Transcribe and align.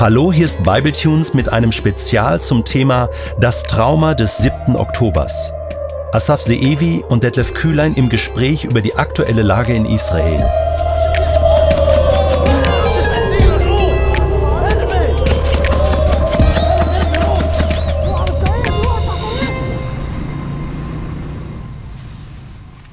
Hallo, 0.00 0.32
hier 0.32 0.44
ist 0.44 0.62
Bibletunes 0.62 1.34
mit 1.34 1.52
einem 1.52 1.72
Spezial 1.72 2.40
zum 2.40 2.64
Thema 2.64 3.08
Das 3.40 3.64
Trauma 3.64 4.14
des 4.14 4.38
7. 4.38 4.76
Oktobers. 4.76 5.52
Asaf 6.12 6.40
Seevi 6.40 7.02
und 7.08 7.24
Detlef 7.24 7.52
Kühlein 7.52 7.94
im 7.94 8.08
Gespräch 8.08 8.62
über 8.62 8.80
die 8.80 8.94
aktuelle 8.94 9.42
Lage 9.42 9.74
in 9.74 9.86
Israel. 9.86 10.38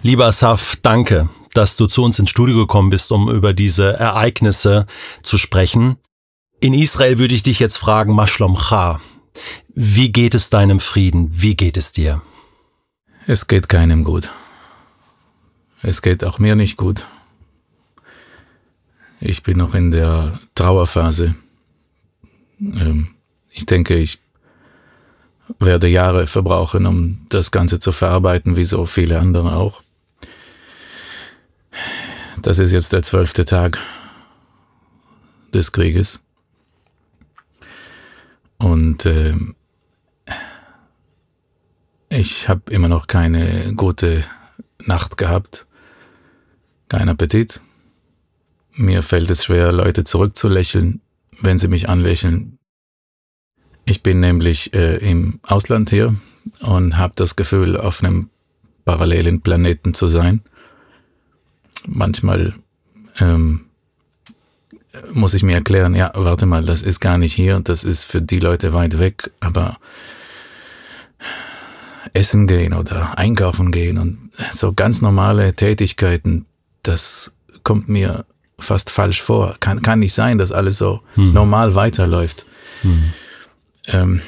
Lieber 0.01 0.25
Asaf, 0.25 0.75
danke, 0.81 1.29
dass 1.53 1.77
du 1.77 1.85
zu 1.85 2.03
uns 2.03 2.17
ins 2.17 2.31
Studio 2.31 2.57
gekommen 2.57 2.89
bist, 2.89 3.11
um 3.11 3.29
über 3.29 3.53
diese 3.53 3.93
Ereignisse 3.93 4.87
zu 5.21 5.37
sprechen. 5.37 5.97
In 6.65 6.73
Israel 6.73 7.19
würde 7.19 7.35
ich 7.35 7.43
dich 7.43 7.59
jetzt 7.59 7.77
fragen, 7.77 8.15
Mashlom 8.15 8.57
Cha, 8.57 8.99
wie 9.75 10.11
geht 10.11 10.33
es 10.33 10.49
deinem 10.49 10.79
Frieden? 10.79 11.29
Wie 11.31 11.55
geht 11.55 11.77
es 11.77 11.91
dir? 11.91 12.23
Es 13.27 13.45
geht 13.45 13.69
keinem 13.69 14.03
gut. 14.03 14.31
Es 15.83 16.01
geht 16.01 16.23
auch 16.23 16.39
mir 16.39 16.55
nicht 16.55 16.75
gut. 16.75 17.05
Ich 19.21 19.43
bin 19.43 19.59
noch 19.59 19.75
in 19.75 19.91
der 19.91 20.39
Trauerphase. 20.55 21.35
Ähm, 22.59 23.09
ich 23.51 23.67
denke, 23.67 23.95
ich 23.97 24.17
werde 25.59 25.87
Jahre 25.87 26.25
verbrauchen, 26.25 26.87
um 26.87 27.27
das 27.29 27.51
Ganze 27.51 27.77
zu 27.77 27.91
verarbeiten, 27.91 28.55
wie 28.55 28.65
so 28.65 28.87
viele 28.87 29.19
andere 29.19 29.55
auch. 29.55 29.83
Das 32.41 32.57
ist 32.57 32.71
jetzt 32.71 32.91
der 32.91 33.03
zwölfte 33.03 33.45
Tag 33.45 33.77
des 35.53 35.71
Krieges. 35.71 36.24
Und 38.57 39.05
äh, 39.05 39.33
ich 42.09 42.47
habe 42.47 42.71
immer 42.71 42.87
noch 42.87 43.07
keine 43.07 43.73
gute 43.75 44.23
Nacht 44.85 45.17
gehabt, 45.17 45.65
kein 46.87 47.09
Appetit. 47.09 47.61
Mir 48.73 49.03
fällt 49.03 49.29
es 49.29 49.45
schwer, 49.45 49.71
Leute 49.71 50.03
zurückzulächeln, 50.03 51.01
wenn 51.41 51.57
sie 51.57 51.67
mich 51.67 51.89
anlächeln. 51.89 52.59
Ich 53.85 54.03
bin 54.03 54.19
nämlich 54.19 54.73
äh, 54.73 54.97
im 54.97 55.39
Ausland 55.43 55.89
hier 55.89 56.15
und 56.61 56.97
habe 56.97 57.13
das 57.15 57.35
Gefühl, 57.35 57.77
auf 57.77 58.03
einem 58.03 58.29
parallelen 58.83 59.41
Planeten 59.41 59.93
zu 59.93 60.07
sein 60.07 60.43
manchmal 61.87 62.53
ähm, 63.19 63.65
muss 65.11 65.33
ich 65.33 65.43
mir 65.43 65.55
erklären, 65.55 65.95
ja, 65.95 66.11
warte 66.15 66.45
mal, 66.45 66.63
das 66.63 66.81
ist 66.81 66.99
gar 66.99 67.17
nicht 67.17 67.33
hier, 67.33 67.59
das 67.59 67.83
ist 67.83 68.03
für 68.03 68.21
die 68.21 68.39
Leute 68.39 68.73
weit 68.73 68.99
weg, 68.99 69.31
aber 69.39 69.77
essen 72.13 72.47
gehen 72.47 72.73
oder 72.73 73.17
einkaufen 73.17 73.71
gehen 73.71 73.97
und 73.97 74.29
so 74.51 74.73
ganz 74.73 75.01
normale 75.01 75.53
Tätigkeiten, 75.55 76.45
das 76.83 77.33
kommt 77.63 77.89
mir 77.89 78.25
fast 78.59 78.89
falsch 78.89 79.21
vor. 79.21 79.57
Kann, 79.59 79.81
kann 79.81 79.99
nicht 79.99 80.13
sein, 80.13 80.37
dass 80.37 80.51
alles 80.51 80.77
so 80.77 81.01
hm. 81.15 81.33
normal 81.33 81.75
weiterläuft. 81.75 82.45
Hm. 82.81 83.13
Ähm, 83.87 84.21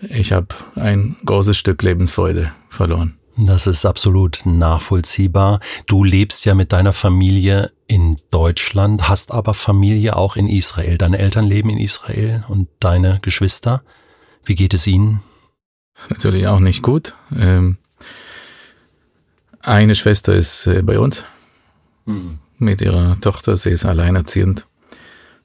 ich 0.00 0.32
habe 0.32 0.48
ein 0.76 1.16
großes 1.24 1.56
Stück 1.56 1.82
Lebensfreude 1.82 2.52
verloren. 2.68 3.14
Das 3.38 3.66
ist 3.66 3.84
absolut 3.84 4.42
nachvollziehbar. 4.46 5.60
Du 5.86 6.04
lebst 6.04 6.46
ja 6.46 6.54
mit 6.54 6.72
deiner 6.72 6.94
Familie 6.94 7.70
in 7.86 8.18
Deutschland, 8.30 9.10
hast 9.10 9.30
aber 9.30 9.52
Familie 9.52 10.16
auch 10.16 10.36
in 10.36 10.48
Israel. 10.48 10.96
Deine 10.96 11.18
Eltern 11.18 11.44
leben 11.44 11.68
in 11.68 11.76
Israel 11.78 12.44
und 12.48 12.68
deine 12.80 13.18
Geschwister. 13.20 13.82
Wie 14.44 14.54
geht 14.54 14.72
es 14.72 14.86
ihnen? 14.86 15.20
Natürlich 16.08 16.46
auch 16.46 16.60
nicht 16.60 16.82
gut. 16.82 17.12
Ähm, 17.38 17.76
eine 19.60 19.94
Schwester 19.94 20.32
ist 20.34 20.66
äh, 20.66 20.82
bei 20.82 20.98
uns 20.98 21.24
mhm. 22.06 22.38
mit 22.58 22.80
ihrer 22.80 23.20
Tochter. 23.20 23.56
Sie 23.58 23.70
ist 23.70 23.84
alleinerziehend. 23.84 24.66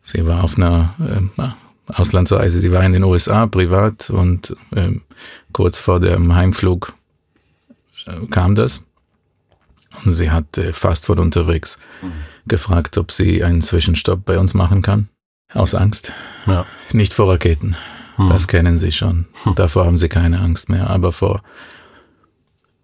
Sie 0.02 0.26
war 0.26 0.46
auf 0.46 0.58
einer 0.58 0.96
äh, 1.00 1.92
Auslandsreise. 1.94 2.62
Sie 2.62 2.72
war 2.72 2.84
in 2.86 2.94
den 2.94 3.04
USA 3.04 3.48
privat 3.48 4.10
und 4.10 4.56
äh, 4.76 4.92
kurz 5.52 5.78
vor 5.78 6.00
dem 6.00 6.34
Heimflug 6.34 6.94
kam 8.30 8.56
das. 8.56 8.84
Und 10.06 10.14
sie 10.14 10.32
hat 10.32 10.58
äh, 10.58 10.74
fast 10.74 11.06
von 11.06 11.20
unterwegs 11.20 11.78
mhm. 12.02 12.14
gefragt, 12.48 12.98
ob 12.98 13.12
sie 13.12 13.44
einen 13.44 13.62
Zwischenstopp 13.62 14.26
bei 14.26 14.40
uns 14.40 14.54
machen 14.54 14.82
kann. 14.82 15.10
Aus 15.54 15.76
Angst. 15.76 16.14
Ja. 16.46 16.66
Nicht 16.94 17.14
vor 17.14 17.30
Raketen. 17.30 17.76
Mhm. 18.18 18.30
Das 18.30 18.48
kennen 18.48 18.80
sie 18.80 18.92
schon. 18.92 19.26
Hm. 19.44 19.56
Davor 19.56 19.86
haben 19.86 19.98
sie 19.98 20.08
keine 20.08 20.40
Angst 20.40 20.70
mehr. 20.70 20.90
Aber 20.90 21.12
vor 21.12 21.44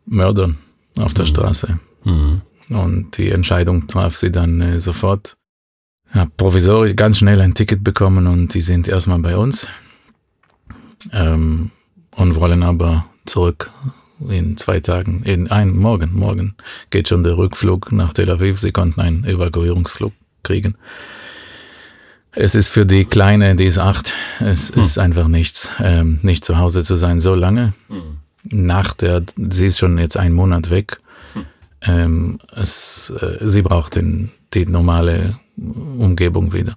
Mördern 0.05 0.57
auf 0.99 1.13
der 1.13 1.25
mhm. 1.25 1.29
Straße. 1.29 1.79
Mhm. 2.03 2.41
Und 2.69 3.17
die 3.17 3.31
Entscheidung 3.31 3.87
traf 3.87 4.17
sie 4.17 4.31
dann 4.31 4.59
äh, 4.61 4.79
sofort. 4.79 5.37
Hab 6.11 6.35
provisorisch 6.37 6.95
ganz 6.95 7.19
schnell 7.19 7.41
ein 7.41 7.53
Ticket 7.53 7.83
bekommen 7.83 8.27
und 8.27 8.51
sie 8.51 8.61
sind 8.61 8.87
erstmal 8.87 9.19
bei 9.19 9.37
uns. 9.37 9.67
Ähm, 11.13 11.71
und 12.15 12.35
wollen 12.35 12.63
aber 12.63 13.05
zurück 13.25 13.71
in 14.19 14.57
zwei 14.57 14.79
Tagen, 14.79 15.23
in 15.23 15.49
einem 15.49 15.77
Morgen, 15.77 16.11
morgen 16.13 16.55
geht 16.89 17.07
schon 17.07 17.23
der 17.23 17.37
Rückflug 17.37 17.91
nach 17.91 18.13
Tel 18.13 18.29
Aviv. 18.29 18.59
Sie 18.59 18.71
konnten 18.71 19.01
einen 19.01 19.23
Evakuierungsflug 19.23 20.13
kriegen. 20.43 20.75
Es 22.31 22.55
ist 22.55 22.67
für 22.67 22.85
die 22.85 23.05
Kleine, 23.05 23.55
die 23.55 23.65
ist 23.65 23.79
acht, 23.79 24.13
es 24.39 24.73
hm. 24.73 24.81
ist 24.81 24.99
einfach 24.99 25.27
nichts, 25.27 25.71
ähm, 25.79 26.19
nicht 26.21 26.45
zu 26.45 26.57
Hause 26.59 26.83
zu 26.83 26.95
sein 26.95 27.19
so 27.19 27.33
lange. 27.33 27.73
Hm. 27.87 28.17
Nach 28.43 28.93
der, 28.93 29.23
sie 29.35 29.67
ist 29.67 29.79
schon 29.79 29.97
jetzt 29.97 30.17
einen 30.17 30.35
Monat 30.35 30.69
weg. 30.69 30.99
Hm. 31.33 31.45
Ähm, 31.81 32.39
es, 32.55 33.09
äh, 33.09 33.37
sie 33.41 33.61
braucht 33.61 33.95
den, 33.95 34.31
die 34.53 34.65
normale 34.65 35.35
Umgebung 35.57 36.53
wieder. 36.53 36.75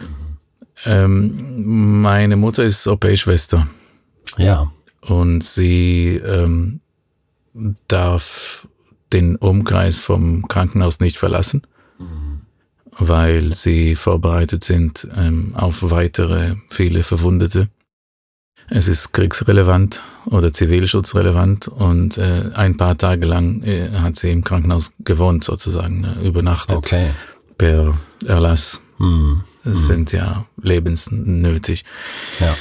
Mhm. 0.00 0.36
Ähm, 0.84 2.02
meine 2.02 2.36
Mutter 2.36 2.62
ist 2.62 2.86
OP-Schwester. 2.86 3.66
Ja 4.36 4.70
und 5.02 5.42
sie 5.42 6.20
ähm, 6.24 6.80
darf 7.88 8.66
den 9.12 9.36
Umkreis 9.36 10.00
vom 10.00 10.48
Krankenhaus 10.48 11.00
nicht 11.00 11.18
verlassen, 11.18 11.62
mhm. 11.98 12.40
weil 12.98 13.52
sie 13.52 13.96
vorbereitet 13.96 14.64
sind 14.64 15.06
ähm, 15.16 15.52
auf 15.54 15.90
weitere 15.90 16.54
viele 16.70 17.02
Verwundete. 17.02 17.68
Es 18.70 18.88
ist 18.88 19.12
kriegsrelevant 19.12 20.00
oder 20.26 20.52
zivilschutzrelevant 20.52 21.68
und 21.68 22.16
äh, 22.16 22.50
ein 22.54 22.76
paar 22.76 22.96
Tage 22.96 23.26
lang 23.26 23.62
äh, 23.64 23.90
hat 23.90 24.16
sie 24.16 24.30
im 24.30 24.44
Krankenhaus 24.44 24.92
gewohnt, 25.00 25.44
sozusagen, 25.44 26.04
äh, 26.04 26.26
übernachtet. 26.26 26.76
Okay. 26.76 27.10
Per 27.58 27.98
Erlass. 28.26 28.80
Mhm. 28.98 29.42
Das 29.64 29.84
sind 29.84 30.10
ja 30.12 30.46
lebensnötig. 30.60 31.84
Ja. 32.40 32.56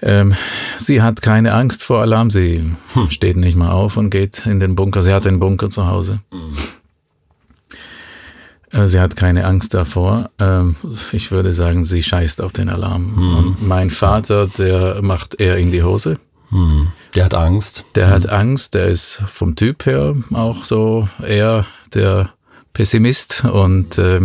Ähm, 0.00 0.34
sie 0.76 1.02
hat 1.02 1.22
keine 1.22 1.54
Angst 1.54 1.82
vor 1.82 2.00
Alarm. 2.00 2.30
Sie 2.30 2.64
hm. 2.94 3.10
steht 3.10 3.36
nicht 3.36 3.56
mal 3.56 3.70
auf 3.70 3.96
und 3.96 4.10
geht 4.10 4.46
in 4.46 4.60
den 4.60 4.74
Bunker. 4.76 5.02
Sie 5.02 5.12
hat 5.12 5.24
den 5.24 5.40
Bunker 5.40 5.70
zu 5.70 5.86
Hause. 5.86 6.20
Hm. 6.30 6.56
Sie 8.86 9.00
hat 9.00 9.16
keine 9.16 9.46
Angst 9.46 9.72
davor. 9.72 10.30
Ähm, 10.38 10.76
ich 11.12 11.30
würde 11.30 11.54
sagen, 11.54 11.86
sie 11.86 12.02
scheißt 12.02 12.42
auf 12.42 12.52
den 12.52 12.68
Alarm. 12.68 13.16
Hm. 13.16 13.36
Und 13.36 13.66
mein 13.66 13.90
Vater, 13.90 14.46
der 14.46 15.00
macht 15.02 15.40
eher 15.40 15.56
in 15.56 15.72
die 15.72 15.82
Hose. 15.82 16.18
Hm. 16.50 16.88
Der 17.14 17.24
hat 17.24 17.34
Angst. 17.34 17.84
Der 17.94 18.06
hm. 18.06 18.14
hat 18.14 18.28
Angst. 18.28 18.74
Der 18.74 18.86
ist 18.86 19.22
vom 19.26 19.56
Typ 19.56 19.86
her 19.86 20.14
auch 20.32 20.64
so 20.64 21.08
eher 21.26 21.64
der 21.94 22.30
Pessimist 22.72 23.44
und 23.44 23.98
äh, 23.98 24.20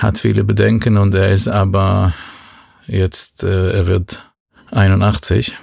hat 0.00 0.18
viele 0.18 0.42
Bedenken 0.42 0.96
und 0.96 1.14
er 1.14 1.30
ist 1.30 1.46
aber 1.48 2.12
Jetzt, 2.86 3.42
äh, 3.44 3.70
er 3.70 3.86
wird 3.86 4.22
81 4.70 5.56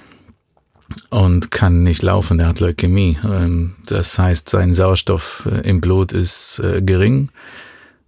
und 1.10 1.50
kann 1.50 1.82
nicht 1.82 2.02
laufen. 2.02 2.38
Er 2.40 2.48
hat 2.48 2.60
Leukämie. 2.60 3.18
Ähm, 3.24 3.76
das 3.86 4.18
heißt, 4.18 4.48
sein 4.48 4.74
Sauerstoff 4.74 5.48
äh, 5.50 5.68
im 5.68 5.80
Blut 5.80 6.12
ist 6.12 6.60
äh, 6.60 6.82
gering 6.82 7.30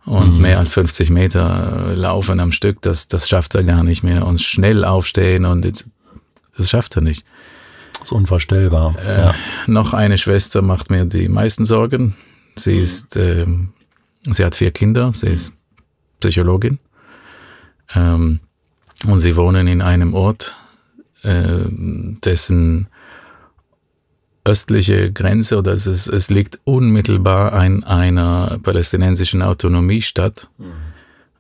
und 0.07 0.37
mhm. 0.37 0.43
mehr 0.43 0.59
als 0.59 0.73
50 0.75 1.11
Meter 1.11 1.89
äh, 1.91 1.95
laufen 1.95 2.39
am 2.41 2.53
Stück, 2.53 2.81
das, 2.83 3.09
das 3.09 3.29
schafft 3.29 3.55
er 3.55 3.65
gar 3.65 3.83
nicht 3.83 4.03
mehr. 4.05 4.25
Und 4.25 4.41
schnell 4.41 4.85
aufstehen 4.85 5.45
und 5.45 5.65
jetzt, 5.65 5.87
das 6.57 6.71
schafft 6.71 6.97
er 6.97 7.03
nicht. 7.03 7.25
Das 7.95 8.03
ist 8.05 8.13
unvorstellbar. 8.13 8.95
Äh, 9.05 9.21
ja. 9.23 9.35
Noch 9.67 9.95
eine 9.95 10.17
Schwester 10.17 10.63
macht 10.63 10.91
mir 10.91 11.07
die 11.07 11.29
meisten 11.29 11.65
Sorgen. 11.65 12.15
Sie 12.57 12.75
mhm. 12.75 12.83
ist, 12.83 13.17
äh, 13.17 13.47
sie 14.23 14.45
hat 14.45 14.55
vier 14.55 14.71
Kinder, 14.71 15.13
sie 15.13 15.29
ist 15.29 15.53
Psychologin. 16.21 16.79
Ähm, 17.95 18.41
und 19.05 19.19
sie 19.19 19.37
wohnen 19.37 19.67
in 19.67 19.83
einem 19.83 20.15
Ort, 20.15 20.55
äh, 21.23 21.45
dessen 22.25 22.89
östliche 24.47 25.13
Grenze 25.13 25.59
oder 25.59 25.73
es, 25.73 25.87
ist, 25.87 26.07
es 26.07 26.31
liegt 26.31 26.61
unmittelbar 26.65 27.53
an 27.53 27.85
einer 27.85 28.59
palästinensischen 28.63 29.43
Autonomiestadt. 29.43 30.49
Mhm. 30.59 30.73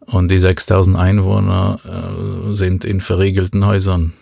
Und 0.07 0.31
die 0.31 0.39
6000 0.39 0.97
Einwohner 0.97 1.81
äh, 1.85 2.55
sind 2.55 2.85
in 2.85 3.01
verriegelten 3.01 3.67
Häusern, 3.67 4.13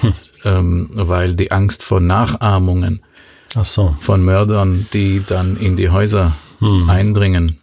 hm. 0.00 0.12
ähm, 0.44 0.90
weil 0.92 1.34
die 1.34 1.52
Angst 1.52 1.84
vor 1.84 2.00
Nachahmungen 2.00 3.02
so. 3.62 3.94
von 4.00 4.24
Mördern, 4.24 4.88
die 4.92 5.22
dann 5.24 5.56
in 5.56 5.76
die 5.76 5.90
Häuser 5.90 6.36
hm. 6.58 6.90
eindringen. 6.90 7.58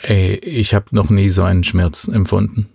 Ey, 0.00 0.36
ich 0.36 0.74
habe 0.74 0.86
noch 0.92 1.10
nie 1.10 1.28
so 1.28 1.42
einen 1.42 1.64
Schmerz 1.64 2.06
empfunden. 2.06 2.68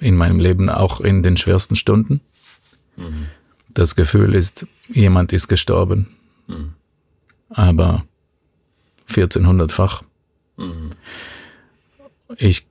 In 0.00 0.16
meinem 0.16 0.40
Leben, 0.40 0.68
auch 0.70 1.00
in 1.00 1.22
den 1.22 1.36
schwersten 1.36 1.76
Stunden. 1.76 2.20
Hm. 2.96 3.26
Das 3.68 3.94
Gefühl 3.94 4.34
ist, 4.34 4.66
jemand 4.88 5.32
ist 5.32 5.48
gestorben. 5.48 6.08
Hm. 6.46 6.72
Aber 7.50 8.04
1400-fach. 9.08 10.02
Hm. 10.56 10.90
Ich 12.36 12.66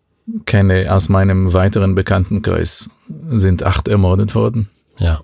kenne 0.45 0.93
aus 0.93 1.09
meinem 1.09 1.53
weiteren 1.53 1.95
Bekanntenkreis 1.95 2.89
sind 3.29 3.63
acht 3.63 3.87
ermordet 3.87 4.35
worden. 4.35 4.69
Ja. 4.97 5.21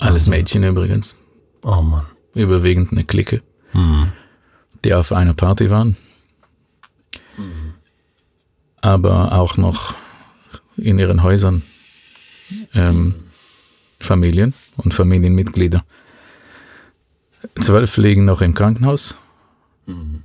Alles 0.00 0.26
Mädchen 0.26 0.64
übrigens. 0.64 1.16
Oh 1.62 1.82
Mann. 1.82 2.06
Überwiegend 2.34 2.92
eine 2.92 3.04
Clique, 3.04 3.42
mhm. 3.72 4.12
die 4.84 4.94
auf 4.94 5.12
einer 5.12 5.34
Party 5.34 5.70
waren. 5.70 5.96
Mhm. 7.36 7.74
Aber 8.80 9.32
auch 9.32 9.56
noch 9.56 9.94
in 10.82 10.98
ihren 10.98 11.22
Häusern 11.22 11.62
ähm, 12.74 13.14
Familien 14.00 14.52
und 14.76 14.94
Familienmitglieder. 14.94 15.84
Zwölf 17.60 17.96
liegen 17.96 18.24
noch 18.24 18.40
im 18.40 18.54
Krankenhaus. 18.54 19.16
Mhm. 19.86 20.22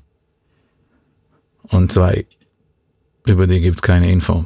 Und 1.63 1.91
zwei 1.91 2.25
über 3.25 3.45
die 3.45 3.59
gibt 3.59 3.75
es 3.75 3.81
keine 3.81 4.11
Info. 4.11 4.45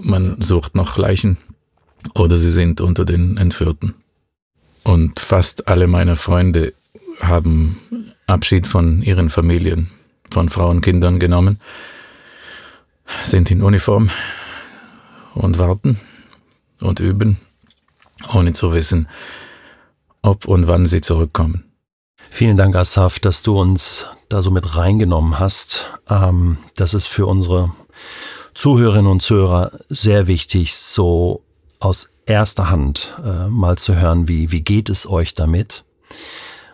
Man 0.00 0.40
sucht 0.40 0.74
noch 0.74 0.96
Leichen 0.96 1.36
oder 2.14 2.38
sie 2.38 2.52
sind 2.52 2.80
unter 2.80 3.04
den 3.04 3.36
Entführten. 3.36 3.94
Und 4.84 5.20
fast 5.20 5.68
alle 5.68 5.86
meine 5.86 6.16
Freunde 6.16 6.72
haben 7.20 7.78
Abschied 8.26 8.66
von 8.66 9.02
ihren 9.02 9.28
Familien, 9.28 9.90
von 10.30 10.48
Frauen, 10.48 10.80
Kindern 10.80 11.18
genommen, 11.18 11.60
sind 13.24 13.50
in 13.50 13.62
Uniform 13.62 14.08
und 15.34 15.58
warten 15.58 15.98
und 16.80 17.00
üben, 17.00 17.38
ohne 18.34 18.52
zu 18.52 18.72
wissen, 18.72 19.08
ob 20.22 20.46
und 20.46 20.68
wann 20.68 20.86
sie 20.86 21.00
zurückkommen. 21.00 21.64
Vielen 22.30 22.56
Dank, 22.56 22.76
Asaf, 22.76 23.18
dass 23.18 23.42
du 23.42 23.60
uns 23.60 24.06
da 24.28 24.42
so 24.42 24.50
mit 24.50 24.76
reingenommen 24.76 25.38
hast. 25.38 25.86
Ähm, 26.08 26.58
das 26.76 26.94
ist 26.94 27.06
für 27.06 27.26
unsere 27.26 27.72
Zuhörerinnen 28.54 29.10
und 29.10 29.20
Zuhörer 29.20 29.72
sehr 29.88 30.26
wichtig, 30.26 30.76
so 30.76 31.42
aus 31.80 32.10
erster 32.26 32.70
Hand 32.70 33.14
äh, 33.24 33.48
mal 33.48 33.76
zu 33.78 33.96
hören, 33.96 34.28
wie, 34.28 34.52
wie 34.52 34.60
geht 34.60 34.88
es 34.88 35.08
euch 35.08 35.34
damit? 35.34 35.84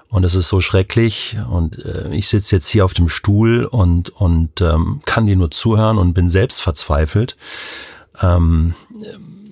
Und 0.09 0.25
es 0.25 0.35
ist 0.35 0.49
so 0.49 0.61
schrecklich 0.61 1.37
und 1.51 1.85
äh, 1.85 2.15
ich 2.15 2.29
sitze 2.29 2.57
jetzt 2.57 2.69
hier 2.69 2.85
auf 2.85 2.95
dem 2.95 3.09
Stuhl 3.09 3.65
und, 3.65 4.11
und 4.11 4.61
ähm, 4.61 5.01
kann 5.05 5.27
dir 5.27 5.37
nur 5.37 5.51
zuhören 5.51 5.99
und 5.99 6.15
bin 6.15 6.31
selbst 6.31 6.61
verzweifelt. 6.61 7.37
Ähm, 8.23 8.75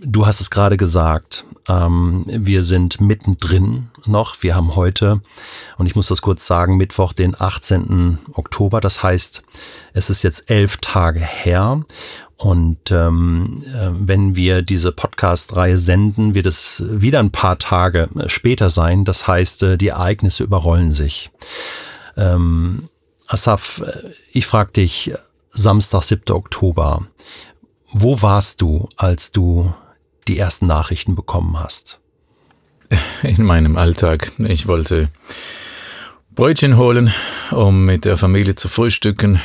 du 0.03 0.27
hast 0.27 0.41
es 0.41 0.51
gerade 0.51 0.77
gesagt, 0.77 1.45
ähm, 1.69 2.25
wir 2.27 2.63
sind 2.63 3.01
mittendrin 3.01 3.89
noch. 4.07 4.43
Wir 4.43 4.55
haben 4.55 4.77
heute, 4.77 5.21
und 5.79 5.87
ich 5.87 5.97
muss 5.97 6.09
das 6.09 6.23
kurz 6.23 6.47
sagen, 6.47 6.77
Mittwoch, 6.77 7.13
den 7.13 7.41
18. 7.41 8.19
Oktober. 8.33 8.81
Das 8.81 9.03
heißt, 9.03 9.43
es 9.93 10.11
ist 10.11 10.23
jetzt 10.23 10.51
elf 10.51 10.79
Tage 10.79 11.21
her. 11.21 11.83
Und 12.37 12.91
ähm, 12.91 13.63
äh, 13.75 13.91
wenn 13.93 14.37
wir 14.37 14.63
diese 14.63 14.93
Podcast-Reihe 14.93 15.79
senden, 15.79 16.35
wird 16.35 16.47
es 16.47 16.83
wieder 16.87 17.21
ein 17.21 17.31
paar 17.31 17.59
Tage 17.59 18.09
später 18.27 18.71
sein. 18.71 19.05
Das 19.05 19.27
heißt, 19.27 19.63
äh, 19.63 19.79
die 19.79 19.89
Ereignisse 19.89 20.43
überrollen 20.43 20.91
sich. 20.91 21.31
Ähm, 22.17 22.89
Asaf, 23.29 23.83
äh, 23.87 24.11
ich 24.33 24.47
frage 24.47 24.73
dich, 24.73 25.13
Samstag, 25.49 26.03
7. 26.03 26.35
Oktober, 26.35 27.07
wo 27.95 28.21
warst 28.21 28.61
du, 28.61 28.89
als 28.97 29.31
du 29.31 29.73
die 30.27 30.37
ersten 30.37 30.67
Nachrichten 30.67 31.15
bekommen 31.15 31.59
hast? 31.59 32.01
In 33.23 33.45
meinem 33.45 33.77
Alltag. 33.77 34.33
Ich 34.39 34.67
wollte 34.67 35.09
Brötchen 36.35 36.77
holen, 36.77 37.13
um 37.53 37.85
mit 37.85 38.05
der 38.05 38.17
Familie 38.17 38.57
zu 38.57 38.69
frühstücken. 38.69 39.41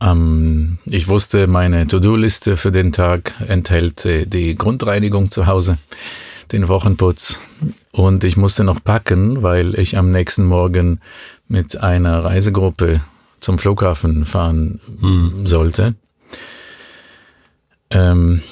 Ähm, 0.00 0.78
ich 0.84 1.06
wusste, 1.06 1.46
meine 1.46 1.86
To-Do-Liste 1.86 2.56
für 2.56 2.72
den 2.72 2.92
Tag 2.92 3.32
enthält 3.46 4.04
äh, 4.04 4.26
die 4.26 4.56
Grundreinigung 4.56 5.30
zu 5.30 5.46
Hause, 5.46 5.78
den 6.50 6.68
Wochenputz 6.68 7.38
und 7.92 8.24
ich 8.24 8.36
musste 8.36 8.64
noch 8.64 8.82
packen, 8.82 9.42
weil 9.42 9.78
ich 9.78 9.96
am 9.96 10.10
nächsten 10.10 10.44
Morgen 10.44 11.00
mit 11.46 11.76
einer 11.78 12.24
Reisegruppe 12.24 13.00
zum 13.40 13.58
Flughafen 13.58 14.26
fahren 14.26 14.80
hm. 15.00 15.46
sollte. 15.46 15.94
Ähm, 17.92 18.42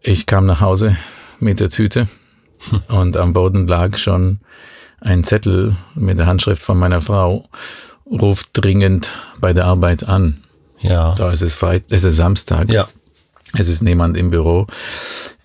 ich 0.00 0.26
kam 0.26 0.46
nach 0.46 0.60
Hause 0.60 0.96
mit 1.40 1.60
der 1.60 1.70
Tüte 1.70 2.08
und 2.88 3.16
am 3.16 3.32
Boden 3.32 3.66
lag 3.66 3.96
schon 3.96 4.40
ein 5.00 5.24
Zettel 5.24 5.76
mit 5.94 6.18
der 6.18 6.26
Handschrift 6.26 6.62
von 6.62 6.78
meiner 6.78 7.00
Frau, 7.00 7.48
ruft 8.06 8.50
dringend 8.52 9.12
bei 9.40 9.52
der 9.52 9.66
Arbeit 9.66 10.04
an. 10.04 10.42
Ja. 10.80 11.14
Da 11.16 11.30
ist 11.30 11.42
es 11.42 11.54
Freit 11.54 11.84
es 11.90 12.04
ist 12.04 12.16
Samstag. 12.16 12.70
Ja. 12.70 12.88
Es 13.56 13.68
ist 13.68 13.82
niemand 13.82 14.16
im 14.16 14.30
Büro. 14.30 14.66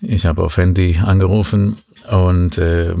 Ich 0.00 0.26
habe 0.26 0.42
auf 0.42 0.56
Handy 0.56 0.98
angerufen 1.02 1.78
und 2.10 2.58
äh, 2.58 2.94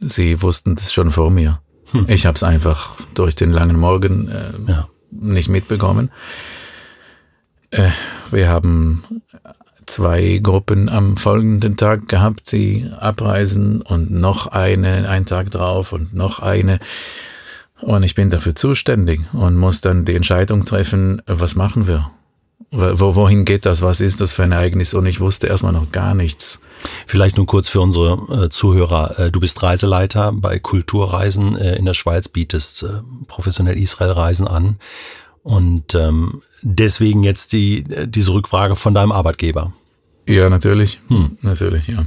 sie 0.00 0.42
wussten 0.42 0.74
das 0.74 0.92
schon 0.92 1.10
vor 1.10 1.30
mir. 1.30 1.60
Hm. 1.92 2.06
Ich 2.08 2.26
habe 2.26 2.36
es 2.36 2.42
einfach 2.42 2.96
durch 3.14 3.36
den 3.36 3.50
langen 3.50 3.78
Morgen 3.78 4.28
äh, 4.28 4.70
ja. 4.70 4.88
nicht 5.10 5.48
mitbekommen. 5.48 6.10
Äh, 7.74 7.90
wir 8.30 8.48
haben 8.48 9.02
zwei 9.86 10.38
Gruppen 10.42 10.88
am 10.88 11.16
folgenden 11.16 11.76
Tag 11.76 12.08
gehabt, 12.08 12.52
die 12.52 12.88
abreisen 12.98 13.82
und 13.82 14.10
noch 14.10 14.46
eine, 14.46 15.08
einen 15.08 15.26
Tag 15.26 15.50
drauf 15.50 15.92
und 15.92 16.14
noch 16.14 16.38
eine. 16.38 16.78
Und 17.80 18.02
ich 18.02 18.14
bin 18.14 18.30
dafür 18.30 18.54
zuständig 18.54 19.20
und 19.32 19.56
muss 19.56 19.80
dann 19.80 20.04
die 20.04 20.14
Entscheidung 20.14 20.64
treffen, 20.64 21.20
was 21.26 21.56
machen 21.56 21.86
wir? 21.86 22.10
Wo, 22.70 23.14
wohin 23.14 23.44
geht 23.44 23.66
das? 23.66 23.82
Was 23.82 24.00
ist 24.00 24.20
das 24.20 24.32
für 24.32 24.44
ein 24.44 24.52
Ereignis? 24.52 24.94
Und 24.94 25.06
ich 25.06 25.20
wusste 25.20 25.48
erstmal 25.48 25.72
noch 25.72 25.92
gar 25.92 26.14
nichts. 26.14 26.60
Vielleicht 27.06 27.36
nur 27.36 27.46
kurz 27.46 27.68
für 27.68 27.80
unsere 27.80 28.44
äh, 28.44 28.48
Zuhörer. 28.48 29.18
Äh, 29.18 29.30
du 29.30 29.38
bist 29.38 29.62
Reiseleiter 29.62 30.32
bei 30.32 30.58
Kulturreisen 30.58 31.56
äh, 31.56 31.76
in 31.76 31.84
der 31.84 31.94
Schweiz, 31.94 32.28
bietest 32.28 32.84
äh, 32.84 32.88
professionell 33.28 33.76
Israelreisen 33.76 34.48
an. 34.48 34.76
Und 35.44 35.94
ähm, 35.94 36.40
deswegen 36.62 37.22
jetzt 37.22 37.52
die, 37.52 37.84
diese 38.06 38.32
Rückfrage 38.32 38.76
von 38.76 38.94
deinem 38.94 39.12
Arbeitgeber. 39.12 39.74
Ja, 40.26 40.48
natürlich. 40.48 41.00
Hm. 41.08 41.36
Natürlich, 41.42 41.86
ja. 41.86 42.06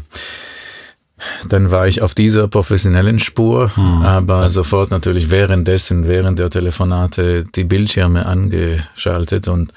Dann 1.48 1.70
war 1.70 1.88
ich 1.88 2.02
auf 2.02 2.16
dieser 2.16 2.48
professionellen 2.48 3.20
Spur, 3.20 3.76
hm. 3.76 4.02
aber 4.02 4.50
sofort 4.50 4.90
natürlich 4.90 5.30
währenddessen, 5.30 6.08
während 6.08 6.40
der 6.40 6.50
Telefonate, 6.50 7.44
die 7.44 7.64
Bildschirme 7.64 8.26
angeschaltet 8.26 9.48
und 9.48 9.72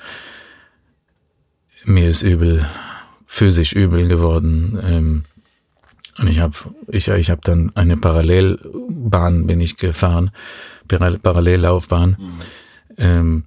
mir 1.85 2.09
ist 2.09 2.23
übel, 2.23 2.67
physisch 3.26 3.75
übel 3.75 4.09
geworden. 4.09 4.79
Ähm, 4.83 5.23
und 6.19 6.29
ich 6.29 6.40
habe 6.40 6.55
ich, 6.88 7.09
ich 7.09 7.31
hab 7.31 7.45
dann 7.45 7.73
eine 7.75 7.99
Parallelbahn 7.99 9.47
bin 9.47 9.61
ich 9.61 9.76
gefahren, 9.76 10.31
Parallellaufbahn. 10.88 12.17
Mhm. 12.99 13.45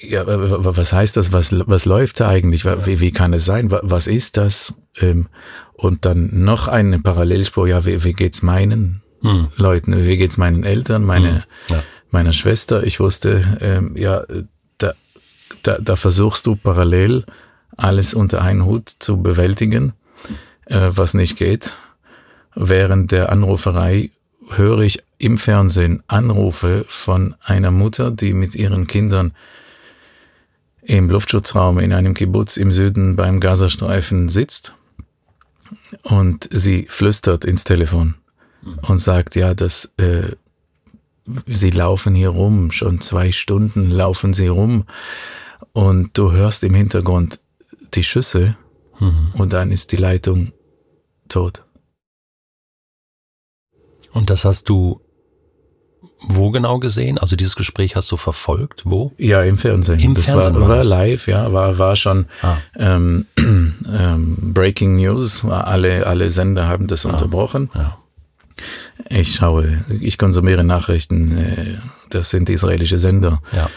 Ja, 0.00 0.24
was 0.26 0.92
heißt 0.92 1.16
das? 1.16 1.32
Was, 1.32 1.52
was 1.52 1.84
läuft 1.84 2.20
da 2.20 2.28
eigentlich? 2.28 2.64
Wie, 2.64 3.00
wie 3.00 3.10
kann 3.10 3.32
es 3.32 3.44
sein? 3.44 3.70
Was 3.70 4.06
ist 4.06 4.36
das? 4.36 4.74
Ähm, 5.00 5.28
und 5.74 6.04
dann 6.04 6.44
noch 6.44 6.68
eine 6.68 7.00
Parallelspur. 7.00 7.68
Ja, 7.68 7.84
wie, 7.84 8.04
wie 8.04 8.12
geht's 8.12 8.42
meinen 8.42 9.02
hm. 9.22 9.48
Leuten? 9.56 10.06
Wie 10.06 10.16
geht's 10.16 10.36
meinen 10.36 10.64
Eltern? 10.64 11.04
Meine, 11.04 11.34
hm. 11.34 11.42
ja. 11.70 11.82
meiner 12.10 12.32
Schwester? 12.32 12.84
Ich 12.84 13.00
wusste, 13.00 13.58
ähm, 13.60 13.96
ja, 13.96 14.24
da, 14.78 14.92
da, 15.62 15.78
da 15.78 15.96
versuchst 15.96 16.46
du 16.46 16.56
parallel 16.56 17.24
alles 17.76 18.14
unter 18.14 18.42
einen 18.42 18.64
Hut 18.64 18.88
zu 18.98 19.22
bewältigen, 19.22 19.94
äh, 20.66 20.90
was 20.90 21.14
nicht 21.14 21.36
geht. 21.36 21.74
Während 22.54 23.12
der 23.12 23.30
Anruferei 23.30 24.10
höre 24.50 24.80
ich 24.80 25.02
im 25.18 25.38
Fernsehen 25.38 26.02
Anrufe 26.06 26.84
von 26.88 27.34
einer 27.44 27.70
Mutter, 27.70 28.10
die 28.10 28.32
mit 28.32 28.54
ihren 28.54 28.86
Kindern 28.86 29.32
im 30.88 31.10
Luftschutzraum 31.10 31.78
in 31.78 31.92
einem 31.92 32.14
Kibbutz 32.14 32.56
im 32.56 32.72
Süden 32.72 33.14
beim 33.14 33.40
Gazastreifen 33.40 34.30
sitzt 34.30 34.74
und 36.02 36.48
sie 36.50 36.86
flüstert 36.88 37.44
ins 37.44 37.64
Telefon 37.64 38.14
und 38.88 38.98
sagt, 38.98 39.36
ja, 39.36 39.52
das, 39.52 39.92
äh, 39.98 40.32
sie 41.46 41.70
laufen 41.70 42.14
hier 42.14 42.30
rum, 42.30 42.72
schon 42.72 43.00
zwei 43.00 43.32
Stunden 43.32 43.90
laufen 43.90 44.32
sie 44.32 44.46
rum 44.46 44.86
und 45.72 46.16
du 46.16 46.32
hörst 46.32 46.64
im 46.64 46.74
Hintergrund 46.74 47.38
die 47.92 48.04
Schüsse 48.04 48.56
mhm. 48.98 49.32
und 49.34 49.52
dann 49.52 49.70
ist 49.70 49.92
die 49.92 49.96
Leitung 49.96 50.52
tot. 51.28 51.64
Und 54.12 54.30
das 54.30 54.46
hast 54.46 54.70
du 54.70 55.02
wo 56.20 56.50
genau 56.50 56.78
gesehen? 56.78 57.18
Also 57.18 57.36
dieses 57.36 57.56
Gespräch 57.56 57.96
hast 57.96 58.10
du 58.10 58.16
verfolgt? 58.16 58.82
Wo? 58.84 59.12
Ja, 59.18 59.42
im 59.42 59.58
Fernsehen. 59.58 60.00
Im 60.00 60.14
das 60.14 60.26
Fernsehen 60.26 60.54
war, 60.54 60.68
war 60.68 60.76
war 60.78 60.84
live, 60.84 61.28
ja, 61.28 61.52
war, 61.52 61.78
war 61.78 61.96
schon 61.96 62.26
Ah. 62.42 62.56
ähm, 62.76 63.26
ähm, 63.38 64.36
Breaking 64.54 64.96
News. 64.96 65.44
Alle, 65.44 66.06
alle 66.06 66.30
Sender 66.30 66.68
haben 66.68 66.86
das 66.86 67.04
unterbrochen. 67.04 67.70
Ja. 67.74 67.98
Ich 69.08 69.36
schaue, 69.36 69.84
ich 70.00 70.18
konsumiere 70.18 70.64
Nachrichten, 70.64 71.38
äh, 71.38 71.78
das 72.10 72.30
sind 72.30 72.50
israelische 72.50 72.98
Sender. 72.98 73.40
Ja. 73.52 73.70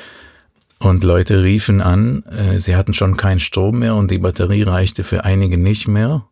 Und 0.80 1.04
Leute 1.04 1.44
riefen 1.44 1.80
an, 1.80 2.24
äh, 2.24 2.58
sie 2.58 2.76
hatten 2.76 2.96
schon 2.96 3.16
keinen 3.16 3.40
Strom 3.40 3.80
mehr 3.80 3.94
und 3.96 4.10
die 4.10 4.18
Batterie 4.18 4.64
reichte 4.64 5.04
für 5.04 5.24
einige 5.26 5.58
nicht 5.58 5.88
mehr. 5.88 6.26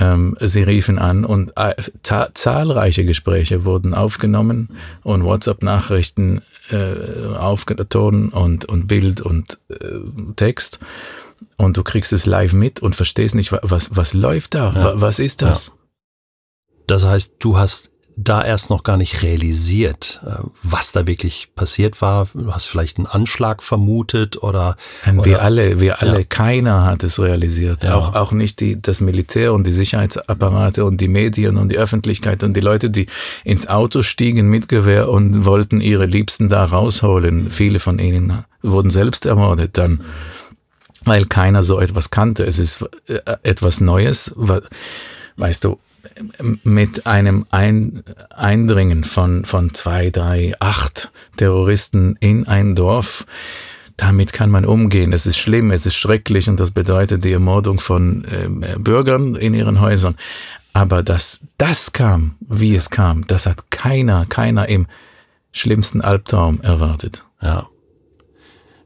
Ähm, 0.00 0.36
sie 0.40 0.62
riefen 0.62 0.98
an 0.98 1.24
und 1.24 1.52
äh, 1.56 1.74
za 2.02 2.30
zahlreiche 2.34 3.04
Gespräche 3.04 3.64
wurden 3.64 3.92
aufgenommen 3.94 4.70
und 5.02 5.24
WhatsApp-Nachrichten 5.24 6.40
äh, 6.70 7.36
aufgetan 7.36 8.30
und, 8.30 8.64
und 8.64 8.86
Bild 8.86 9.20
und 9.20 9.58
äh, 9.68 9.76
Text. 10.36 10.78
Und 11.56 11.76
du 11.76 11.82
kriegst 11.82 12.12
es 12.12 12.24
live 12.26 12.52
mit 12.54 12.80
und 12.80 12.96
verstehst 12.96 13.34
nicht, 13.34 13.52
wa- 13.52 13.60
was, 13.62 13.94
was 13.94 14.14
läuft 14.14 14.54
da? 14.54 14.72
Ja. 14.72 14.84
Wa- 14.84 14.94
Was 14.96 15.18
ist 15.18 15.42
das? 15.42 15.72
Das 16.86 17.04
heißt, 17.04 17.34
du 17.38 17.58
hast 17.58 17.89
da 18.22 18.44
erst 18.44 18.70
noch 18.70 18.82
gar 18.82 18.96
nicht 18.96 19.22
realisiert, 19.22 20.20
äh, 20.26 20.32
was 20.62 20.92
da 20.92 21.06
wirklich 21.06 21.48
passiert 21.54 22.02
war. 22.02 22.26
Du 22.34 22.52
hast 22.52 22.66
vielleicht 22.66 22.98
einen 22.98 23.06
Anschlag 23.06 23.62
vermutet 23.62 24.42
oder, 24.42 24.76
Und 25.06 25.20
oder 25.20 25.24
wir 25.24 25.42
alle, 25.42 25.80
wir 25.80 26.02
alle, 26.02 26.18
Ja. 26.18 26.24
keiner 26.28 26.84
hat 26.84 27.02
es 27.02 27.18
realisiert. 27.18 27.82
Ja. 27.84 27.94
Auch, 27.94 28.14
auch 28.14 28.32
nicht 28.32 28.60
die, 28.60 28.80
das 28.80 29.00
Militär 29.00 29.52
und 29.52 29.66
die 29.66 29.72
Sicherheitsapparate 29.72 30.84
und 30.84 31.00
die 31.00 31.08
Medien 31.08 31.56
und 31.56 31.70
die 31.70 31.78
Öffentlichkeit 31.78 32.42
und 32.44 32.54
die 32.54 32.60
Leute, 32.60 32.90
die 32.90 33.06
ins 33.44 33.66
Auto 33.68 34.02
stiegen 34.02 34.48
mit 34.48 34.68
Gewehr 34.68 35.08
und 35.08 35.44
wollten 35.44 35.80
ihre 35.80 36.06
Liebsten 36.06 36.48
da 36.48 36.64
rausholen. 36.64 37.50
Viele 37.50 37.80
von 37.80 37.98
ihnen 37.98 38.44
wurden 38.62 38.90
selbst 38.90 39.24
ermordet 39.26 39.78
dann, 39.78 40.02
weil 41.04 41.24
keiner 41.24 41.62
so 41.62 41.80
etwas 41.80 42.10
kannte. 42.10 42.44
Es 42.44 42.58
ist 42.58 42.84
äh, 43.06 43.18
etwas 43.42 43.80
Neues. 43.80 44.34
Weißt 45.36 45.64
du, 45.64 45.78
mit 46.62 47.06
einem 47.06 47.46
Ein 47.50 48.02
Eindringen 48.34 49.04
von, 49.04 49.44
von 49.44 49.72
zwei, 49.74 50.10
drei, 50.10 50.54
acht 50.60 51.10
Terroristen 51.36 52.16
in 52.20 52.46
ein 52.46 52.74
Dorf, 52.74 53.26
damit 53.96 54.32
kann 54.32 54.50
man 54.50 54.64
umgehen. 54.64 55.12
Es 55.12 55.26
ist 55.26 55.38
schlimm, 55.38 55.70
es 55.70 55.86
ist 55.86 55.96
schrecklich 55.96 56.48
und 56.48 56.58
das 56.58 56.70
bedeutet 56.70 57.24
die 57.24 57.32
Ermordung 57.32 57.78
von 57.78 58.24
ähm, 58.32 58.64
Bürgern 58.78 59.34
in 59.36 59.54
ihren 59.54 59.80
Häusern. 59.80 60.16
Aber 60.72 61.02
dass 61.02 61.40
das 61.58 61.92
kam, 61.92 62.36
wie 62.40 62.74
es 62.74 62.90
kam, 62.90 63.26
das 63.26 63.46
hat 63.46 63.70
keiner, 63.70 64.24
keiner 64.26 64.68
im 64.68 64.86
schlimmsten 65.52 66.00
Albtraum 66.00 66.60
erwartet. 66.62 67.24
Ja. 67.42 67.68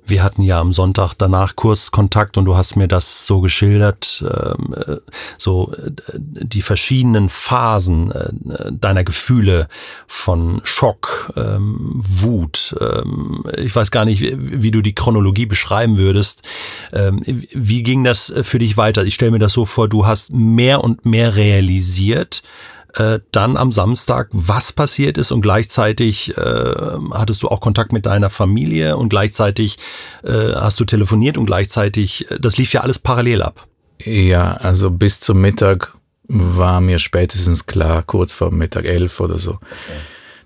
Wir 0.07 0.23
hatten 0.23 0.43
ja 0.43 0.61
am 0.61 0.73
Sonntag 0.73 1.15
danach 1.15 1.57
kurz 1.57 1.91
Kontakt 1.91 2.37
und 2.37 2.45
du 2.45 2.57
hast 2.57 2.77
mir 2.77 2.89
das 2.89 3.27
so 3.27 3.41
geschildert, 3.41 4.23
ähm, 4.23 4.75
äh, 4.75 4.97
so 5.39 5.73
äh, 5.73 5.91
die 6.15 6.61
verschiedenen 6.61 7.31
Phasen 7.31 8.11
äh, 8.11 8.31
deiner 8.71 9.03
Gefühle 9.03 9.67
von 10.07 10.61
Schock, 10.65 11.33
ähm, 11.37 11.91
Wut. 11.95 12.77
Ähm, 12.81 13.45
ich 13.57 13.75
weiß 13.75 13.91
gar 13.91 14.05
nicht, 14.05 14.23
wie, 14.37 14.71
du 14.71 14.83
die 14.83 14.95
Chronologie 14.95 15.47
beschreiben 15.47 15.97
würdest. 15.97 16.43
Wie 16.93 17.83
ging 17.83 18.03
das 18.03 18.33
für 18.43 18.59
dich 18.59 18.77
weiter? 18.77 19.05
Ich 19.05 19.15
stelle 19.15 19.31
mir 19.31 19.39
das 19.39 19.53
so 19.53 19.65
vor, 19.65 19.89
du 19.89 20.07
hast 20.07 20.33
mehr 20.33 20.83
und 20.83 21.07
mehr 21.07 21.37
realisiert, 21.37 22.43
äh, 22.95 23.21
dann 23.33 23.57
am 23.57 23.73
Samstag, 23.73 24.29
was 24.33 24.73
passiert 24.73 25.19
ist 25.19 25.33
und 25.33 25.41
gleichzeitig 25.41 26.37
äh, 26.37 26.75
hattest 27.13 27.43
du 27.43 27.49
auch 27.49 27.61
Kontakt 27.61 27.93
mit 27.93 28.07
deiner 28.07 28.31
Familie 28.31 28.97
und 28.97 29.09
gleichzeitig 29.09 29.79
äh, 30.23 30.53
hast 30.55 30.79
du 30.81 30.85
telefoniert 30.85 31.37
und 31.37 31.47
gleichzeitig, 31.47 32.31
äh, 32.31 32.39
das 32.39 32.57
lief 32.57 32.73
ja 32.73 32.83
alles 32.83 32.99
parallel 32.99 33.43
ab. 33.43 33.67
Ja, 34.03 34.55
also 34.55 34.91
bis 34.91 35.21
zum 35.21 35.41
Mittag 35.41 35.95
war 36.27 36.81
mir 36.81 36.99
spätestens 36.99 37.67
klar, 37.67 38.03
kurz 38.03 38.33
vor 38.33 38.51
Mittag 38.51 38.85
elf 38.85 39.21
oder 39.21 39.39
so. 39.39 39.59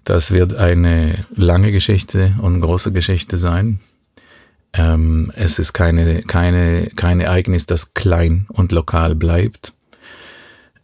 Das 0.05 0.31
wird 0.31 0.55
eine 0.55 1.26
lange 1.35 1.71
Geschichte 1.71 2.35
und 2.40 2.61
große 2.61 2.93
Geschichte 2.93 3.37
sein. 3.37 3.78
Ähm, 4.73 5.33
es 5.35 5.59
ist 5.59 5.73
keine, 5.73 6.23
keine, 6.23 6.88
kein 6.97 7.21
Ereignis, 7.21 7.67
das 7.67 7.95
klein 7.95 8.47
und 8.50 8.73
lokal 8.73 9.14
bleibt. 9.14 9.73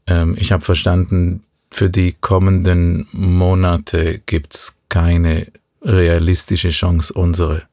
Ähm, 0.07 0.37
ich 0.39 0.53
habe 0.53 0.63
verstanden, 0.63 1.43
für 1.75 1.91
die 1.91 2.13
kommenden 2.13 3.09
Monate 3.11 4.21
gibt's 4.27 4.77
keine 4.89 5.49
realistische 5.83 6.71
Chance, 6.71 7.13
unsere 7.13 7.65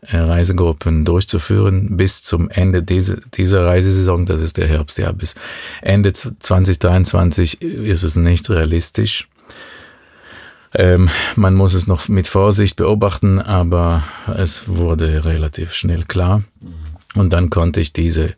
äh, 0.00 0.16
Reisegruppen 0.16 1.04
durchzuführen 1.04 1.98
bis 1.98 2.22
zum 2.22 2.48
Ende 2.48 2.82
dieser, 2.82 3.16
dieser 3.34 3.66
Reisesaison, 3.66 4.24
das 4.24 4.40
ist 4.40 4.56
der 4.56 4.66
Herbst, 4.66 4.96
ja, 4.96 5.12
bis 5.12 5.34
Ende 5.82 6.14
2023 6.14 7.60
ist 7.60 8.02
es 8.02 8.16
nicht 8.16 8.48
realistisch. 8.48 9.28
Ähm, 10.74 11.10
man 11.36 11.54
muss 11.54 11.74
es 11.74 11.86
noch 11.86 12.08
mit 12.08 12.28
Vorsicht 12.28 12.76
beobachten, 12.76 13.40
aber 13.40 14.04
es 14.38 14.68
wurde 14.68 15.26
relativ 15.26 15.74
schnell 15.74 16.04
klar. 16.04 16.42
Und 17.14 17.34
dann 17.34 17.50
konnte 17.50 17.82
ich 17.82 17.92
diese 17.92 18.34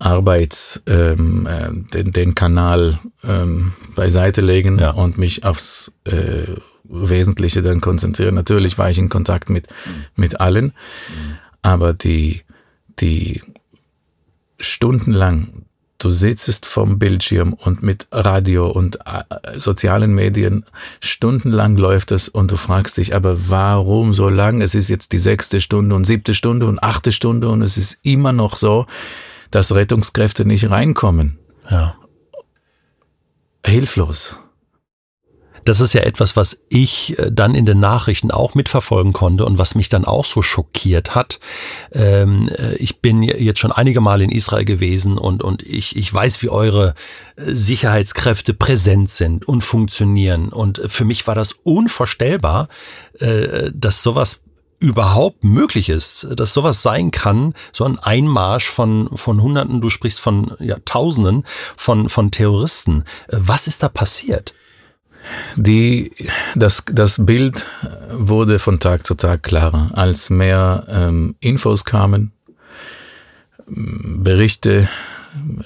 Arbeits, 0.00 0.82
ähm, 0.86 1.46
äh, 1.46 1.68
den, 1.94 2.10
den 2.12 2.34
Kanal 2.34 2.98
ähm, 3.22 3.72
beiseite 3.94 4.40
legen 4.40 4.78
Ja. 4.78 4.90
und 4.92 5.18
mich 5.18 5.44
aufs 5.44 5.92
äh, 6.04 6.46
Wesentliche 6.84 7.62
dann 7.62 7.80
konzentrieren. 7.80 8.34
Natürlich 8.34 8.76
war 8.78 8.90
ich 8.90 8.98
in 8.98 9.08
Kontakt 9.08 9.50
mit, 9.50 9.68
mit 10.16 10.40
allen, 10.40 10.72
aber 11.62 11.92
die, 11.92 12.42
die 12.98 13.42
stundenlang, 14.58 15.66
du 15.98 16.10
sitzt 16.10 16.64
vom 16.66 16.98
Bildschirm 16.98 17.52
und 17.52 17.82
mit 17.82 18.06
Radio 18.10 18.70
und 18.70 18.96
äh, 19.06 19.58
sozialen 19.58 20.14
Medien, 20.14 20.64
stundenlang 21.00 21.76
läuft 21.76 22.10
es 22.10 22.28
und 22.28 22.50
du 22.50 22.56
fragst 22.56 22.96
dich, 22.96 23.14
aber 23.14 23.50
warum 23.50 24.14
so 24.14 24.28
lang? 24.30 24.62
Es 24.62 24.74
ist 24.74 24.88
jetzt 24.88 25.12
die 25.12 25.18
sechste 25.18 25.60
Stunde 25.60 25.94
und 25.94 26.06
siebte 26.06 26.34
Stunde 26.34 26.66
und 26.66 26.82
achte 26.82 27.12
Stunde 27.12 27.50
und 27.50 27.60
es 27.62 27.76
ist 27.76 27.98
immer 28.02 28.32
noch 28.32 28.56
so, 28.56 28.86
dass 29.50 29.74
Rettungskräfte 29.74 30.44
nicht 30.44 30.70
reinkommen. 30.70 31.38
Ja. 31.70 31.96
Hilflos. 33.64 34.36
Das 35.64 35.80
ist 35.80 35.92
ja 35.92 36.02
etwas, 36.02 36.36
was 36.36 36.62
ich 36.68 37.18
äh, 37.18 37.30
dann 37.30 37.54
in 37.54 37.66
den 37.66 37.80
Nachrichten 37.80 38.30
auch 38.30 38.54
mitverfolgen 38.54 39.12
konnte 39.12 39.44
und 39.44 39.58
was 39.58 39.74
mich 39.74 39.88
dann 39.88 40.04
auch 40.04 40.24
so 40.24 40.42
schockiert 40.42 41.14
hat. 41.14 41.38
Ähm, 41.92 42.48
äh, 42.56 42.74
ich 42.76 43.00
bin 43.00 43.22
jetzt 43.22 43.60
schon 43.60 43.72
einige 43.72 44.00
Mal 44.00 44.22
in 44.22 44.30
Israel 44.30 44.64
gewesen 44.64 45.18
und, 45.18 45.42
und 45.42 45.62
ich, 45.62 45.96
ich 45.96 46.12
weiß, 46.12 46.42
wie 46.42 46.48
eure 46.48 46.94
äh, 47.36 47.44
Sicherheitskräfte 47.44 48.54
präsent 48.54 49.10
sind 49.10 49.46
und 49.46 49.62
funktionieren. 49.62 50.48
Und 50.48 50.80
für 50.86 51.04
mich 51.04 51.26
war 51.26 51.34
das 51.34 51.52
unvorstellbar, 51.52 52.68
dass 53.72 54.02
sowas 54.02 54.40
überhaupt 54.80 55.44
möglich 55.44 55.90
ist, 55.90 56.26
dass 56.34 56.54
sowas 56.54 56.82
sein 56.82 57.10
kann, 57.10 57.54
so 57.72 57.84
ein 57.84 57.98
Einmarsch 57.98 58.66
von, 58.66 59.10
von 59.14 59.42
Hunderten, 59.42 59.80
du 59.80 59.90
sprichst 59.90 60.20
von 60.20 60.56
ja, 60.58 60.76
Tausenden 60.84 61.44
von, 61.76 62.08
von 62.08 62.30
Terroristen. 62.30 63.04
Was 63.28 63.66
ist 63.66 63.82
da 63.82 63.88
passiert? 63.88 64.54
Die, 65.56 66.12
das, 66.54 66.82
das 66.90 67.24
Bild 67.24 67.66
wurde 68.10 68.58
von 68.58 68.80
Tag 68.80 69.06
zu 69.06 69.14
Tag 69.14 69.42
klarer, 69.42 69.90
als 69.92 70.30
mehr 70.30 70.86
ähm, 70.88 71.36
Infos 71.40 71.84
kamen, 71.84 72.32
Berichte 73.66 74.88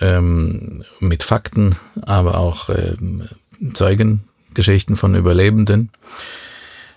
ähm, 0.01 0.83
mit 0.99 1.23
Fakten, 1.23 1.77
aber 2.03 2.39
auch 2.39 2.69
ähm, 2.69 3.29
Zeugengeschichten 3.73 4.97
von 4.97 5.15
Überlebenden. 5.15 5.91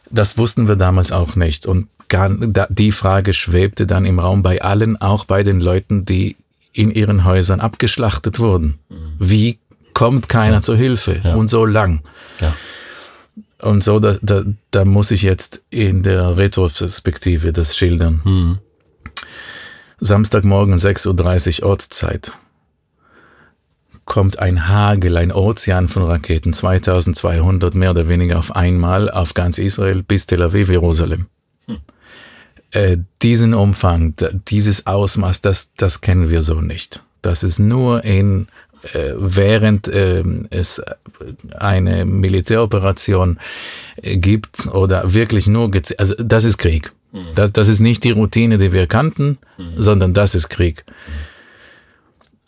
Das 0.09 0.37
wussten 0.37 0.67
wir 0.67 0.75
damals 0.75 1.11
auch 1.11 1.35
nicht. 1.35 1.65
Und 1.65 1.87
gar, 2.09 2.29
da, 2.29 2.67
die 2.69 2.91
Frage 2.91 3.33
schwebte 3.33 3.85
dann 3.85 4.05
im 4.05 4.19
Raum 4.19 4.43
bei 4.43 4.61
allen, 4.61 4.99
auch 4.99 5.25
bei 5.25 5.43
den 5.43 5.59
Leuten, 5.59 6.05
die 6.05 6.35
in 6.73 6.91
ihren 6.91 7.25
Häusern 7.25 7.59
abgeschlachtet 7.59 8.39
wurden. 8.39 8.79
Wie 9.19 9.59
kommt 9.93 10.29
keiner 10.29 10.61
zur 10.61 10.77
Hilfe? 10.77 11.19
Ja. 11.23 11.35
Und 11.35 11.49
so 11.49 11.65
lang. 11.65 12.01
Ja. 12.39 12.53
Und 13.61 13.83
so, 13.83 13.99
da, 13.99 14.15
da, 14.21 14.43
da 14.69 14.85
muss 14.85 15.09
ich 15.09 15.23
jetzt 15.23 15.61
in 15.71 16.03
der 16.03 16.37
Retroperspektive 16.37 17.51
das 17.51 17.75
schildern. 17.75 18.21
Hm. 18.23 18.59
Samstagmorgen 19.99 20.75
6.30 20.75 21.63
Uhr 21.63 21.69
Ortszeit. 21.69 22.31
Kommt 24.07 24.39
ein 24.39 24.67
Hagel, 24.67 25.17
ein 25.17 25.31
Ozean 25.31 25.87
von 25.87 26.03
Raketen, 26.03 26.53
2200 26.53 27.75
mehr 27.75 27.91
oder 27.91 28.07
weniger 28.07 28.39
auf 28.39 28.55
einmal 28.55 29.11
auf 29.11 29.35
ganz 29.35 29.59
Israel 29.59 30.01
bis 30.01 30.25
Tel 30.25 30.41
Aviv, 30.41 30.69
Jerusalem. 30.69 31.27
Hm. 31.67 31.77
Äh, 32.71 32.97
diesen 33.21 33.53
Umfang, 33.53 34.15
dieses 34.47 34.87
Ausmaß, 34.87 35.41
das, 35.41 35.71
das 35.75 36.01
kennen 36.01 36.31
wir 36.31 36.41
so 36.41 36.61
nicht. 36.61 37.03
Das 37.21 37.43
ist 37.43 37.59
nur 37.59 38.03
in 38.03 38.47
äh, 38.93 39.13
während 39.17 39.87
äh, 39.87 40.23
es 40.49 40.81
eine 41.57 42.05
Militäroperation 42.05 43.39
äh, 43.97 44.17
gibt 44.17 44.67
oder 44.67 45.13
wirklich 45.13 45.47
nur, 45.47 45.71
also 45.97 46.15
das 46.15 46.45
ist 46.45 46.57
Krieg. 46.57 46.93
Mhm. 47.11 47.25
Das, 47.35 47.51
das 47.51 47.67
ist 47.67 47.79
nicht 47.79 48.03
die 48.03 48.11
Routine, 48.11 48.57
die 48.57 48.71
wir 48.71 48.87
kannten, 48.87 49.37
mhm. 49.57 49.63
sondern 49.75 50.13
das 50.13 50.35
ist 50.35 50.49
Krieg. 50.49 50.85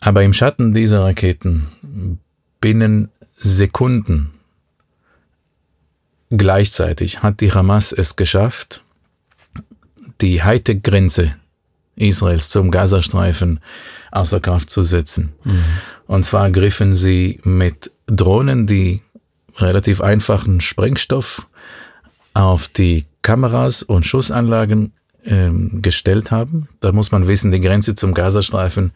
Aber 0.00 0.22
im 0.22 0.32
Schatten 0.32 0.72
dieser 0.72 1.02
Raketen 1.02 2.20
binnen 2.60 3.10
Sekunden 3.36 4.30
gleichzeitig 6.30 7.22
hat 7.22 7.40
die 7.40 7.52
Hamas 7.52 7.92
es 7.92 8.16
geschafft, 8.16 8.82
die 10.20 10.42
Hightech-Grenze 10.42 11.34
Israels 11.96 12.50
zum 12.50 12.70
Gazastreifen 12.70 13.60
außer 14.10 14.40
Kraft 14.40 14.70
zu 14.70 14.82
setzen. 14.82 15.32
Mhm. 15.44 15.64
Und 16.06 16.24
zwar 16.24 16.50
griffen 16.50 16.94
sie 16.94 17.40
mit 17.44 17.90
Drohnen, 18.06 18.66
die 18.66 19.02
relativ 19.56 20.00
einfachen 20.00 20.60
Sprengstoff 20.60 21.46
auf 22.32 22.68
die 22.68 23.06
Kameras 23.22 23.82
und 23.82 24.06
Schussanlagen 24.06 24.92
ähm, 25.24 25.82
gestellt 25.82 26.30
haben. 26.30 26.68
Da 26.80 26.92
muss 26.92 27.12
man 27.12 27.28
wissen, 27.28 27.50
die 27.50 27.60
Grenze 27.60 27.94
zum 27.94 28.14
Gazastreifen 28.14 28.92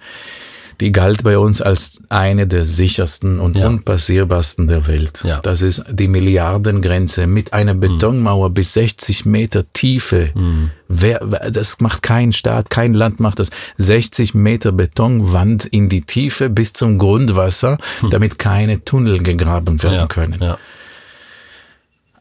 die 0.81 0.93
galt 0.93 1.23
bei 1.23 1.39
uns 1.39 1.61
als 1.61 2.01
eine 2.09 2.47
der 2.47 2.65
sichersten 2.65 3.41
und 3.41 3.57
ja. 3.57 3.67
unpassierbarsten 3.67 4.69
der 4.69 4.87
Welt. 4.87 5.23
Ja. 5.25 5.41
Das 5.41 5.63
ist 5.63 5.85
die 5.91 6.09
Milliardengrenze 6.09 7.27
mit 7.27 7.53
einer 7.53 7.75
Betonmauer 7.75 8.51
mhm. 8.51 8.55
bis 8.55 8.75
60 8.75 9.27
Meter 9.27 9.65
Tiefe. 9.73 10.31
Mhm. 10.35 10.71
Wer, 10.89 11.21
das 11.51 11.81
macht 11.81 12.03
kein 12.03 12.33
Staat, 12.33 12.71
kein 12.71 12.95
Land 12.95 13.21
macht 13.21 13.39
das. 13.39 13.51
60 13.79 14.35
Meter 14.35 14.73
Betonwand 14.73 15.67
in 15.67 15.89
die 15.89 16.03
Tiefe 16.03 16.51
bis 16.51 16.73
zum 16.73 16.99
Grundwasser, 16.99 17.79
mhm. 18.03 18.11
damit 18.11 18.39
keine 18.39 18.85
Tunnel 18.85 19.23
gegraben 19.23 19.83
werden 19.83 19.95
ja. 19.95 20.07
können. 20.07 20.55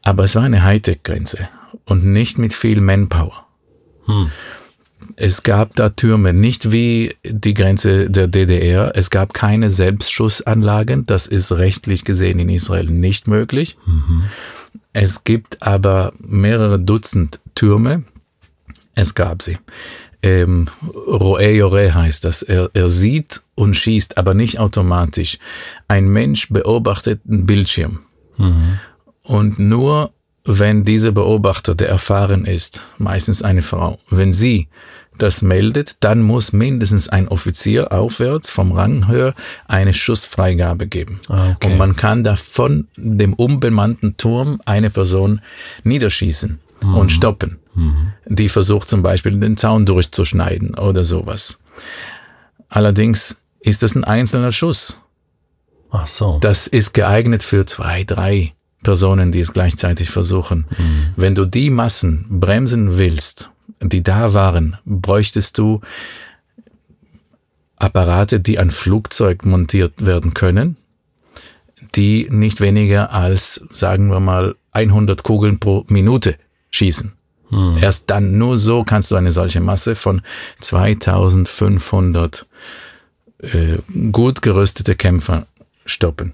Aber 0.04 0.24
es 0.26 0.36
war 0.36 0.44
eine 0.44 0.64
Hightech-Grenze 0.64 1.48
und 1.86 2.06
nicht 2.06 2.38
mit 2.38 2.54
viel 2.54 2.82
Manpower. 2.82 3.46
Es 5.16 5.44
gab 5.44 5.76
da 5.76 5.90
Türme, 5.90 6.34
nicht 6.34 6.72
wie 6.72 7.16
die 7.24 7.54
Grenze 7.54 8.10
der 8.10 8.28
DDR. 8.28 8.92
Es 8.96 9.10
gab 9.10 9.34
keine 9.34 9.70
Selbstschussanlagen. 9.70 11.06
Das 11.06 11.28
ist 11.28 11.52
rechtlich 11.52 12.04
gesehen 12.04 12.40
in 12.40 12.50
Israel 12.50 12.86
nicht 12.86 13.28
möglich. 13.28 13.78
Mhm. 13.86 14.26
Es 14.94 15.24
gibt 15.24 15.62
aber 15.62 16.14
mehrere 16.20 16.80
Dutzend 16.80 17.40
Türme. 17.56 18.04
Es 18.96 19.16
gab 19.16 19.42
sie. 19.42 19.58
Ähm, 20.22 20.68
Roe 20.84 21.52
Yore 21.52 21.94
heißt 21.94 22.24
das. 22.24 22.44
Er, 22.44 22.70
er 22.74 22.90
sieht 22.90 23.42
und 23.56 23.76
schießt, 23.76 24.18
aber 24.18 24.34
nicht 24.34 24.60
automatisch. 24.60 25.38
Ein 25.88 26.08
Mensch 26.08 26.50
beobachtet 26.50 27.22
einen 27.28 27.46
Bildschirm. 27.46 28.00
Mhm. 28.38 28.80
Und 29.24 29.60
nur 29.60 30.12
wenn 30.46 30.84
dieser 30.84 31.12
Beobachter, 31.12 31.76
der 31.76 31.90
erfahren 31.90 32.46
ist, 32.46 32.82
meistens 32.98 33.42
eine 33.42 33.62
Frau, 33.62 34.00
wenn 34.10 34.32
sie 34.32 34.68
das 35.18 35.42
meldet, 35.42 36.04
dann 36.04 36.22
muss 36.22 36.54
mindestens 36.54 37.10
ein 37.10 37.28
Offizier 37.28 37.92
aufwärts 37.92 38.50
vom 38.50 38.72
Rang 38.72 39.08
höher 39.08 39.34
eine 39.68 39.94
Schussfreigabe 39.94 40.88
geben. 40.88 41.20
Ah, 41.28 41.52
okay. 41.52 41.72
Und 41.72 41.78
man 41.78 41.96
kann 41.96 42.24
da 42.24 42.36
von 42.36 42.88
dem 42.96 43.34
unbemannten 43.34 44.18
Turm 44.18 44.62
eine 44.66 44.90
Person 44.90 45.42
niederschießen 45.84 46.60
mhm. 46.84 46.96
und 46.96 47.12
stoppen. 47.12 47.60
Mhm. 47.76 48.14
Die 48.28 48.50
versucht 48.50 48.90
zum 48.90 49.04
Beispiel 49.04 49.40
den 49.40 49.58
Zaun 49.58 49.86
durchzuschneiden 49.86 50.76
oder 50.76 51.04
sowas. 51.04 51.60
Allerdings 52.70 53.38
ist 53.60 53.84
das 53.84 53.96
ein 53.96 54.04
einzelner 54.04 54.52
Schuss. 54.52 54.98
Ach 55.92 56.08
so. 56.08 56.40
Das 56.42 56.68
ist 56.68 56.94
geeignet 56.94 57.44
für 57.44 57.66
zwei, 57.66 58.04
drei 58.04 58.54
Personen, 58.84 59.32
die 59.32 59.40
es 59.40 59.54
gleichzeitig 59.54 60.10
versuchen. 60.10 60.66
Mhm. 60.78 61.06
Wenn 61.16 61.36
du 61.36 61.46
die 61.46 61.70
Massen 61.70 62.26
bremsen 62.30 62.98
willst, 62.98 63.50
die 63.82 64.04
da 64.04 64.34
waren, 64.34 64.78
bräuchtest 64.86 65.58
du 65.58 65.82
Apparate, 67.78 68.40
die 68.40 68.60
an 68.60 68.72
Flugzeug 68.72 69.46
montiert 69.46 70.06
werden 70.06 70.34
können, 70.34 70.78
die 71.96 72.28
nicht 72.30 72.62
weniger 72.62 73.12
als, 73.12 73.64
sagen 73.72 74.08
wir 74.10 74.20
mal, 74.20 74.56
100 74.72 75.24
Kugeln 75.24 75.60
pro 75.60 75.86
Minute 75.90 76.36
schießen. 76.72 77.14
Hm. 77.50 77.78
Erst 77.82 78.10
dann, 78.10 78.38
nur 78.38 78.58
so 78.58 78.84
kannst 78.84 79.12
du 79.12 79.16
eine 79.16 79.32
solche 79.32 79.60
Masse 79.60 79.96
von 79.96 80.22
2500 80.60 82.46
äh, 83.40 83.78
gut 84.12 84.42
gerüstete 84.42 84.96
Kämpfer 84.96 85.46
stoppen. 85.86 86.34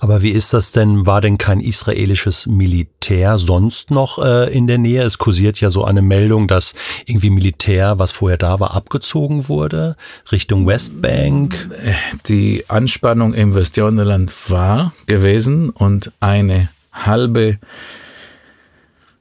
Aber 0.00 0.22
wie 0.22 0.30
ist 0.30 0.52
das 0.52 0.72
denn? 0.72 1.06
War 1.06 1.20
denn 1.20 1.38
kein 1.38 1.60
israelisches 1.60 2.46
Militär 2.46 3.38
sonst 3.38 3.90
noch 3.90 4.18
äh, 4.18 4.52
in 4.52 4.66
der 4.66 4.78
Nähe? 4.78 5.02
Es 5.02 5.18
kursiert 5.18 5.60
ja 5.60 5.70
so 5.70 5.84
eine 5.84 6.02
Meldung, 6.02 6.48
dass 6.48 6.74
irgendwie 7.06 7.30
Militär, 7.30 7.98
was 7.98 8.12
vorher 8.12 8.38
da 8.38 8.60
war, 8.60 8.74
abgezogen 8.74 9.48
wurde 9.48 9.96
Richtung 10.32 10.66
Westbank. 10.66 11.68
Die 12.26 12.64
Anspannung 12.68 13.34
im 13.34 13.54
Westjordanland 13.54 14.32
war 14.50 14.92
gewesen 15.06 15.70
und 15.70 16.12
eine 16.20 16.68
halbe 16.92 17.58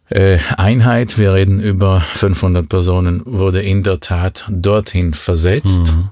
äh, 0.10 0.38
Einheit, 0.58 1.18
wir 1.18 1.34
reden 1.34 1.60
über 1.60 2.00
500 2.02 2.70
Personen, 2.70 3.22
wurde 3.26 3.62
in 3.62 3.84
der 3.84 4.00
Tat 4.00 4.46
dorthin 4.50 5.14
versetzt. 5.14 5.94
Mhm 5.94 6.10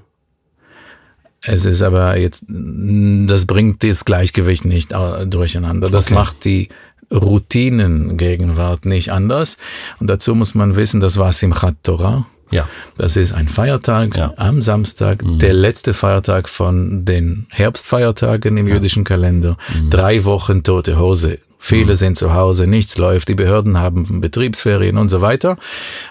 es 1.44 1.64
ist 1.64 1.82
aber 1.82 2.16
jetzt, 2.18 2.44
das 2.48 3.46
bringt 3.46 3.82
das 3.82 4.04
Gleichgewicht 4.04 4.64
nicht 4.64 4.92
durcheinander. 5.26 5.90
Das 5.90 6.06
okay. 6.06 6.14
macht 6.14 6.44
die 6.44 6.68
Routinengegenwart 7.12 8.86
nicht 8.86 9.10
anders. 9.10 9.58
Und 9.98 10.08
dazu 10.08 10.34
muss 10.34 10.54
man 10.54 10.76
wissen, 10.76 11.00
das 11.00 11.18
war 11.18 11.32
Simchat 11.32 11.76
Torah. 11.82 12.26
Ja. 12.50 12.68
Das 12.98 13.16
ist 13.16 13.32
ein 13.32 13.48
Feiertag 13.48 14.16
ja. 14.16 14.34
am 14.36 14.60
Samstag, 14.60 15.24
mhm. 15.24 15.38
der 15.38 15.54
letzte 15.54 15.94
Feiertag 15.94 16.48
von 16.48 17.04
den 17.04 17.46
Herbstfeiertagen 17.50 18.56
im 18.58 18.68
ja. 18.68 18.74
jüdischen 18.74 19.04
Kalender. 19.04 19.56
Mhm. 19.74 19.90
Drei 19.90 20.24
Wochen 20.24 20.62
tote 20.62 20.98
Hose. 20.98 21.38
Viele 21.58 21.92
mhm. 21.92 21.96
sind 21.96 22.18
zu 22.18 22.34
Hause, 22.34 22.66
nichts 22.66 22.98
läuft, 22.98 23.28
die 23.28 23.34
Behörden 23.34 23.78
haben 23.78 24.20
Betriebsferien 24.20 24.98
und 24.98 25.08
so 25.08 25.22
weiter. 25.22 25.56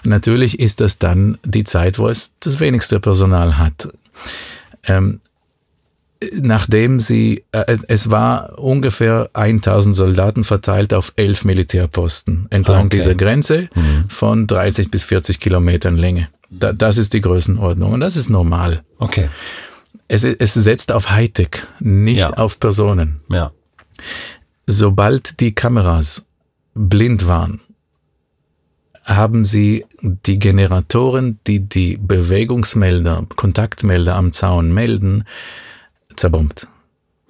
Natürlich 0.02 0.58
ist 0.58 0.80
das 0.80 0.98
dann 0.98 1.38
die 1.44 1.64
Zeit, 1.64 1.98
wo 1.98 2.08
es 2.08 2.32
das 2.40 2.58
wenigste 2.58 2.98
Personal 2.98 3.58
hat. 3.58 3.88
Ähm, 4.86 5.20
nachdem 6.40 7.00
sie, 7.00 7.44
äh, 7.52 7.76
es 7.88 8.10
war 8.10 8.58
ungefähr 8.58 9.30
1000 9.32 9.94
Soldaten 9.94 10.44
verteilt 10.44 10.94
auf 10.94 11.12
elf 11.16 11.44
Militärposten 11.44 12.46
entlang 12.50 12.86
okay. 12.86 12.96
dieser 12.96 13.14
Grenze 13.14 13.68
mhm. 13.74 14.04
von 14.08 14.46
30 14.46 14.90
bis 14.90 15.04
40 15.04 15.40
Kilometern 15.40 15.96
Länge. 15.96 16.28
Da, 16.50 16.72
das 16.72 16.98
ist 16.98 17.14
die 17.14 17.20
Größenordnung 17.20 17.92
und 17.92 18.00
das 18.00 18.16
ist 18.16 18.28
normal. 18.28 18.82
Okay. 18.98 19.28
Es, 20.08 20.24
es 20.24 20.54
setzt 20.54 20.92
auf 20.92 21.10
Hightech, 21.10 21.62
nicht 21.80 22.20
ja. 22.20 22.34
auf 22.34 22.60
Personen. 22.60 23.20
Ja. 23.30 23.52
Sobald 24.66 25.40
die 25.40 25.52
Kameras 25.54 26.24
blind 26.74 27.26
waren, 27.26 27.60
haben 29.04 29.44
sie 29.44 29.84
die 30.00 30.38
Generatoren, 30.38 31.38
die 31.46 31.60
die 31.60 31.96
Bewegungsmelder, 31.96 33.26
Kontaktmelder 33.34 34.14
am 34.14 34.32
Zaun 34.32 34.72
melden, 34.72 35.24
zerbombt. 36.14 36.68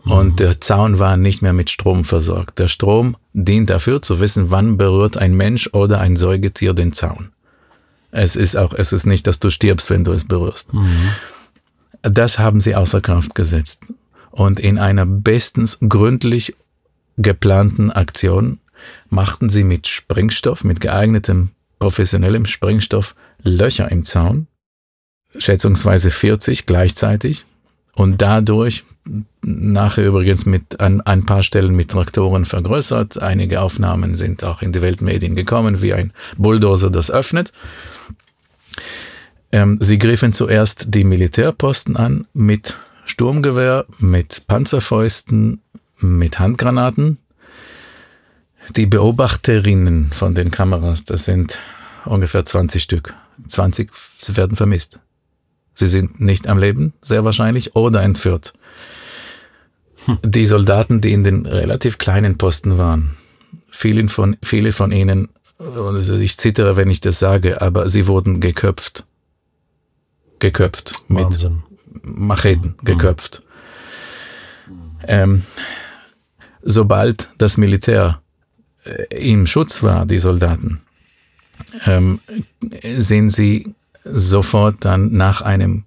Und 0.04 0.32
mhm. 0.32 0.36
der 0.36 0.60
Zaun 0.60 0.98
war 0.98 1.16
nicht 1.16 1.42
mehr 1.42 1.52
mit 1.52 1.70
Strom 1.70 2.04
versorgt. 2.04 2.58
Der 2.58 2.68
Strom 2.68 3.16
dient 3.32 3.70
dafür 3.70 4.02
zu 4.02 4.20
wissen, 4.20 4.50
wann 4.50 4.76
berührt 4.76 5.16
ein 5.16 5.34
Mensch 5.34 5.70
oder 5.72 6.00
ein 6.00 6.16
Säugetier 6.16 6.74
den 6.74 6.92
Zaun. 6.92 7.30
Es 8.10 8.36
ist 8.36 8.56
auch, 8.56 8.74
es 8.74 8.92
ist 8.92 9.06
nicht, 9.06 9.26
dass 9.26 9.38
du 9.38 9.48
stirbst, 9.48 9.88
wenn 9.88 10.04
du 10.04 10.12
es 10.12 10.26
berührst. 10.26 10.74
Mhm. 10.74 11.08
Das 12.02 12.38
haben 12.38 12.60
sie 12.60 12.74
außer 12.74 13.00
Kraft 13.00 13.34
gesetzt. 13.34 13.86
Und 14.30 14.60
in 14.60 14.78
einer 14.78 15.06
bestens 15.06 15.78
gründlich 15.88 16.54
geplanten 17.16 17.90
Aktion 17.90 18.58
machten 19.08 19.48
sie 19.48 19.62
mit 19.62 19.86
Sprengstoff, 19.86 20.64
mit 20.64 20.80
geeignetem 20.80 21.50
professionellem 21.82 22.46
Sprengstoff 22.46 23.16
Löcher 23.42 23.90
im 23.90 24.04
Zaun, 24.04 24.46
schätzungsweise 25.36 26.12
40 26.12 26.64
gleichzeitig, 26.64 27.44
und 27.96 28.22
dadurch 28.22 28.84
nachher 29.42 30.06
übrigens 30.06 30.46
mit 30.46 30.80
an 30.80 31.00
ein 31.00 31.26
paar 31.26 31.42
Stellen 31.42 31.74
mit 31.74 31.90
Traktoren 31.90 32.44
vergrößert. 32.44 33.20
Einige 33.20 33.60
Aufnahmen 33.60 34.14
sind 34.14 34.44
auch 34.44 34.62
in 34.62 34.72
die 34.72 34.80
Weltmedien 34.80 35.34
gekommen, 35.34 35.82
wie 35.82 35.92
ein 35.92 36.12
Bulldozer 36.38 36.88
das 36.88 37.10
öffnet. 37.10 37.52
Ähm, 39.50 39.78
sie 39.80 39.98
griffen 39.98 40.32
zuerst 40.32 40.94
die 40.94 41.02
Militärposten 41.02 41.96
an 41.96 42.28
mit 42.32 42.74
Sturmgewehr, 43.04 43.86
mit 43.98 44.46
Panzerfäusten, 44.46 45.60
mit 45.98 46.38
Handgranaten. 46.38 47.18
Die 48.76 48.86
Beobachterinnen 48.86 50.06
von 50.06 50.34
den 50.34 50.50
Kameras, 50.50 51.04
das 51.04 51.26
sind 51.26 51.58
ungefähr 52.06 52.44
20 52.44 52.82
Stück. 52.82 53.14
20 53.46 53.90
werden 54.34 54.56
vermisst. 54.56 54.98
Sie 55.74 55.88
sind 55.88 56.20
nicht 56.20 56.48
am 56.48 56.58
Leben, 56.58 56.94
sehr 57.02 57.24
wahrscheinlich, 57.24 57.76
oder 57.76 58.02
entführt. 58.02 58.54
Hm. 60.06 60.18
Die 60.24 60.46
Soldaten, 60.46 61.00
die 61.00 61.12
in 61.12 61.22
den 61.22 61.44
relativ 61.44 61.98
kleinen 61.98 62.38
Posten 62.38 62.78
waren, 62.78 63.10
vielen 63.70 64.08
von, 64.08 64.36
viele 64.42 64.72
von 64.72 64.90
ihnen, 64.90 65.28
also 65.58 66.16
ich 66.16 66.38
zittere, 66.38 66.76
wenn 66.76 66.90
ich 66.90 67.00
das 67.00 67.18
sage, 67.18 67.60
aber 67.60 67.88
sie 67.88 68.06
wurden 68.06 68.40
geköpft. 68.40 69.04
Geköpft. 70.38 70.94
Wahnsinn. 71.08 71.62
Mit 71.92 72.04
Macheten 72.04 72.74
hm. 72.78 72.84
geköpft. 72.84 73.42
Ähm, 75.06 75.42
sobald 76.62 77.28
das 77.36 77.58
Militär 77.58 78.21
im 79.10 79.46
Schutz 79.46 79.82
war, 79.82 80.06
die 80.06 80.18
Soldaten, 80.18 80.80
ähm, 81.86 82.20
sehen 82.82 83.28
sie 83.28 83.74
sofort 84.04 84.84
dann 84.84 85.12
nach 85.12 85.42
einem 85.42 85.84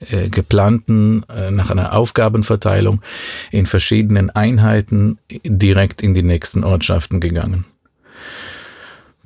äh, 0.00 0.30
geplanten, 0.30 1.24
äh, 1.28 1.50
nach 1.50 1.70
einer 1.70 1.94
Aufgabenverteilung 1.94 3.02
in 3.50 3.66
verschiedenen 3.66 4.30
Einheiten 4.30 5.18
direkt 5.44 6.02
in 6.02 6.14
die 6.14 6.22
nächsten 6.22 6.64
Ortschaften 6.64 7.20
gegangen. 7.20 7.66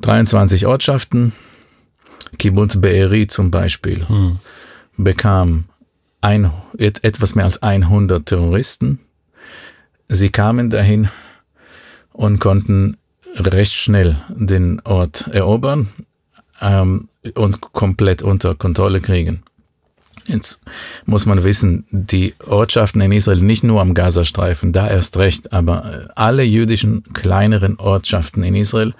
23 0.00 0.66
Ortschaften, 0.66 1.32
Kibbutz 2.38 2.80
Be'eri 2.80 3.28
zum 3.28 3.52
Beispiel, 3.52 4.08
hm. 4.08 4.38
bekam 4.96 5.66
ein, 6.20 6.50
etwas 6.78 7.36
mehr 7.36 7.44
als 7.44 7.62
100 7.62 8.26
Terroristen. 8.26 8.98
Sie 10.08 10.30
kamen 10.30 10.70
dahin 10.70 11.08
und 12.14 12.40
konnten 12.40 12.96
recht 13.36 13.74
schnell 13.74 14.16
den 14.30 14.80
Ort 14.84 15.26
erobern 15.28 15.88
ähm, 16.62 17.08
und 17.34 17.60
komplett 17.60 18.22
unter 18.22 18.54
Kontrolle 18.54 19.00
kriegen. 19.00 19.42
Jetzt 20.26 20.60
muss 21.04 21.26
man 21.26 21.44
wissen, 21.44 21.84
die 21.90 22.34
Ortschaften 22.46 23.02
in 23.02 23.12
Israel, 23.12 23.42
nicht 23.42 23.62
nur 23.62 23.82
am 23.82 23.92
Gazastreifen, 23.92 24.72
da 24.72 24.88
erst 24.88 25.18
recht, 25.18 25.52
aber 25.52 26.06
äh, 26.06 26.12
alle 26.14 26.44
jüdischen 26.44 27.02
kleineren 27.12 27.78
Ortschaften 27.78 28.42
in 28.42 28.54
Israel 28.54 28.94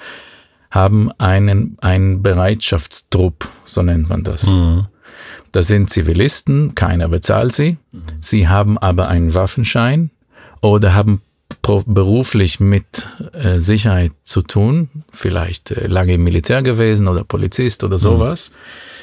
haben 0.70 1.10
einen, 1.18 1.78
einen 1.80 2.22
Bereitschaftstrupp, 2.22 3.48
so 3.64 3.82
nennt 3.82 4.08
man 4.10 4.22
das. 4.24 4.48
Mhm. 4.48 4.86
Das 5.52 5.68
sind 5.68 5.88
Zivilisten, 5.88 6.74
keiner 6.74 7.08
bezahlt 7.08 7.54
sie. 7.54 7.78
Sie 8.20 8.48
haben 8.48 8.76
aber 8.76 9.08
einen 9.08 9.34
Waffenschein 9.34 10.10
oder 10.60 10.94
haben 10.94 11.22
beruflich 11.86 12.60
mit 12.60 13.06
äh, 13.32 13.58
Sicherheit 13.58 14.12
zu 14.22 14.42
tun, 14.42 14.88
vielleicht 15.10 15.70
äh, 15.70 15.86
lange 15.86 16.14
im 16.14 16.24
Militär 16.24 16.62
gewesen 16.62 17.08
oder 17.08 17.24
Polizist 17.24 17.84
oder 17.84 17.98
sowas, 17.98 18.50
mhm. 18.50 18.54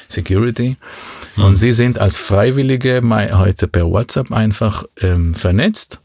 Security. 0.08 0.76
Mhm. 1.36 1.44
Und 1.44 1.56
sie 1.56 1.72
sind 1.72 1.98
als 1.98 2.18
Freiwillige 2.18 3.02
heute 3.34 3.68
per 3.68 3.86
WhatsApp 3.86 4.32
einfach 4.32 4.84
ähm, 5.00 5.34
vernetzt. 5.34 6.00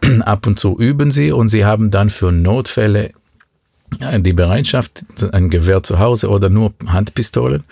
Ab 0.20 0.46
und 0.46 0.58
zu 0.58 0.78
üben 0.78 1.10
sie 1.10 1.32
und 1.32 1.48
sie 1.48 1.64
haben 1.64 1.90
dann 1.90 2.10
für 2.10 2.30
Notfälle 2.30 3.10
äh, 4.00 4.20
die 4.20 4.32
Bereitschaft, 4.32 5.04
ein 5.32 5.50
Gewehr 5.50 5.82
zu 5.82 5.98
Hause 5.98 6.28
oder 6.28 6.48
nur 6.48 6.74
Handpistolen. 6.86 7.64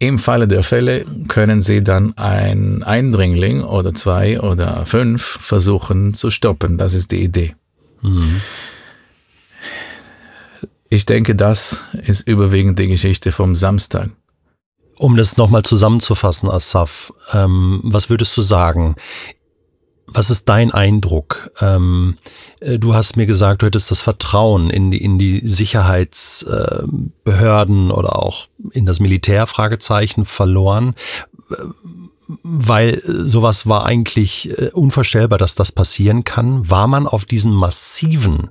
Im 0.00 0.18
Falle 0.18 0.46
der 0.46 0.62
Fälle 0.62 1.04
können 1.26 1.60
Sie 1.60 1.82
dann 1.82 2.16
ein 2.16 2.84
Eindringling 2.84 3.62
oder 3.62 3.94
zwei 3.94 4.40
oder 4.40 4.86
fünf 4.86 5.22
versuchen 5.40 6.14
zu 6.14 6.30
stoppen. 6.30 6.78
Das 6.78 6.94
ist 6.94 7.10
die 7.10 7.22
Idee. 7.22 7.56
Mhm. 8.02 8.40
Ich 10.88 11.04
denke, 11.04 11.34
das 11.34 11.82
ist 12.06 12.26
überwiegend 12.26 12.78
die 12.78 12.88
Geschichte 12.88 13.32
vom 13.32 13.56
Samstag. 13.56 14.10
Um 14.96 15.16
das 15.16 15.36
nochmal 15.36 15.62
zusammenzufassen, 15.62 16.48
Asaf, 16.48 17.12
ähm, 17.32 17.80
was 17.84 18.08
würdest 18.08 18.36
du 18.36 18.42
sagen? 18.42 18.96
Was 20.10 20.30
ist 20.30 20.48
dein 20.48 20.72
Eindruck? 20.72 21.50
Ähm, 21.60 22.16
äh, 22.60 22.78
du 22.78 22.94
hast 22.94 23.16
mir 23.16 23.26
gesagt, 23.26 23.60
du 23.62 23.66
hättest 23.66 23.90
das 23.90 24.00
Vertrauen 24.00 24.70
in 24.70 24.90
die, 24.90 25.02
in 25.02 25.18
die 25.18 25.46
Sicherheitsbehörden 25.46 27.90
äh, 27.90 27.92
oder 27.92 28.16
auch 28.16 28.46
in 28.72 28.86
das 28.86 29.00
Militär, 29.00 29.46
Fragezeichen, 29.46 30.24
verloren, 30.24 30.94
weil 32.42 33.02
sowas 33.04 33.66
war 33.66 33.84
eigentlich 33.84 34.48
äh, 34.58 34.70
unvorstellbar, 34.72 35.38
dass 35.38 35.54
das 35.54 35.72
passieren 35.72 36.24
kann. 36.24 36.70
War 36.70 36.88
man 36.88 37.06
auf 37.06 37.26
diesen 37.26 37.52
massiven 37.52 38.48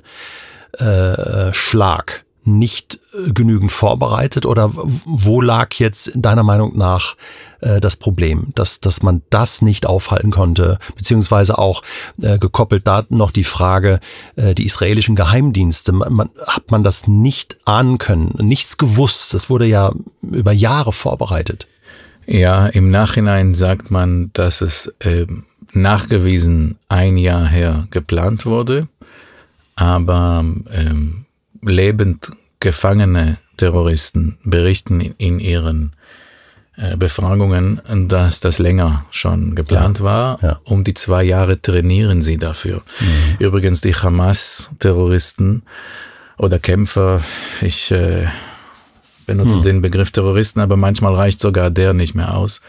äh, 0.73 1.51
Schlag 1.53 2.23
nicht 2.47 2.99
äh, 3.13 3.31
genügend 3.31 3.71
vorbereitet? 3.71 4.45
Oder 4.45 4.71
wo 4.73 5.41
lag 5.41 5.73
jetzt 5.75 6.11
deiner 6.15 6.43
Meinung 6.43 6.77
nach 6.77 7.15
äh, 7.61 7.79
das 7.79 7.95
Problem, 7.95 8.47
dass, 8.55 8.79
dass 8.79 9.03
man 9.03 9.21
das 9.29 9.61
nicht 9.61 9.85
aufhalten 9.85 10.31
konnte, 10.31 10.79
beziehungsweise 10.95 11.57
auch 11.57 11.83
äh, 12.21 12.37
gekoppelt 12.37 12.87
da 12.87 13.05
noch 13.09 13.31
die 13.31 13.43
Frage, 13.43 13.99
äh, 14.35 14.53
die 14.55 14.65
israelischen 14.65 15.15
Geheimdienste, 15.15 15.91
man, 15.91 16.13
man, 16.13 16.29
hat 16.47 16.71
man 16.71 16.83
das 16.83 17.07
nicht 17.07 17.57
ahnen 17.65 17.97
können, 17.97 18.33
nichts 18.39 18.77
gewusst, 18.77 19.33
das 19.33 19.49
wurde 19.49 19.65
ja 19.65 19.91
über 20.21 20.51
Jahre 20.51 20.91
vorbereitet. 20.91 21.67
Ja, 22.25 22.67
im 22.67 22.91
Nachhinein 22.91 23.55
sagt 23.55 23.89
man, 23.89 24.31
dass 24.33 24.61
es 24.61 24.93
äh, 24.99 25.25
nachgewiesen 25.71 26.77
ein 26.89 27.17
Jahr 27.17 27.47
her 27.47 27.87
geplant 27.89 28.45
wurde, 28.45 28.87
aber 29.75 30.43
ähm, 30.73 31.25
lebend 31.67 32.31
gefangene 32.59 33.37
Terroristen 33.57 34.37
berichten 34.43 35.01
in 35.17 35.39
ihren 35.39 35.93
äh, 36.75 36.95
Befragungen, 36.95 37.81
dass 38.07 38.39
das 38.39 38.59
länger 38.59 39.05
schon 39.11 39.55
geplant 39.55 39.99
ja, 39.99 40.05
war. 40.05 40.43
Ja. 40.43 40.59
Um 40.63 40.83
die 40.83 40.93
zwei 40.93 41.23
Jahre 41.23 41.61
trainieren 41.61 42.21
sie 42.21 42.37
dafür. 42.37 42.83
Mhm. 42.99 43.45
Übrigens 43.45 43.81
die 43.81 43.95
Hamas-Terroristen 43.95 45.63
oder 46.37 46.59
Kämpfer, 46.59 47.21
ich 47.61 47.89
äh, 47.91 48.27
benutze 49.25 49.57
mhm. 49.57 49.63
den 49.63 49.81
Begriff 49.81 50.11
Terroristen, 50.11 50.59
aber 50.59 50.77
manchmal 50.77 51.15
reicht 51.15 51.41
sogar 51.41 51.71
der 51.71 51.93
nicht 51.93 52.13
mehr 52.13 52.35
aus. 52.35 52.61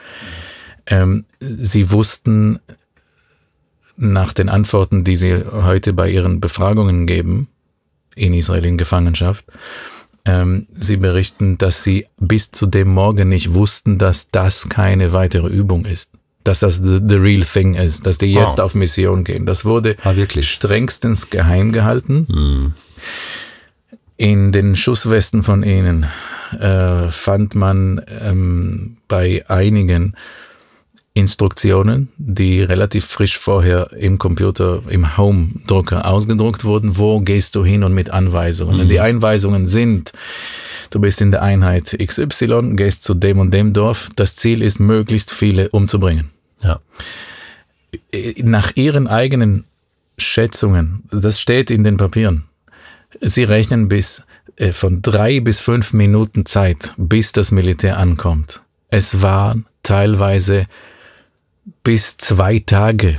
Ähm, 0.87 1.27
sie 1.39 1.91
wussten 1.91 2.61
nach 3.99 4.33
den 4.33 4.49
Antworten, 4.49 5.05
die 5.05 5.17
sie 5.17 5.35
heute 5.35 5.93
bei 5.93 6.09
ihren 6.09 6.41
Befragungen 6.41 7.07
geben, 7.07 7.49
in 8.19 8.35
Israel 8.35 8.65
in 8.65 8.79
Gefangenschaft. 8.79 9.45
Ähm, 10.25 10.67
sie 10.73 10.97
berichten, 10.97 11.57
dass 11.59 11.83
sie 11.83 12.07
bis 12.19 12.51
zu 12.51 12.67
dem 12.67 12.89
Morgen 12.89 13.29
nicht 13.29 13.55
wussten, 13.55 13.99
dass 13.99 14.31
das 14.31 14.69
keine 14.69 15.13
weitere 15.13 15.49
Übung 15.49 15.85
ist. 15.85 16.11
Dass 16.45 16.61
das 16.61 16.79
the, 16.79 17.01
the 17.07 17.17
real 17.17 17.43
thing 17.43 17.75
ist, 17.75 18.07
dass 18.07 18.19
die 18.19 18.33
jetzt 18.33 18.59
wow. 18.59 18.67
auf 18.67 18.75
Mission 18.75 19.25
gehen. 19.25 19.47
Das 19.47 19.65
wurde 19.65 19.97
ah, 20.05 20.17
wirklich 20.17 20.51
strengstens 20.51 21.31
geheim 21.31 21.73
gehalten. 21.73 22.27
Mhm. 22.29 22.75
In 24.17 24.53
den 24.53 24.75
Schusswesten 24.75 25.43
von 25.43 25.63
ihnen 25.63 26.07
äh, 26.59 27.09
fand 27.09 27.55
man 27.55 28.03
ähm, 28.23 28.97
bei 29.07 29.45
einigen 29.49 30.17
Instruktionen, 31.19 32.09
die 32.17 32.63
relativ 32.63 33.05
frisch 33.05 33.37
vorher 33.39 33.93
im 33.93 34.19
Computer, 34.19 34.83
im 34.89 35.17
Home-Drucker 35.17 36.07
ausgedruckt 36.07 36.65
wurden. 36.65 36.97
Wo 36.97 37.21
gehst 37.21 37.57
du 37.57 37.65
hin 37.65 37.83
und 37.83 37.93
mit 37.93 38.11
Anweisungen? 38.11 38.85
Mhm. 38.85 38.89
Die 38.89 39.01
Einweisungen 39.01 39.67
sind, 39.67 40.13
du 40.91 41.01
bist 41.01 41.21
in 41.21 41.33
der 41.33 41.43
Einheit 41.43 41.97
XY, 41.99 42.77
gehst 42.77 43.03
zu 43.03 43.15
dem 43.15 43.41
und 43.41 43.53
dem 43.53 43.73
Dorf. 43.73 44.11
Das 44.15 44.37
Ziel 44.37 44.63
ist, 44.63 44.79
möglichst 44.79 45.33
viele 45.33 45.71
umzubringen. 45.71 46.31
Ja. 46.63 46.79
Nach 48.43 48.71
ihren 48.77 49.09
eigenen 49.09 49.65
Schätzungen, 50.19 51.03
das 51.11 51.41
steht 51.41 51.71
in 51.73 51.83
den 51.83 51.97
Papieren, 51.97 52.45
sie 53.21 53.43
rechnen 53.43 53.89
bis 53.89 54.23
äh, 54.55 54.73
von 54.73 55.03
drei 55.03 55.41
bis 55.41 55.59
fünf 55.59 55.93
Minuten 55.93 56.47
Zeit, 56.47 56.95
bis 56.97 57.33
das 57.33 57.51
Militär 57.51 57.99
ankommt. 57.99 58.61
Es 58.89 59.21
waren 59.21 59.67
teilweise 59.83 60.67
bis 61.83 62.17
zwei 62.17 62.59
Tage 62.61 63.19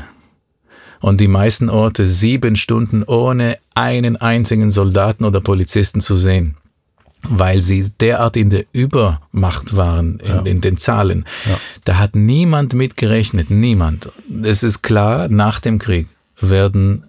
und 0.99 1.21
die 1.21 1.27
meisten 1.27 1.69
Orte 1.69 2.07
sieben 2.07 2.55
Stunden 2.55 3.03
ohne 3.03 3.57
einen 3.75 4.17
einzigen 4.17 4.71
Soldaten 4.71 5.25
oder 5.25 5.39
Polizisten 5.39 6.01
zu 6.01 6.15
sehen, 6.15 6.57
weil 7.23 7.61
sie 7.61 7.89
derart 7.99 8.35
in 8.35 8.49
der 8.49 8.65
Übermacht 8.73 9.75
waren 9.75 10.19
in, 10.19 10.29
ja. 10.29 10.41
in 10.41 10.61
den 10.61 10.77
Zahlen. 10.77 11.25
Ja. 11.47 11.59
Da 11.85 11.97
hat 11.97 12.15
niemand 12.15 12.73
mitgerechnet, 12.73 13.49
niemand. 13.49 14.09
Es 14.43 14.63
ist 14.63 14.81
klar, 14.81 15.29
nach 15.29 15.59
dem 15.59 15.79
Krieg 15.79 16.07
werden, 16.39 17.05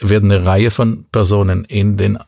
werden 0.00 0.30
eine 0.30 0.44
Reihe 0.44 0.70
von 0.70 1.06
Personen 1.10 1.64
in 1.64 1.96
den 1.96 2.18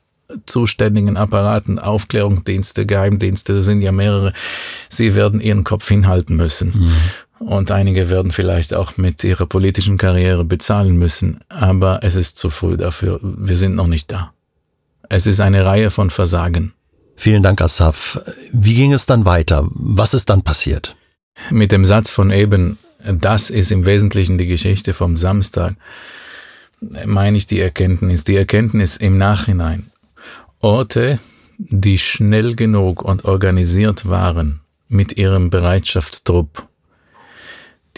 zuständigen 0.45 1.17
Apparaten, 1.17 1.79
Aufklärungsdienste, 1.79 2.85
Geheimdienste, 2.85 3.55
das 3.55 3.65
sind 3.65 3.81
ja 3.81 3.93
mehrere, 3.93 4.33
sie 4.89 5.15
werden 5.15 5.41
ihren 5.41 5.65
Kopf 5.65 5.89
hinhalten 5.89 6.37
müssen. 6.37 6.73
Mhm. 6.75 6.97
Und 7.39 7.71
einige 7.71 8.11
werden 8.11 8.33
vielleicht 8.33 8.75
auch 8.75 8.97
mit 8.97 9.23
ihrer 9.25 9.47
politischen 9.47 9.99
Karriere 9.99 10.45
bezahlen 10.45 10.99
müssen, 10.99 11.41
aber 11.49 12.01
es 12.03 12.17
ist 12.17 12.37
zu 12.39 12.51
früh 12.51 12.77
dafür. 12.77 13.21
Wir 13.23 13.57
sind 13.57 13.75
noch 13.75 13.87
nicht 13.87 14.11
da. 14.11 14.33
Es 15.09 15.27
ist 15.27 15.41
eine 15.41 15.65
Reihe 15.65 15.91
von 15.91 16.11
Versagen. 16.11 16.73
Vielen 17.17 17.43
Dank, 17.43 17.61
Asaf. 17.61 18.21
Wie 18.53 18.75
ging 18.75 18.93
es 18.93 19.07
dann 19.07 19.25
weiter? 19.25 19.67
Was 19.71 20.15
ist 20.15 20.31
dann 20.31 20.43
passiert? 20.43 20.97
Mit 21.51 21.73
dem 21.73 21.85
Satz 21.85 22.11
von 22.11 22.31
eben, 22.31 22.79
das 23.05 23.51
ist 23.51 23.73
im 23.73 23.87
Wesentlichen 23.87 24.39
die 24.39 24.47
Geschichte 24.47 24.93
vom 24.95 25.17
Samstag, 25.17 25.75
meine 27.07 27.37
ich 27.37 27.47
die 27.47 27.61
Erkenntnis. 27.61 28.25
Die 28.25 28.37
Erkenntnis 28.37 28.97
im 28.97 29.19
Nachhinein. 29.19 29.91
Orte, 30.61 31.19
die 31.59 31.99
schnell 31.99 32.55
genug 32.55 33.03
und 33.03 33.25
organisiert 33.25 34.09
waren 34.09 34.61
mit 34.89 35.17
ihrem 35.17 35.51
Bereitschaftstrupp, 35.51 36.68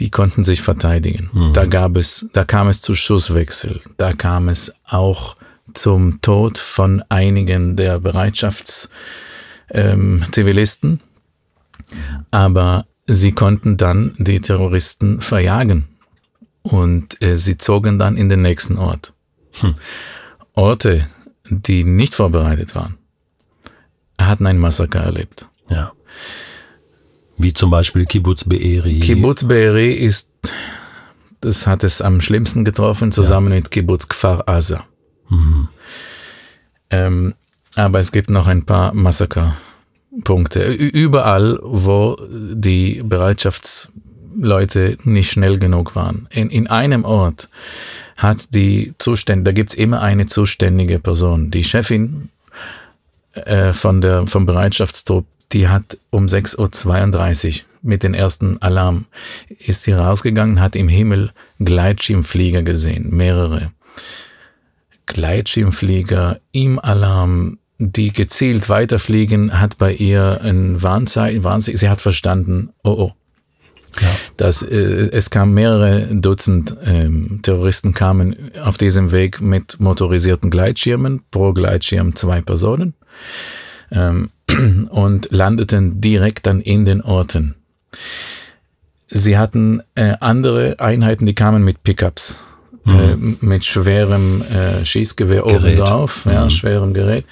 die 0.00 0.10
konnten 0.10 0.42
sich 0.44 0.62
verteidigen. 0.62 1.28
Mhm. 1.32 1.52
Da 1.52 1.66
gab 1.66 1.96
es, 1.96 2.26
da 2.32 2.44
kam 2.44 2.68
es 2.68 2.80
zu 2.80 2.94
Schusswechsel, 2.94 3.80
da 3.98 4.14
kam 4.14 4.48
es 4.48 4.72
auch 4.86 5.36
zum 5.74 6.22
Tod 6.22 6.56
von 6.58 7.04
einigen 7.08 7.76
der 7.76 8.00
Bereitschaftszivilisten, 8.00 10.90
ähm, 10.90 11.00
aber 12.30 12.86
sie 13.06 13.32
konnten 13.32 13.76
dann 13.76 14.14
die 14.18 14.40
Terroristen 14.40 15.20
verjagen 15.20 15.84
und 16.62 17.22
äh, 17.22 17.36
sie 17.36 17.58
zogen 17.58 17.98
dann 17.98 18.16
in 18.16 18.28
den 18.28 18.42
nächsten 18.42 18.78
Ort. 18.78 19.12
Hm. 19.60 19.74
Orte, 20.54 21.06
die 21.48 21.84
nicht 21.84 22.14
vorbereitet 22.14 22.74
waren, 22.74 22.96
hatten 24.20 24.46
ein 24.46 24.58
Massaker 24.58 25.00
erlebt. 25.00 25.46
Ja. 25.68 25.92
Wie 27.42 27.54
zum 27.54 27.70
Beispiel 27.70 28.04
Kibbutz 28.04 28.44
Be'eri. 28.44 29.00
Kibbutz 29.00 29.44
Be'eri 29.44 29.92
ist, 29.92 30.28
das 31.40 31.66
hat 31.66 31.84
es 31.84 32.02
am 32.02 32.20
schlimmsten 32.20 32.66
getroffen, 32.66 33.12
zusammen 33.12 33.48
ja. 33.48 33.56
mit 33.56 33.70
Kibbutz 33.70 34.08
Kfar 34.08 34.46
Aza. 34.46 34.84
Mhm. 35.30 35.68
Ähm, 36.90 37.34
aber 37.76 37.98
es 37.98 38.12
gibt 38.12 38.28
noch 38.28 38.46
ein 38.46 38.66
paar 38.66 38.92
Massakerpunkte. 38.92 40.70
Überall, 40.70 41.58
wo 41.62 42.16
die 42.30 43.02
Bereitschaftsleute 43.02 44.98
nicht 45.04 45.30
schnell 45.30 45.58
genug 45.58 45.96
waren. 45.96 46.28
In, 46.32 46.50
in 46.50 46.66
einem 46.66 47.04
Ort 47.06 47.48
hat 48.18 48.54
die 48.54 48.92
Zuständige, 48.98 49.44
da 49.44 49.52
gibt's 49.52 49.74
immer 49.74 50.02
eine 50.02 50.26
zuständige 50.26 50.98
Person. 50.98 51.50
Die 51.50 51.64
Chefin 51.64 52.28
äh, 53.32 53.72
von 53.72 54.02
der, 54.02 54.26
vom 54.26 54.44
Bereitschaftstrupp 54.44 55.24
die 55.52 55.68
hat 55.68 55.98
um 56.10 56.26
6.32 56.26 57.62
Uhr 57.62 57.66
mit 57.82 58.02
den 58.02 58.14
ersten 58.14 58.60
Alarm, 58.60 59.06
ist 59.58 59.82
sie 59.82 59.92
rausgegangen, 59.92 60.60
hat 60.60 60.76
im 60.76 60.88
Himmel 60.88 61.32
Gleitschirmflieger 61.58 62.62
gesehen, 62.62 63.14
mehrere. 63.14 63.72
Gleitschirmflieger 65.06 66.40
im 66.52 66.78
Alarm, 66.78 67.58
die 67.78 68.12
gezielt 68.12 68.68
weiterfliegen, 68.68 69.58
hat 69.58 69.78
bei 69.78 69.92
ihr 69.92 70.40
ein 70.42 70.82
Warnzeichen, 70.82 71.42
Warnzeichen 71.42 71.78
sie 71.78 71.88
hat 71.88 72.00
verstanden, 72.00 72.70
oh 72.84 72.90
oh. 72.90 73.12
Ja. 74.00 74.08
Das, 74.36 74.62
äh, 74.62 75.10
es 75.10 75.30
kamen 75.30 75.52
mehrere 75.52 76.06
Dutzend 76.14 76.76
ähm, 76.84 77.40
Terroristen 77.42 77.92
kamen 77.92 78.36
auf 78.62 78.78
diesem 78.78 79.10
Weg 79.10 79.40
mit 79.40 79.80
motorisierten 79.80 80.48
Gleitschirmen, 80.50 81.22
pro 81.32 81.52
Gleitschirm 81.52 82.14
zwei 82.14 82.40
Personen. 82.40 82.94
Ähm, 83.92 84.30
und 84.90 85.30
landeten 85.30 86.00
direkt 86.00 86.46
dann 86.46 86.60
in 86.60 86.84
den 86.84 87.02
Orten. 87.02 87.54
Sie 89.06 89.36
hatten 89.36 89.82
äh, 89.94 90.14
andere 90.20 90.76
Einheiten, 90.78 91.26
die 91.26 91.34
kamen 91.34 91.64
mit 91.64 91.82
Pickups, 91.82 92.40
mhm. 92.84 93.36
äh, 93.40 93.46
mit 93.46 93.64
schwerem 93.64 94.42
äh, 94.42 94.84
Schießgewehr 94.84 95.42
Gerät. 95.42 95.80
obendrauf, 95.80 96.24
ja, 96.26 96.44
mhm. 96.44 96.50
schwerem 96.50 96.94
Gerät. 96.94 97.24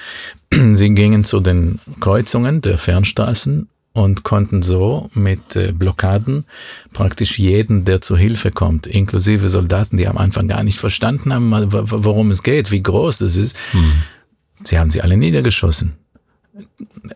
Sie 0.52 0.90
gingen 0.90 1.24
zu 1.24 1.40
den 1.40 1.78
Kreuzungen 2.00 2.60
der 2.60 2.78
Fernstraßen 2.78 3.68
und 3.92 4.22
konnten 4.24 4.62
so 4.62 5.08
mit 5.14 5.56
äh, 5.56 5.72
Blockaden 5.72 6.44
praktisch 6.92 7.38
jeden, 7.38 7.84
der 7.84 8.00
zur 8.00 8.18
Hilfe 8.18 8.50
kommt, 8.50 8.86
inklusive 8.86 9.50
Soldaten, 9.50 9.98
die 9.98 10.08
am 10.08 10.18
Anfang 10.18 10.48
gar 10.48 10.64
nicht 10.64 10.78
verstanden 10.78 11.32
haben, 11.32 11.52
worum 11.70 12.30
es 12.30 12.42
geht, 12.42 12.70
wie 12.72 12.82
groß 12.82 13.18
das 13.18 13.36
ist, 13.36 13.56
mhm. 13.72 13.92
sie 14.64 14.78
haben 14.78 14.90
sie 14.90 15.02
alle 15.02 15.16
niedergeschossen 15.16 15.94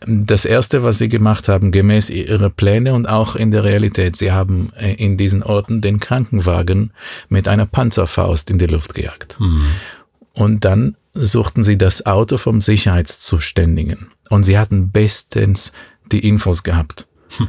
das 0.07 0.45
erste, 0.45 0.83
was 0.83 0.99
sie 0.99 1.09
gemacht 1.09 1.49
haben, 1.49 1.73
gemäß 1.73 2.11
ihrer 2.11 2.51
Pläne 2.51 2.95
und 2.95 3.07
auch 3.07 3.37
in 3.37 3.51
der 3.51 3.65
Realität, 3.65 4.17
sie 4.17 4.33
haben 4.33 4.73
äh, 4.77 4.95
in 4.95 5.17
diesen 5.17 5.43
Orten 5.43 5.81
den 5.81 6.01
Krankenwagen 6.01 6.93
mit 7.29 7.49
einer 7.49 7.67
Panzerfaust 7.67 8.51
in 8.51 8.59
die 8.59 8.67
Luft 8.67 8.95
gejagt. 8.95 9.39
Mhm. 9.41 9.67
Und 10.35 10.65
dann 10.65 10.97
suchten 11.13 11.63
sie 11.63 11.77
das 11.77 12.07
Auto 12.07 12.39
vom 12.39 12.61
Sicherheitszuständigen. 12.61 14.11
Und 14.31 14.45
sie 14.45 14.59
hatten 14.59 14.91
bestens 14.91 15.73
die 16.11 16.27
Infos 16.27 16.63
gehabt. 16.63 17.07
Hm. 17.37 17.49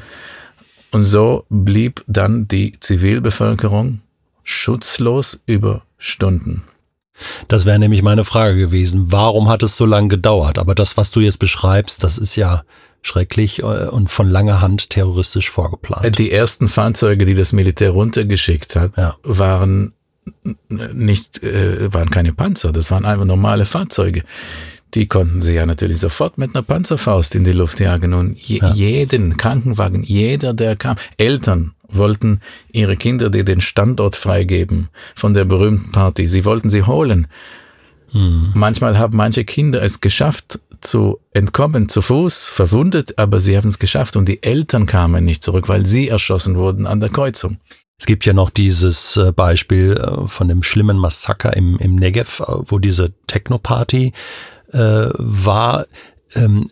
Und 0.92 1.04
so 1.04 1.46
blieb 1.50 2.04
dann 2.08 2.48
die 2.48 2.80
Zivilbevölkerung 2.80 4.02
schutzlos 4.44 5.42
über 5.46 5.84
Stunden. 5.98 6.64
Das 7.48 7.66
wäre 7.66 7.80
nämlich 7.80 8.02
meine 8.02 8.26
Frage 8.26 8.58
gewesen. 8.58 9.12
Warum 9.12 9.50
hat 9.50 9.64
es 9.64 9.78
so 9.78 9.86
lange 9.86 10.08
gedauert? 10.08 10.58
Aber 10.58 10.76
das, 10.76 10.98
was 10.98 11.12
du 11.12 11.20
jetzt 11.20 11.40
beschreibst, 11.40 12.04
das 12.04 12.18
ist 12.18 12.36
ja 12.36 12.64
schrecklich 13.02 13.60
äh, 13.60 13.88
und 13.88 14.10
von 14.10 14.30
langer 14.30 14.62
Hand 14.62 14.90
terroristisch 14.90 15.50
vorgeplant. 15.50 16.18
Die 16.18 16.32
ersten 16.32 16.68
Fahrzeuge, 16.68 17.26
die 17.26 17.36
das 17.36 17.54
Militär 17.54 17.92
runtergeschickt 17.92 18.76
hat, 18.76 18.94
ja. 18.98 19.16
waren 19.24 19.94
nicht, 20.70 21.44
äh, 21.44 21.94
waren 21.94 22.10
keine 22.10 22.34
Panzer, 22.34 22.72
das 22.72 22.90
waren 22.92 23.06
einfach 23.06 23.26
normale 23.26 23.66
Fahrzeuge. 23.66 24.24
Die 24.94 25.08
konnten 25.08 25.42
sie 25.42 25.54
ja 25.54 25.66
natürlich 25.66 25.98
sofort 25.98 26.38
mit 26.38 26.56
einer 26.56 26.64
Panzerfaust 26.64 27.36
in 27.36 27.44
die 27.44 27.52
Luft 27.52 27.80
jagen 27.80 28.14
und 28.14 28.38
je, 28.38 28.60
ja. 28.60 28.74
jeden 28.74 29.38
Krankenwagen, 29.38 30.04
jeder, 30.04 30.54
der 30.54 30.76
kam, 30.76 30.96
Eltern 31.18 31.74
wollten 31.98 32.42
ihre 32.72 32.96
Kinder, 32.96 33.30
die 33.30 33.44
den 33.44 33.62
Standort 33.62 34.16
freigeben 34.16 34.90
von 35.16 35.34
der 35.34 35.46
berühmten 35.46 35.92
Party, 35.92 36.28
sie 36.28 36.46
wollten 36.46 36.70
sie 36.70 36.84
holen. 36.84 37.28
Mhm. 38.12 38.52
Manchmal 38.54 38.98
haben 38.98 39.18
manche 39.18 39.44
Kinder 39.44 39.82
es 39.82 40.02
geschafft, 40.02 40.60
zu 40.82 41.20
entkommen, 41.32 41.90
zu 41.90 42.02
Fuß, 42.02 42.50
verwundet, 42.50 43.18
aber 43.18 43.40
sie 43.40 43.58
haben 43.58 43.70
es 43.70 43.80
geschafft 43.80 44.16
und 44.16 44.28
die 44.28 44.44
Eltern 44.44 44.86
kamen 44.86 45.24
nicht 45.24 45.44
zurück, 45.44 45.70
weil 45.70 45.86
sie 45.86 46.10
erschossen 46.10 46.56
wurden 46.56 46.86
an 46.86 47.00
der 47.00 47.10
Kreuzung. 47.10 47.58
Es 48.00 48.06
gibt 48.06 48.26
ja 48.26 48.34
noch 48.34 48.50
dieses 48.50 49.16
äh, 49.16 49.32
Beispiel 49.32 49.94
äh, 49.94 50.28
von 50.28 50.50
dem 50.50 50.62
schlimmen 50.62 50.98
Massaker 50.98 51.56
im, 51.56 51.78
im 51.78 51.96
Negev, 51.96 52.42
äh, 52.42 52.46
wo 52.66 52.80
diese 52.80 53.14
Techno-Party 53.28 54.12
äh, 54.72 54.78
war. 54.78 55.86
Ähm, 56.36 56.70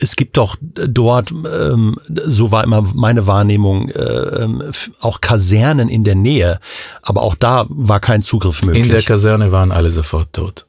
es 0.00 0.16
gibt 0.16 0.36
doch 0.36 0.56
dort, 0.60 1.32
ähm, 1.32 1.96
so 2.06 2.52
war 2.52 2.64
immer 2.64 2.82
meine 2.94 3.26
Wahrnehmung, 3.26 3.88
äh, 3.88 4.00
ähm, 4.42 4.62
auch 5.00 5.20
Kasernen 5.20 5.88
in 5.88 6.04
der 6.04 6.14
Nähe, 6.14 6.60
aber 7.02 7.22
auch 7.22 7.34
da 7.34 7.66
war 7.68 8.00
kein 8.00 8.22
Zugriff 8.22 8.62
möglich. 8.62 8.84
In 8.84 8.90
der 8.90 9.02
Kaserne 9.02 9.50
waren 9.52 9.72
alle 9.72 9.90
sofort 9.90 10.32
tot. 10.32 10.66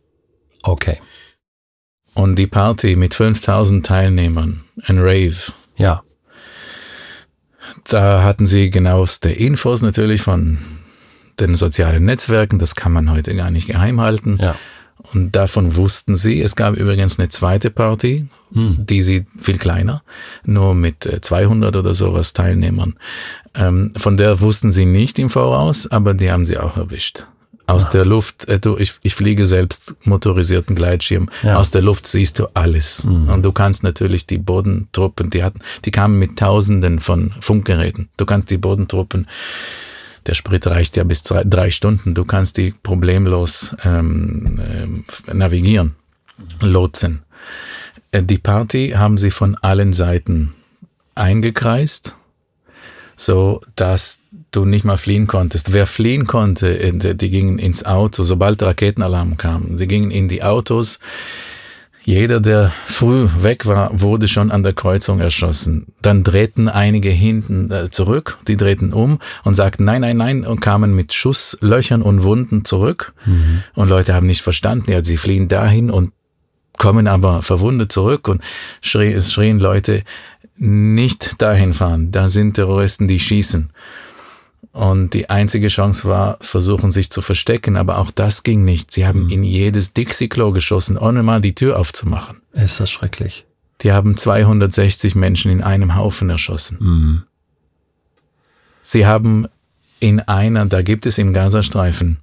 Okay. 0.64 0.98
Und 2.16 2.38
die 2.38 2.48
Party 2.48 2.96
mit 2.96 3.14
5000 3.14 3.86
Teilnehmern, 3.86 4.62
ein 4.88 5.00
Rave. 5.00 5.54
Ja. 5.78 6.04
Da 7.88 8.24
hatten 8.24 8.46
sie 8.46 8.72
genaueste 8.72 9.30
Infos 9.32 9.82
natürlich 9.82 10.22
von 10.22 10.58
den 11.40 11.56
sozialen 11.56 12.04
Netzwerken, 12.04 12.60
das 12.60 12.76
kann 12.76 12.92
man 12.92 13.12
heute 13.12 13.36
gar 13.36 13.52
nicht 13.52 13.68
geheim 13.68 14.02
halten. 14.02 14.40
Ja. 14.42 14.56
Und 15.14 15.36
davon 15.36 15.76
wussten 15.76 16.18
sie. 16.18 16.42
Es 16.42 16.56
gab 16.56 16.76
übrigens 16.76 17.20
eine 17.20 17.30
zweite 17.30 17.70
Party, 17.70 18.28
hm. 18.54 18.86
die 18.86 19.02
sie 19.02 19.26
viel 19.40 19.58
kleiner, 19.58 20.04
nur 20.44 20.76
mit 20.76 21.04
200 21.04 21.74
äh, 21.74 21.78
oder 21.78 21.94
sowas 21.94 22.34
Teilnehmern. 22.34 22.96
Ähm, 23.56 23.94
von 23.96 24.18
der 24.18 24.42
wussten 24.42 24.72
sie 24.72 24.86
nicht 24.86 25.18
im 25.18 25.30
Voraus, 25.30 25.88
aber 25.88 26.14
die 26.14 26.32
haben 26.32 26.46
sie 26.46 26.58
auch 26.58 26.76
erwischt. 26.76 27.26
Aus 27.70 27.84
ja. 27.86 27.90
der 27.92 28.06
Luft, 28.06 28.48
äh, 28.48 28.60
du, 28.60 28.78
ich, 28.78 28.94
ich 29.04 29.14
fliege 29.14 29.46
selbst 29.46 29.96
motorisierten 30.04 30.76
Gleitschirm. 30.76 31.30
Ja. 31.44 31.58
Aus 31.58 31.72
der 31.72 31.82
Luft 31.82 32.08
siehst 32.08 32.40
du 32.40 32.48
alles. 32.54 33.06
Mhm. 33.06 33.30
Und 33.30 33.44
du 33.44 33.52
kannst 33.52 33.84
natürlich 33.84 34.26
die 34.26 34.40
Bodentruppen, 34.40 35.30
die 35.30 35.44
hatten, 35.44 35.60
die 35.86 35.92
kamen 35.92 36.18
mit 36.18 36.38
Tausenden 36.38 37.00
von 37.00 37.34
Funkgeräten. 37.40 38.10
Du 38.18 38.26
kannst 38.26 38.50
die 38.50 38.58
Bodentruppen 38.58 39.28
der 40.30 40.36
Sprit 40.36 40.68
reicht 40.68 40.96
ja 40.96 41.04
bis 41.04 41.24
drei, 41.24 41.44
drei 41.44 41.72
Stunden. 41.72 42.14
Du 42.14 42.24
kannst 42.24 42.58
die 42.58 42.72
problemlos 42.72 43.76
ähm, 43.84 44.62
äh, 45.28 45.34
navigieren, 45.34 45.96
lotsen. 46.62 47.24
Äh, 48.12 48.22
die 48.22 48.38
Party 48.38 48.92
haben 48.92 49.18
sie 49.18 49.32
von 49.32 49.56
allen 49.56 49.92
Seiten 49.92 50.54
eingekreist, 51.16 52.14
so 53.16 53.62
dass 53.74 54.20
du 54.52 54.66
nicht 54.66 54.86
mal 54.86 54.98
fliehen 54.98 55.26
konntest. 55.26 55.74
Wer 55.74 55.88
fliehen 55.88 56.28
konnte, 56.28 56.80
äh, 56.80 57.16
die 57.16 57.30
gingen 57.32 57.58
ins 57.58 57.84
Auto, 57.84 58.24
sobald 58.24 58.62
Raketenalarm 58.62 59.36
kam. 59.36 59.78
Sie 59.78 59.88
gingen 59.88 60.12
in 60.12 60.28
die 60.28 60.44
Autos. 60.44 61.00
Jeder, 62.10 62.40
der 62.40 62.70
früh 62.70 63.28
weg 63.42 63.68
war, 63.68 63.92
wurde 64.02 64.28
schon 64.28 64.50
an 64.50 64.64
der 64.64 64.74
Kreuzung 64.74 65.20
erschossen. 65.20 65.94
Dann 66.02 66.24
drehten 66.24 66.68
einige 66.68 67.12
hinten 67.12 67.70
äh, 67.70 67.92
zurück, 67.92 68.40
die 68.48 68.58
drehten 68.58 68.94
um 68.94 69.20
und 69.44 69.54
sagten 69.54 69.86
nein, 69.86 70.02
nein, 70.02 70.18
nein 70.18 70.44
und 70.44 70.60
kamen 70.60 70.96
mit 70.96 71.14
Schusslöchern 71.14 72.02
und 72.02 72.24
Wunden 72.24 72.66
zurück. 72.66 73.14
Mhm. 73.28 73.62
Und 73.76 73.90
Leute 73.90 74.16
haben 74.16 74.26
nicht 74.26 74.42
verstanden, 74.42 74.92
ja, 74.92 75.04
sie 75.04 75.18
fliehen 75.18 75.50
dahin 75.50 75.92
und 75.92 76.12
kommen 76.80 77.06
aber 77.06 77.44
verwundet 77.44 77.92
zurück 77.92 78.28
und 78.28 78.42
schrie, 78.82 79.14
es 79.14 79.32
schrien 79.32 79.60
Leute, 79.60 80.02
nicht 80.56 81.40
dahin 81.40 81.74
fahren, 81.74 82.12
da 82.12 82.28
sind 82.28 82.56
Terroristen, 82.56 83.08
die 83.08 83.20
schießen. 83.20 83.70
Und 84.72 85.14
die 85.16 85.30
einzige 85.30 85.68
Chance 85.68 86.08
war, 86.08 86.38
versuchen 86.42 86.92
sich 86.92 87.10
zu 87.10 87.22
verstecken, 87.22 87.76
aber 87.76 87.98
auch 87.98 88.12
das 88.12 88.44
ging 88.44 88.64
nicht. 88.66 88.92
Sie 88.92 89.08
haben 89.08 89.24
mhm. 89.26 89.30
in 89.30 89.44
jedes 89.44 89.94
Dixie-Klo 89.94 90.52
geschossen, 90.52 90.98
ohne 90.98 91.24
mal 91.24 91.42
die 91.42 91.56
Tür 91.56 91.80
aufzumachen. 91.80 92.42
Ist 92.54 92.80
das 92.80 92.92
schrecklich. 92.92 93.46
Die 93.82 93.92
haben 93.92 94.16
260 94.16 95.16
Menschen 95.16 95.52
in 95.52 95.64
einem 95.64 95.96
Haufen 95.96 96.30
erschossen. 96.30 96.78
Mhm. 96.80 97.24
Sie 98.84 99.06
haben 99.06 99.48
in 100.00 100.20
einer, 100.20 100.66
da 100.66 100.82
gibt 100.82 101.06
es 101.06 101.18
im 101.18 101.34
Gazastreifen, 101.34 102.20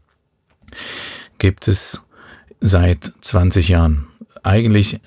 gibt 1.38 1.68
es 1.68 2.02
seit 2.60 3.12
20 3.20 3.68
Jahren, 3.68 4.06
eigentlich 4.42 4.94
äh, 4.94 4.98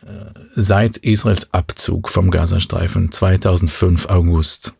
seit 0.55 0.97
Israels 0.97 1.53
Abzug 1.53 2.09
vom 2.09 2.31
Gazastreifen 2.31 3.11
2005 3.11 4.07
August, 4.07 4.73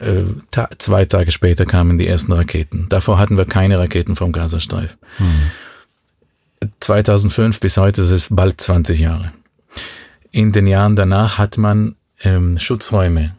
äh, 0.00 0.22
ta 0.50 0.68
zwei 0.78 1.04
Tage 1.04 1.32
später 1.32 1.64
kamen 1.64 1.98
die 1.98 2.06
ersten 2.06 2.32
Raketen. 2.32 2.86
Davor 2.88 3.18
hatten 3.18 3.36
wir 3.36 3.44
keine 3.44 3.78
Raketen 3.78 4.16
vom 4.16 4.32
Gazastreif. 4.32 4.96
Hm. 5.18 6.70
2005 6.80 7.60
bis 7.60 7.76
heute, 7.76 8.02
das 8.02 8.10
ist 8.10 8.34
bald 8.34 8.60
20 8.60 8.98
Jahre. 8.98 9.32
In 10.30 10.52
den 10.52 10.66
Jahren 10.66 10.96
danach 10.96 11.38
hat 11.38 11.56
man 11.56 11.96
ähm, 12.22 12.58
Schutzräume, 12.58 13.34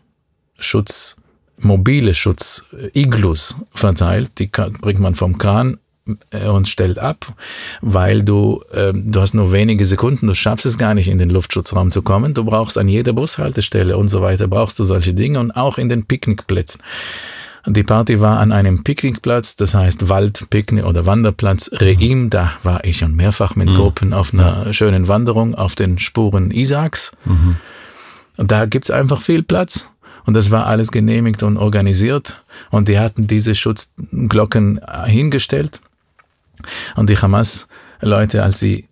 Schutz, 0.60 1.18
mobile 1.58 2.14
Schutz, 2.14 2.66
Iglus 2.94 3.56
verteilt. 3.74 4.40
Die 4.40 4.48
bringt 4.48 5.00
man 5.00 5.16
vom 5.16 5.38
Kran 5.38 5.78
und 6.48 6.68
stellt 6.68 7.00
ab, 7.00 7.34
weil 7.82 8.24
du, 8.24 8.62
äh, 8.74 8.94
du 8.94 9.22
hast 9.22 9.34
nur 9.34 9.52
wenige 9.52 9.86
Sekunden, 9.86 10.28
du 10.28 10.36
schaffst 10.36 10.66
es 10.66 10.78
gar 10.78 10.94
nicht 10.94 11.08
in 11.08 11.18
den 11.18 11.30
Luftschutzraum 11.30 11.92
zu 11.92 12.02
kommen. 12.02 12.34
Du 12.34 12.44
brauchst 12.44 12.78
an 12.78 12.88
jeder 12.88 13.14
Bushaltestelle 13.14 13.98
und 13.98 14.08
so 14.08 14.22
weiter, 14.22 14.48
brauchst 14.48 14.80
du 14.80 14.84
solche 14.84 15.14
Dinge 15.14 15.40
und 15.40 15.52
auch 15.52 15.78
in 15.78 15.90
den 15.90 16.06
Picknickplätzen. 16.06 16.82
Die 17.66 17.84
Party 17.84 18.22
war 18.22 18.40
an 18.40 18.52
einem 18.52 18.84
Picknickplatz, 18.84 19.56
das 19.56 19.74
heißt 19.74 20.08
Waldpicknick 20.10 20.86
oder 20.86 21.06
Wanderplatz 21.06 21.70
Reim. 21.74 22.30
Da 22.30 22.54
war 22.64 22.84
ich 22.86 22.98
schon 22.98 23.16
mehrfach 23.16 23.56
mit 23.56 23.70
mhm. 23.70 23.76
Gruppen 23.76 24.14
auf 24.14 24.34
einer 24.34 24.74
schönen 24.74 25.08
Wanderung 25.08 25.56
auf 25.56 25.76
den 25.76 26.00
Spuren 26.00 26.52
Isaaks. 26.52 27.12
Mhm. 27.26 27.58
Und 28.38 28.52
da 28.52 28.66
gibt's 28.66 28.90
einfach 28.90 29.22
viel 29.22 29.44
Platz. 29.44 29.90
Und 30.26 30.36
das 30.36 30.52
war 30.52 30.68
alles 30.68 30.92
genehmigt 30.92 31.44
und 31.44 31.58
organisiert. 31.58 32.42
Und 32.72 32.88
die 32.88 33.00
hatten 33.00 33.28
diese 33.28 33.56
Schutzglocken 33.56 34.80
hingestellt. 35.06 35.82
Und 36.96 37.10
die 37.10 37.18
Hamas-Leute, 37.18 38.44
als 38.44 38.60
sie, 38.60 38.88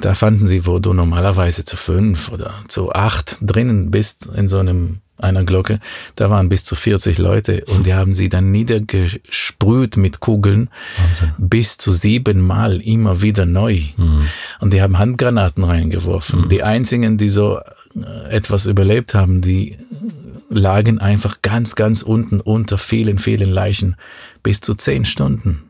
da 0.00 0.14
fanden 0.14 0.46
sie, 0.46 0.66
wo 0.66 0.78
du 0.78 0.92
normalerweise 0.92 1.64
zu 1.64 1.76
fünf 1.76 2.30
oder 2.30 2.54
zu 2.68 2.92
acht 2.92 3.38
drinnen 3.40 3.90
bist 3.90 4.26
in 4.34 4.48
so 4.48 4.58
einem 4.58 5.00
einer 5.18 5.44
Glocke, 5.44 5.80
da 6.14 6.30
waren 6.30 6.48
bis 6.48 6.64
zu 6.64 6.74
40 6.74 7.18
Leute 7.18 7.64
und 7.66 7.86
die 7.86 7.94
haben 7.94 8.14
sie 8.14 8.28
dann 8.28 8.50
niedergesprüht 8.52 9.96
mit 9.96 10.20
Kugeln 10.20 10.68
Wahnsinn. 10.98 11.32
bis 11.38 11.78
zu 11.78 11.90
siebenmal 11.92 12.80
immer 12.80 13.22
wieder 13.22 13.46
neu. 13.46 13.80
Mhm. 13.96 14.26
Und 14.60 14.72
die 14.72 14.82
haben 14.82 14.98
Handgranaten 14.98 15.64
reingeworfen. 15.64 16.42
Mhm. 16.42 16.48
Die 16.48 16.62
einzigen, 16.62 17.16
die 17.16 17.28
so 17.28 17.58
äh, 17.58 18.28
etwas 18.30 18.66
überlebt 18.66 19.14
haben, 19.14 19.40
die 19.40 19.78
lagen 20.48 20.98
einfach 20.98 21.40
ganz, 21.42 21.74
ganz 21.74 22.02
unten 22.02 22.40
unter 22.40 22.78
vielen, 22.78 23.18
vielen 23.18 23.50
Leichen 23.50 23.96
bis 24.42 24.60
zu 24.60 24.74
zehn 24.74 25.04
Stunden 25.04 25.65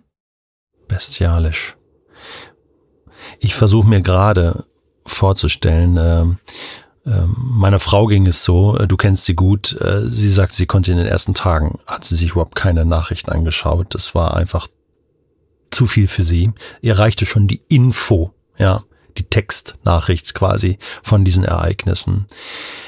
bestialisch. 0.88 1.76
Ich 3.38 3.54
versuche 3.54 3.88
mir 3.88 4.00
gerade 4.00 4.64
vorzustellen, 5.04 5.96
äh, 5.96 6.24
äh, 7.10 7.26
meiner 7.36 7.78
Frau 7.78 8.06
ging 8.06 8.26
es 8.26 8.44
so, 8.44 8.76
äh, 8.76 8.88
du 8.88 8.96
kennst 8.96 9.24
sie 9.24 9.34
gut, 9.34 9.80
äh, 9.80 10.08
sie 10.08 10.30
sagt, 10.30 10.52
sie 10.52 10.66
konnte 10.66 10.90
in 10.90 10.98
den 10.98 11.06
ersten 11.06 11.34
Tagen, 11.34 11.78
hat 11.86 12.04
sie 12.04 12.16
sich 12.16 12.32
überhaupt 12.32 12.56
keine 12.56 12.84
Nachrichten 12.84 13.30
angeschaut. 13.30 13.94
Das 13.94 14.14
war 14.14 14.36
einfach 14.36 14.66
zu 15.70 15.86
viel 15.86 16.08
für 16.08 16.24
sie. 16.24 16.52
Ihr 16.80 16.98
reichte 16.98 17.26
schon 17.26 17.46
die 17.46 17.62
Info, 17.68 18.32
ja, 18.58 18.82
die 19.18 19.24
Textnachricht 19.24 20.34
quasi 20.34 20.78
von 21.02 21.24
diesen 21.24 21.44
Ereignissen. 21.44 22.26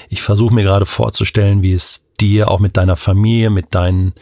Ich 0.09 0.23
versuche 0.23 0.55
mir 0.55 0.65
gerade 0.65 0.87
vorzustellen, 0.87 1.63
wie 1.63 1.73
es 1.73 2.05
dir 2.21 2.51
auch 2.51 2.61
mit 2.61 2.77
deiner 2.77 2.97
Familie, 2.97 3.51
mit 3.51 3.75
deinen 3.75 4.13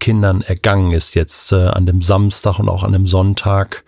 Kindern 0.00 0.42
ergangen 0.42 0.92
ist 0.92 1.14
jetzt 1.14 1.52
äh, 1.52 1.68
an 1.68 1.86
dem 1.86 2.02
Samstag 2.02 2.58
und 2.58 2.68
auch 2.68 2.82
an 2.82 2.92
dem 2.92 3.06
Sonntag. 3.06 3.84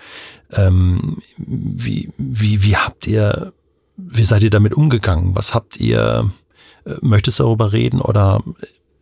Ähm, 0.52 1.18
wie, 1.37 2.11
wie, 2.16 2.62
wie 2.62 2.76
habt 2.76 3.07
ihr, 3.07 3.52
wie 3.96 4.24
seid 4.24 4.42
ihr 4.42 4.50
damit 4.50 4.74
umgegangen? 4.74 5.35
Was 5.35 5.54
habt 5.54 5.76
ihr, 5.78 6.31
äh, 6.87 6.94
möchtest 7.00 7.38
du 7.38 7.44
darüber 7.44 7.72
reden 7.72 8.00
oder 8.00 8.42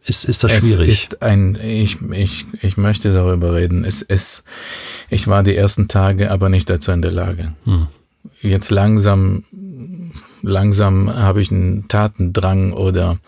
ist, 0.05 0.25
ist 0.25 0.45
das 0.45 0.53
schwierig? 0.53 0.89
Es 0.89 0.99
ist 0.99 1.23
ein, 1.23 1.59
ich, 1.63 1.99
ich, 2.13 2.47
ich 2.63 2.77
möchte 2.77 3.13
darüber 3.13 3.55
reden. 3.55 3.85
Es 3.85 4.03
ist, 4.03 4.45
ich 5.11 5.29
war 5.29 5.43
die 5.43 5.57
ersten 5.57 5.89
Tage 5.89 6.31
aber 6.31 6.49
nicht 6.49 6.71
dazu 6.71 6.93
in 6.93 7.03
der 7.03 7.13
Lage. 7.13 7.55
Hm. 7.65 7.89
Jetzt 8.41 8.71
langsam, 8.71 9.45
langsam 10.43 11.15
habe 11.15 11.41
ich 11.41 11.51
einen 11.51 11.89
Tatendrang 11.89 12.73
oder 12.73 13.19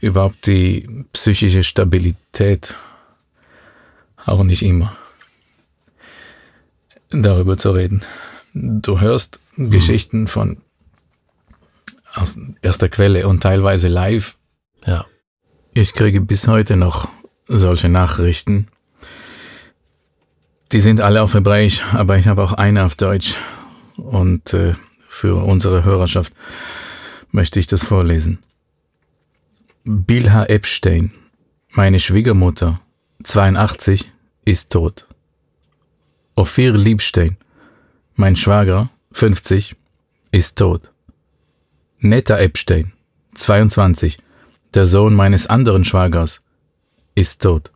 überhaupt 0.00 0.46
die 0.46 1.04
psychische 1.12 1.62
Stabilität 1.62 2.74
auch 4.26 4.42
nicht 4.42 4.62
immer 4.62 4.96
darüber 7.10 7.56
zu 7.56 7.70
reden. 7.70 8.02
Du 8.54 9.00
hörst 9.00 9.40
mhm. 9.56 9.70
Geschichten 9.70 10.26
von 10.26 10.58
aus 12.14 12.38
erster 12.62 12.88
Quelle 12.88 13.28
und 13.28 13.42
teilweise 13.42 13.88
live. 13.88 14.36
Ja. 14.86 15.06
Ich 15.72 15.94
kriege 15.94 16.20
bis 16.20 16.48
heute 16.48 16.76
noch 16.76 17.08
solche 17.46 17.88
Nachrichten. 17.88 18.68
Die 20.72 20.80
sind 20.80 21.00
alle 21.00 21.22
auf 21.22 21.34
Hebräisch, 21.34 21.82
aber 21.92 22.18
ich 22.18 22.26
habe 22.26 22.42
auch 22.42 22.52
eine 22.54 22.84
auf 22.84 22.96
Deutsch. 22.96 23.36
Und 23.96 24.52
äh, 24.54 24.74
für 25.08 25.36
unsere 25.36 25.84
Hörerschaft 25.84 26.32
möchte 27.30 27.58
ich 27.58 27.66
das 27.66 27.82
vorlesen. 27.82 28.38
Bilha 29.90 30.44
Epstein, 30.44 31.14
meine 31.70 31.98
Schwiegermutter, 31.98 32.82
82, 33.24 34.12
ist 34.44 34.70
tot. 34.70 35.06
Ophir 36.34 36.76
Liebstein, 36.76 37.38
mein 38.14 38.36
Schwager, 38.36 38.90
50, 39.12 39.76
ist 40.30 40.58
tot. 40.58 40.92
Netta 42.00 42.36
Epstein, 42.36 42.92
22, 43.32 44.18
der 44.74 44.84
Sohn 44.84 45.14
meines 45.14 45.46
anderen 45.46 45.86
Schwagers, 45.86 46.42
ist 47.14 47.40
tot. 47.40 47.72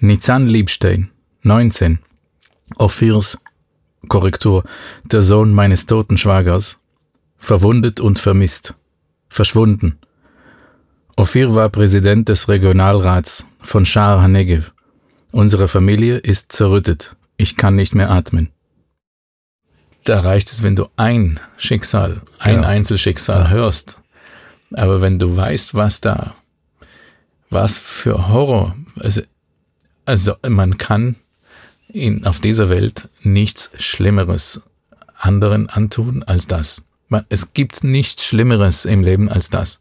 Nizan 0.00 0.48
Liebstein, 0.48 1.12
19, 1.42 2.00
Ophirs, 2.74 3.38
Korrektur, 4.08 4.64
der 5.04 5.22
Sohn 5.22 5.52
meines 5.52 5.86
toten 5.86 6.16
Schwagers, 6.16 6.80
verwundet 7.36 8.00
und 8.00 8.18
vermisst, 8.18 8.74
verschwunden. 9.28 9.96
Ophir 11.16 11.54
war 11.54 11.68
Präsident 11.68 12.28
des 12.28 12.48
Regionalrats 12.48 13.46
von 13.60 13.86
Shar 13.86 14.20
HaNegev. 14.20 14.72
Unsere 15.30 15.68
Familie 15.68 16.16
ist 16.18 16.50
zerrüttet. 16.50 17.14
Ich 17.36 17.56
kann 17.56 17.76
nicht 17.76 17.94
mehr 17.94 18.10
atmen. 18.10 18.50
Da 20.02 20.20
reicht 20.20 20.50
es, 20.50 20.64
wenn 20.64 20.74
du 20.74 20.88
ein 20.96 21.38
Schicksal, 21.56 22.20
ein 22.40 22.56
genau. 22.56 22.66
Einzelschicksal 22.66 23.44
ja. 23.44 23.50
hörst. 23.50 24.02
Aber 24.72 25.02
wenn 25.02 25.20
du 25.20 25.36
weißt, 25.36 25.74
was 25.74 26.00
da, 26.00 26.34
was 27.48 27.78
für 27.78 28.28
Horror, 28.28 28.76
also, 28.98 29.22
also 30.04 30.34
man 30.48 30.78
kann 30.78 31.14
in, 31.88 32.26
auf 32.26 32.40
dieser 32.40 32.68
Welt 32.70 33.08
nichts 33.22 33.70
Schlimmeres 33.78 34.62
anderen 35.16 35.68
antun 35.68 36.24
als 36.24 36.48
das. 36.48 36.82
Man, 37.08 37.24
es 37.28 37.52
gibt 37.52 37.84
nichts 37.84 38.24
Schlimmeres 38.24 38.84
im 38.84 39.04
Leben 39.04 39.28
als 39.28 39.48
das 39.48 39.78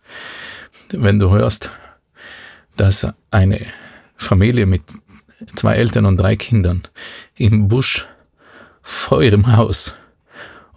wenn 0.92 1.20
du 1.20 1.32
hörst, 1.32 1.70
dass 2.76 3.08
eine 3.32 3.62
Familie 4.16 4.66
mit 4.66 4.84
zwei 5.56 5.76
Eltern 5.76 6.06
und 6.06 6.18
drei 6.18 6.36
Kindern 6.36 6.82
im 7.36 7.68
Busch 7.68 8.08
vor 8.82 9.22
ihrem 9.22 9.56
Haus 9.56 9.96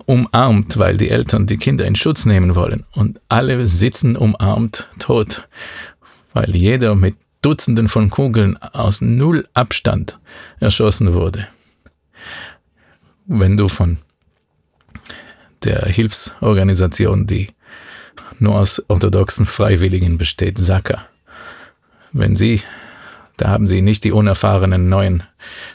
umarmt, 0.06 0.78
weil 0.78 0.96
die 0.96 1.10
Eltern 1.10 1.46
die 1.46 1.56
Kinder 1.56 1.84
in 1.84 1.96
Schutz 1.96 2.26
nehmen 2.26 2.54
wollen 2.54 2.84
und 2.92 3.20
alle 3.28 3.66
sitzen 3.66 4.16
umarmt 4.16 4.88
tot, 4.98 5.48
weil 6.32 6.54
jeder 6.54 6.94
mit 6.94 7.16
Dutzenden 7.42 7.88
von 7.88 8.10
Kugeln 8.10 8.56
aus 8.56 9.00
null 9.00 9.46
Abstand 9.54 10.18
erschossen 10.58 11.12
wurde. 11.14 11.46
Wenn 13.26 13.56
du 13.56 13.68
von 13.68 13.98
der 15.64 15.86
Hilfsorganisation, 15.86 17.26
die 17.26 17.48
nur 18.38 18.56
aus 18.56 18.82
orthodoxen 18.88 19.46
Freiwilligen 19.46 20.18
besteht, 20.18 20.58
Saka. 20.58 21.06
Wenn 22.12 22.36
Sie, 22.36 22.62
da 23.36 23.48
haben 23.48 23.66
Sie 23.66 23.82
nicht 23.82 24.04
die 24.04 24.12
unerfahrenen 24.12 24.88
neuen 24.88 25.22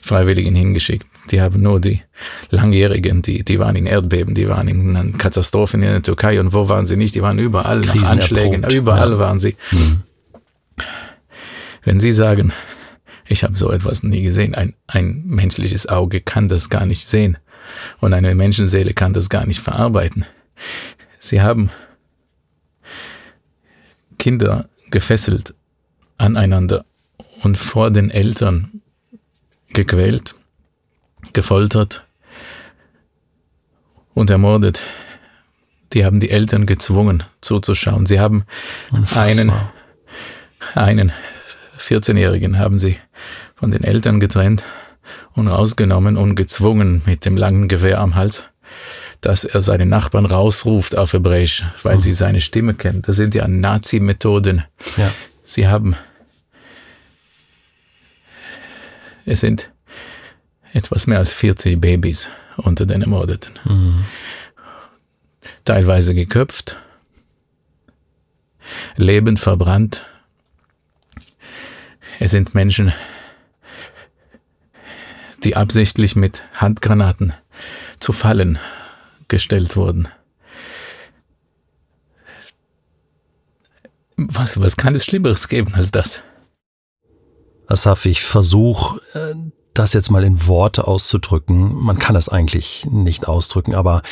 Freiwilligen 0.01 0.55
hingeschickt, 0.55 1.07
die 1.29 1.41
haben 1.41 1.61
nur 1.61 1.79
die 1.79 2.01
Langjährigen, 2.49 3.21
die, 3.21 3.43
die 3.43 3.59
waren 3.59 3.75
in 3.75 3.85
Erdbeben, 3.85 4.33
die 4.33 4.47
waren 4.47 4.67
in 4.67 5.17
Katastrophen 5.17 5.83
in 5.83 5.89
der 5.89 6.01
Türkei 6.01 6.39
und 6.39 6.53
wo 6.53 6.67
waren 6.69 6.87
sie 6.87 6.97
nicht? 6.97 7.15
Die 7.15 7.21
waren 7.21 7.39
überall 7.39 7.81
nach 7.81 8.11
Anschlägen, 8.11 8.63
überall 8.69 9.11
ja. 9.11 9.19
waren 9.19 9.39
sie. 9.39 9.55
Mhm. 9.71 10.03
Wenn 11.83 11.99
Sie 11.99 12.11
sagen, 12.11 12.53
ich 13.27 13.43
habe 13.43 13.57
so 13.57 13.71
etwas 13.71 14.03
nie 14.03 14.21
gesehen, 14.21 14.55
ein, 14.55 14.75
ein 14.87 15.23
menschliches 15.25 15.87
Auge 15.87 16.21
kann 16.21 16.49
das 16.49 16.69
gar 16.69 16.85
nicht 16.85 17.07
sehen 17.07 17.37
und 17.99 18.13
eine 18.13 18.35
Menschenseele 18.35 18.93
kann 18.93 19.13
das 19.13 19.29
gar 19.29 19.45
nicht 19.45 19.59
verarbeiten. 19.59 20.25
Sie 21.17 21.41
haben 21.41 21.71
Kinder 24.21 24.69
gefesselt 24.91 25.55
aneinander 26.19 26.85
und 27.41 27.57
vor 27.57 27.89
den 27.89 28.11
Eltern 28.11 28.83
gequält, 29.69 30.35
gefoltert 31.33 32.05
und 34.13 34.29
ermordet. 34.29 34.83
Die 35.93 36.05
haben 36.05 36.19
die 36.19 36.29
Eltern 36.29 36.67
gezwungen 36.67 37.23
zuzuschauen. 37.41 38.05
Sie 38.05 38.19
haben 38.19 38.43
Unfassbar. 38.91 39.23
einen, 39.25 39.53
einen 40.75 41.11
14-Jährigen 41.79 42.59
haben 42.59 42.77
sie 42.77 42.97
von 43.55 43.71
den 43.71 43.83
Eltern 43.83 44.19
getrennt 44.19 44.61
und 45.33 45.47
rausgenommen 45.47 46.15
und 46.15 46.35
gezwungen 46.35 47.01
mit 47.07 47.25
dem 47.25 47.37
langen 47.37 47.67
Gewehr 47.67 47.99
am 47.99 48.13
Hals, 48.13 48.45
dass 49.21 49.43
er 49.43 49.61
seine 49.61 49.85
Nachbarn 49.85 50.25
rausruft 50.25 50.97
auf 50.97 51.13
Hebräisch, 51.13 51.63
weil 51.83 51.95
mhm. 51.95 51.99
sie 51.99 52.13
seine 52.13 52.41
Stimme 52.41 52.73
kennen. 52.73 53.03
Das 53.03 53.15
sind 53.15 53.35
ja 53.35 53.47
Nazi-Methoden. 53.47 54.63
Ja. 54.97 55.13
Sie 55.43 55.67
haben, 55.67 55.95
es 59.25 59.41
sind 59.41 59.69
etwas 60.73 61.05
mehr 61.05 61.19
als 61.19 61.33
40 61.33 61.79
Babys 61.79 62.29
unter 62.57 62.87
den 62.87 63.03
Ermordeten. 63.03 63.53
Mhm. 63.63 64.05
Teilweise 65.65 66.15
geköpft, 66.15 66.77
lebend 68.95 69.39
verbrannt. 69.39 70.03
Es 72.19 72.31
sind 72.31 72.55
Menschen, 72.55 72.91
die 75.43 75.55
absichtlich 75.55 76.15
mit 76.15 76.43
Handgranaten 76.55 77.33
zu 77.99 78.13
Fallen 78.13 78.57
gestellt 79.31 79.75
wurden. 79.75 80.07
Was, 84.17 84.59
was 84.61 84.77
kann 84.77 84.93
es 84.93 85.03
Schlimmeres 85.03 85.47
geben 85.47 85.73
als 85.73 85.89
das? 85.89 86.21
Asaf, 87.65 88.05
ich 88.05 88.21
versuche 88.21 89.01
äh, 89.13 89.33
das 89.73 89.93
jetzt 89.93 90.11
mal 90.11 90.23
in 90.23 90.45
Worte 90.47 90.85
auszudrücken. 90.87 91.73
Man 91.73 91.97
kann 91.97 92.15
es 92.15 92.29
eigentlich 92.29 92.85
nicht 92.91 93.27
ausdrücken, 93.27 93.73
aber 93.73 94.03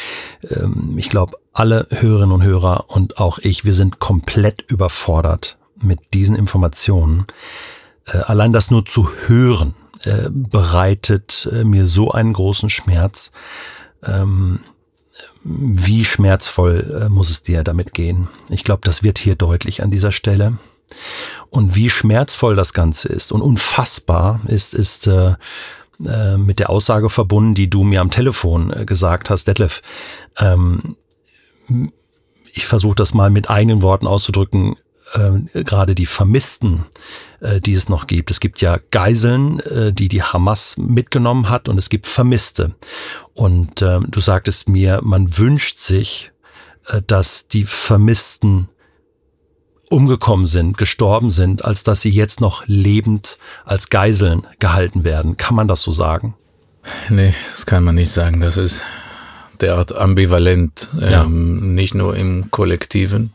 ähm, 0.49 0.95
ich 0.97 1.09
glaube, 1.09 1.37
alle 1.53 1.85
Hörerinnen 1.91 2.31
und 2.31 2.43
Hörer 2.43 2.85
und 2.87 3.19
auch 3.19 3.37
ich, 3.39 3.65
wir 3.65 3.73
sind 3.73 3.99
komplett 3.99 4.63
überfordert 4.71 5.57
mit 5.75 5.99
diesen 6.13 6.35
Informationen. 6.35 7.27
Äh, 8.05 8.17
allein 8.17 8.53
das 8.53 8.71
nur 8.71 8.85
zu 8.85 9.09
hören, 9.27 9.75
äh, 10.03 10.29
bereitet 10.31 11.49
äh, 11.51 11.65
mir 11.65 11.87
so 11.87 12.11
einen 12.11 12.33
großen 12.33 12.69
Schmerz. 12.69 13.31
Ähm, 14.03 14.61
wie 15.43 16.05
schmerzvoll 16.05 17.03
äh, 17.05 17.09
muss 17.09 17.29
es 17.29 17.41
dir 17.41 17.63
damit 17.63 17.93
gehen? 17.93 18.27
Ich 18.49 18.63
glaube, 18.63 18.81
das 18.83 19.03
wird 19.03 19.19
hier 19.19 19.35
deutlich 19.35 19.81
an 19.81 19.91
dieser 19.91 20.11
Stelle. 20.11 20.57
Und 21.49 21.75
wie 21.75 21.89
schmerzvoll 21.89 22.55
das 22.55 22.73
Ganze 22.73 23.09
ist 23.09 23.31
und 23.31 23.41
unfassbar 23.41 24.41
ist, 24.47 24.73
ist 24.73 25.07
äh, 25.07 25.35
äh, 26.05 26.37
mit 26.37 26.59
der 26.59 26.69
Aussage 26.69 27.09
verbunden, 27.09 27.55
die 27.55 27.69
du 27.69 27.83
mir 27.83 28.01
am 28.01 28.11
Telefon 28.11 28.71
äh, 28.71 28.85
gesagt 28.85 29.29
hast, 29.29 29.47
Detlef. 29.47 29.81
Ähm, 30.37 30.97
ich 32.53 32.65
versuche 32.65 32.95
das 32.95 33.13
mal 33.13 33.29
mit 33.29 33.49
eigenen 33.49 33.81
Worten 33.81 34.07
auszudrücken, 34.07 34.75
gerade 35.53 35.95
die 35.95 36.05
Vermissten, 36.05 36.85
äh, 37.41 37.61
die 37.61 37.73
es 37.73 37.89
noch 37.89 38.07
gibt. 38.07 38.31
Es 38.31 38.39
gibt 38.39 38.61
ja 38.61 38.79
Geiseln, 38.91 39.59
äh, 39.61 39.93
die 39.93 40.07
die 40.07 40.23
Hamas 40.23 40.77
mitgenommen 40.77 41.49
hat 41.49 41.69
und 41.69 41.77
es 41.77 41.89
gibt 41.89 42.07
Vermisste. 42.07 42.75
Und 43.33 43.81
äh, 43.81 43.99
du 44.07 44.19
sagtest 44.19 44.69
mir, 44.69 44.99
man 45.03 45.37
wünscht 45.37 45.79
sich, 45.79 46.31
äh, 46.87 47.01
dass 47.05 47.47
die 47.47 47.63
Vermissten 47.63 48.69
umgekommen 49.89 50.45
sind, 50.45 50.77
gestorben 50.77 51.31
sind, 51.31 51.65
als 51.65 51.83
dass 51.83 52.01
sie 52.01 52.11
jetzt 52.11 52.41
noch 52.41 52.63
lebend 52.67 53.37
als 53.65 53.89
Geiseln 53.89 54.45
gehalten 54.59 55.03
werden. 55.03 55.37
Kann 55.37 55.55
man 55.55 55.67
das 55.67 55.81
so 55.81 55.91
sagen? 55.91 56.35
Nee, 57.09 57.33
das 57.51 57.65
kann 57.65 57.83
man 57.83 57.95
nicht 57.95 58.11
sagen. 58.11 58.39
Das 58.39 58.57
ist 58.57 58.83
derart 59.61 59.95
ambivalent, 59.95 60.89
ja. 60.99 61.23
ähm, 61.23 61.75
nicht 61.75 61.95
nur 61.95 62.15
im 62.15 62.51
Kollektiven, 62.51 63.33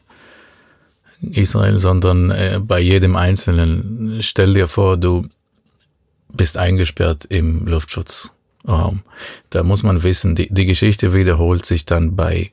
Israel, 1.21 1.79
sondern 1.79 2.31
äh, 2.31 2.61
bei 2.63 2.81
jedem 2.81 3.17
Einzelnen. 3.17 4.19
Stell 4.21 4.55
dir 4.55 4.69
vor, 4.69 4.97
du 4.97 5.27
bist 6.33 6.59
eingesperrt 6.59 7.25
im 7.27 7.67
Luftschutzraum. 7.67 9.03
Da 9.51 9.63
muss 9.63 9.83
man 9.83 10.03
wissen, 10.03 10.35
die, 10.35 10.53
die 10.53 10.67
Geschichte 10.67 11.15
wiederholt 11.15 11.65
sich 11.65 11.87
dann 11.87 12.17
bei 12.17 12.51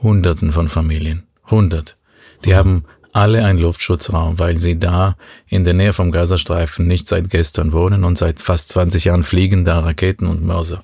Hunderten 0.00 0.52
von 0.52 0.68
Familien. 0.68 1.24
Hundert. 1.50 1.96
Die 2.44 2.54
haben 2.54 2.84
alle 3.12 3.44
einen 3.44 3.58
Luftschutzraum, 3.58 4.38
weil 4.38 4.58
sie 4.58 4.78
da 4.78 5.16
in 5.46 5.64
der 5.64 5.74
Nähe 5.74 5.92
vom 5.92 6.12
Gazastreifen 6.12 6.86
nicht 6.86 7.06
seit 7.06 7.30
gestern 7.30 7.72
wohnen 7.72 8.04
und 8.04 8.18
seit 8.18 8.40
fast 8.40 8.70
20 8.70 9.04
Jahren 9.04 9.24
fliegen 9.24 9.64
da 9.64 9.80
Raketen 9.80 10.26
und 10.26 10.42
Mörser. 10.44 10.82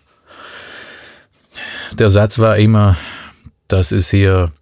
Der 1.92 2.10
Satz 2.10 2.38
war 2.38 2.58
immer, 2.58 2.96
das 3.66 3.92
ist 3.92 4.10
hier 4.10 4.52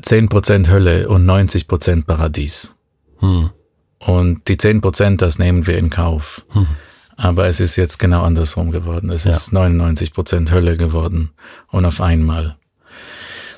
10% 0.00 0.68
Hölle 0.68 1.08
und 1.08 1.24
90% 1.26 2.04
Paradies. 2.04 2.74
Hm. 3.18 3.50
Und 3.98 4.48
die 4.48 4.56
10%, 4.56 5.18
das 5.18 5.38
nehmen 5.38 5.66
wir 5.66 5.76
in 5.76 5.90
Kauf. 5.90 6.44
Hm. 6.50 6.66
Aber 7.16 7.46
es 7.46 7.60
ist 7.60 7.76
jetzt 7.76 7.98
genau 7.98 8.22
andersrum 8.22 8.70
geworden. 8.70 9.10
Es 9.10 9.24
ja. 9.24 9.32
ist 9.32 9.52
99% 9.52 10.50
Hölle 10.50 10.76
geworden 10.76 11.30
und 11.68 11.84
auf 11.84 12.00
einmal. 12.00 12.56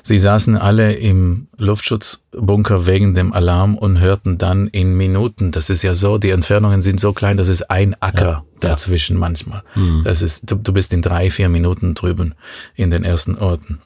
Sie 0.05 0.17
saßen 0.17 0.57
alle 0.57 0.95
im 0.95 1.47
Luftschutzbunker 1.57 2.85
wegen 2.85 3.15
dem 3.15 3.31
Alarm 3.31 3.77
und 3.77 4.01
hörten 4.01 4.37
dann 4.37 4.67
in 4.67 4.97
Minuten, 4.97 5.53
das 5.53 5.69
ist 5.69 5.81
ja 5.81 5.95
so, 5.95 6.17
die 6.17 6.31
Entfernungen 6.31 6.81
sind 6.81 6.99
so 6.99 7.13
klein, 7.13 7.37
das 7.37 7.47
ist 7.47 7.71
ein 7.71 7.95
Acker 8.01 8.25
ja, 8.25 8.45
dazwischen 8.59 9.13
ja. 9.13 9.21
manchmal. 9.21 9.63
Mhm. 9.75 10.01
Das 10.03 10.21
ist, 10.21 10.51
du, 10.51 10.55
du 10.55 10.73
bist 10.73 10.91
in 10.91 11.01
drei, 11.01 11.31
vier 11.31 11.47
Minuten 11.47 11.93
drüben 11.93 12.35
in 12.75 12.91
den 12.91 13.05
ersten 13.05 13.37
Orten. 13.37 13.81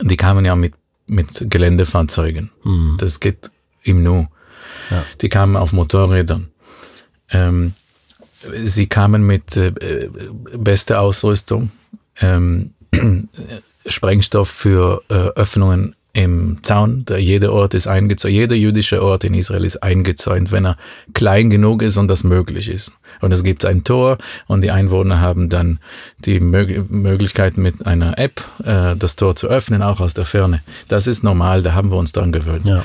Die 0.00 0.16
kamen 0.16 0.46
ja 0.46 0.56
mit 0.56 0.72
mit 1.06 1.50
Geländefahrzeugen. 1.50 2.50
Mhm. 2.64 2.96
Das 2.98 3.20
geht 3.20 3.50
im 3.82 4.02
Nu. 4.02 4.26
Ja. 4.90 5.04
Die 5.20 5.28
kamen 5.28 5.56
auf 5.56 5.72
Motorrädern. 5.72 6.48
Ähm, 7.30 7.74
sie 8.64 8.86
kamen 8.86 9.26
mit 9.26 9.56
äh, 9.56 9.72
bester 10.56 11.00
Ausrüstung, 11.00 11.70
ähm, 12.20 12.74
Sprengstoff 13.86 14.48
für 14.48 15.02
äh, 15.08 15.14
Öffnungen 15.14 15.94
im 16.16 16.58
Zaun. 16.62 17.04
Da 17.04 17.18
jeder 17.18 17.52
Ort 17.52 17.74
ist 17.74 17.86
eingezäunt, 17.86 18.32
jeder 18.32 18.56
jüdische 18.56 19.02
Ort 19.02 19.22
in 19.24 19.34
Israel 19.34 19.64
ist 19.64 19.82
eingezäunt, 19.82 20.50
wenn 20.50 20.64
er 20.64 20.78
klein 21.12 21.50
genug 21.50 21.82
ist 21.82 21.98
und 21.98 22.08
das 22.08 22.24
möglich 22.24 22.68
ist. 22.68 22.92
Und 23.20 23.32
es 23.32 23.44
gibt 23.44 23.66
ein 23.66 23.84
Tor 23.84 24.16
und 24.46 24.62
die 24.62 24.70
Einwohner 24.70 25.20
haben 25.20 25.50
dann 25.50 25.78
die 26.24 26.40
Mög 26.40 26.90
Möglichkeit 26.90 27.58
mit 27.58 27.86
einer 27.86 28.18
App 28.18 28.42
äh, 28.64 28.96
das 28.96 29.16
Tor 29.16 29.36
zu 29.36 29.48
öffnen, 29.48 29.82
auch 29.82 30.00
aus 30.00 30.14
der 30.14 30.24
Ferne. 30.24 30.62
Das 30.88 31.06
ist 31.06 31.22
normal, 31.22 31.62
da 31.62 31.74
haben 31.74 31.90
wir 31.90 31.98
uns 31.98 32.12
dran 32.12 32.32
gewöhnt. 32.32 32.64
Ja. 32.64 32.84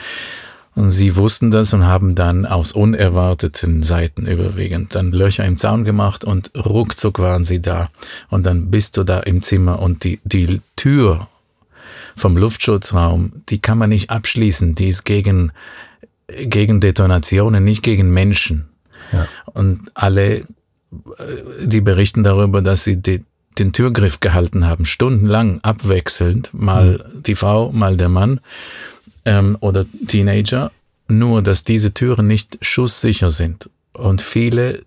Und 0.75 0.89
sie 0.89 1.15
wussten 1.15 1.51
das 1.51 1.73
und 1.73 1.85
haben 1.85 2.15
dann 2.15 2.45
aus 2.45 2.73
unerwarteten 2.73 3.81
Seiten 3.83 4.27
überwiegend 4.27 4.93
dann 4.93 5.11
Löcher 5.11 5.45
im 5.45 5.57
Zaun 5.57 5.85
gemacht 5.85 6.23
und 6.25 6.51
ruckzuck 6.55 7.19
waren 7.19 7.45
sie 7.45 7.61
da. 7.61 7.89
Und 8.29 8.45
dann 8.45 8.71
bist 8.71 8.97
du 8.97 9.03
da 9.03 9.19
im 9.21 9.41
Zimmer 9.41 9.79
und 9.79 10.03
die, 10.03 10.19
die 10.23 10.61
Tür 10.75 11.27
vom 12.15 12.37
Luftschutzraum, 12.37 13.43
die 13.49 13.59
kann 13.59 13.77
man 13.77 13.89
nicht 13.89 14.09
abschließen. 14.09 14.75
Die 14.75 14.89
ist 14.89 15.05
gegen, 15.05 15.51
gegen 16.27 16.79
Detonationen, 16.79 17.63
nicht 17.63 17.83
gegen 17.83 18.13
Menschen. 18.13 18.69
Ja. 19.11 19.27
Und 19.45 19.91
alle, 19.93 20.37
äh, 20.37 20.43
die 21.63 21.81
berichten 21.81 22.23
darüber, 22.23 22.61
dass 22.61 22.83
sie 22.83 23.01
die, 23.01 23.23
den 23.59 23.73
Türgriff 23.73 24.19
gehalten 24.19 24.65
haben, 24.65 24.85
stundenlang 24.85 25.59
abwechselnd, 25.61 26.49
mal 26.53 27.03
mhm. 27.13 27.23
die 27.23 27.35
Frau, 27.35 27.71
mal 27.71 27.97
der 27.97 28.09
Mann 28.09 28.39
ähm, 29.25 29.57
oder 29.59 29.85
Teenager, 30.07 30.71
nur 31.07 31.41
dass 31.41 31.63
diese 31.63 31.93
Türen 31.93 32.27
nicht 32.27 32.57
schusssicher 32.61 33.31
sind. 33.31 33.69
Und 33.93 34.21
viele 34.21 34.83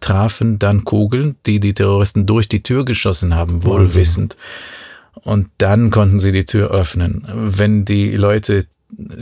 trafen 0.00 0.58
dann 0.58 0.84
Kugeln, 0.84 1.36
die 1.46 1.60
die 1.60 1.74
Terroristen 1.74 2.26
durch 2.26 2.48
die 2.48 2.62
Tür 2.62 2.84
geschossen 2.84 3.34
haben, 3.34 3.64
wohlwissend. 3.64 4.36
Und 5.14 5.48
dann 5.58 5.90
konnten 5.90 6.20
sie 6.20 6.32
die 6.32 6.46
Tür 6.46 6.70
öffnen. 6.70 7.26
Wenn 7.32 7.84
die 7.84 8.16
Leute 8.16 8.66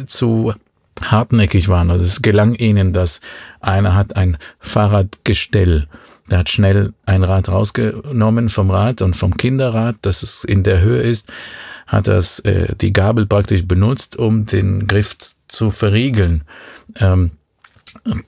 zu 0.06 0.54
hartnäckig 1.00 1.68
waren, 1.68 1.90
also 1.90 2.04
es 2.04 2.22
gelang 2.22 2.54
ihnen, 2.54 2.92
dass 2.92 3.20
einer 3.60 3.94
hat 3.94 4.16
ein 4.16 4.36
Fahrradgestell 4.60 5.88
der 6.30 6.38
hat 6.38 6.50
schnell 6.50 6.94
ein 7.04 7.24
Rad 7.24 7.48
rausgenommen 7.48 8.48
vom 8.48 8.70
Rad 8.70 9.02
und 9.02 9.14
vom 9.14 9.36
Kinderrad, 9.36 9.96
das 10.00 10.22
es 10.22 10.44
in 10.44 10.62
der 10.62 10.80
Höhe 10.80 11.02
ist, 11.02 11.28
hat 11.86 12.06
das 12.06 12.38
äh, 12.40 12.74
die 12.76 12.92
Gabel 12.92 13.26
praktisch 13.26 13.66
benutzt, 13.66 14.16
um 14.16 14.46
den 14.46 14.86
Griff 14.86 15.16
zu 15.48 15.70
verriegeln. 15.70 16.44
Ähm, 17.00 17.32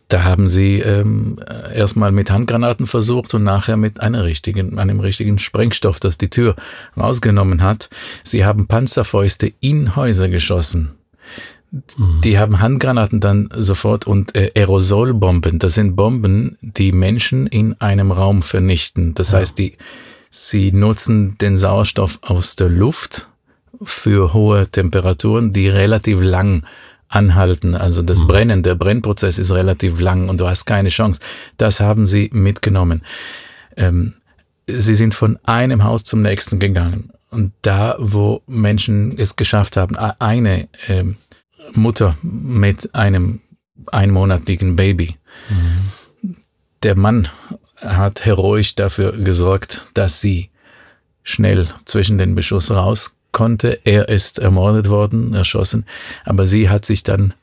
da 0.08 0.22
haben 0.22 0.48
sie 0.48 0.78
ähm, 0.80 1.36
erstmal 1.74 2.12
mit 2.12 2.30
Handgranaten 2.30 2.86
versucht 2.86 3.34
und 3.34 3.42
nachher 3.42 3.76
mit 3.76 4.00
einer 4.00 4.24
richtigen, 4.24 4.78
einem 4.78 5.00
richtigen 5.00 5.38
Sprengstoff, 5.38 5.98
das 5.98 6.16
die 6.16 6.30
Tür 6.30 6.54
rausgenommen 6.96 7.62
hat. 7.62 7.88
Sie 8.22 8.44
haben 8.44 8.68
Panzerfäuste 8.68 9.52
in 9.60 9.96
Häuser 9.96 10.28
geschossen. 10.28 10.92
Die 12.22 12.38
haben 12.38 12.60
Handgranaten 12.60 13.18
dann 13.18 13.48
sofort 13.52 14.06
und 14.06 14.36
äh, 14.36 14.52
Aerosolbomben. 14.54 15.58
Das 15.58 15.74
sind 15.74 15.96
Bomben, 15.96 16.56
die 16.60 16.92
Menschen 16.92 17.48
in 17.48 17.74
einem 17.80 18.12
Raum 18.12 18.42
vernichten. 18.42 19.14
Das 19.14 19.32
ja. 19.32 19.38
heißt, 19.38 19.58
die, 19.58 19.76
sie 20.30 20.70
nutzen 20.70 21.36
den 21.38 21.56
Sauerstoff 21.56 22.20
aus 22.22 22.54
der 22.54 22.68
Luft 22.68 23.28
für 23.82 24.32
hohe 24.34 24.68
Temperaturen, 24.68 25.52
die 25.52 25.68
relativ 25.68 26.20
lang 26.20 26.62
anhalten. 27.08 27.74
Also 27.74 28.02
das 28.02 28.20
mhm. 28.20 28.26
Brennen, 28.26 28.62
der 28.62 28.74
Brennprozess 28.74 29.38
ist 29.38 29.52
relativ 29.52 30.00
lang 30.00 30.28
und 30.28 30.38
du 30.38 30.48
hast 30.48 30.64
keine 30.64 30.88
Chance. 30.88 31.20
Das 31.56 31.80
haben 31.80 32.06
sie 32.06 32.30
mitgenommen. 32.32 33.02
Ähm, 33.76 34.14
sie 34.66 34.94
sind 34.94 35.14
von 35.14 35.38
einem 35.44 35.84
Haus 35.84 36.04
zum 36.04 36.22
nächsten 36.22 36.58
gegangen. 36.58 37.10
Und 37.30 37.52
da, 37.62 37.96
wo 37.98 38.42
Menschen 38.46 39.18
es 39.18 39.36
geschafft 39.36 39.76
haben, 39.76 39.96
eine 39.96 40.68
ähm, 40.88 41.16
Mutter 41.72 42.16
mit 42.22 42.94
einem 42.94 43.40
einmonatigen 43.90 44.76
Baby. 44.76 45.16
Mhm. 45.48 46.36
Der 46.82 46.96
Mann 46.96 47.28
hat 47.76 48.24
heroisch 48.24 48.74
dafür 48.74 49.12
gesorgt, 49.12 49.82
dass 49.94 50.20
sie 50.20 50.50
schnell 51.22 51.68
zwischen 51.84 52.18
den 52.18 52.34
Beschuss 52.34 52.70
raus 52.70 53.16
konnte. 53.34 53.80
Er 53.84 54.08
ist 54.08 54.38
ermordet 54.38 54.88
worden, 54.88 55.34
erschossen, 55.34 55.84
aber 56.24 56.46
sie 56.46 56.70
hat 56.70 56.86
sich 56.86 57.02
dann 57.02 57.34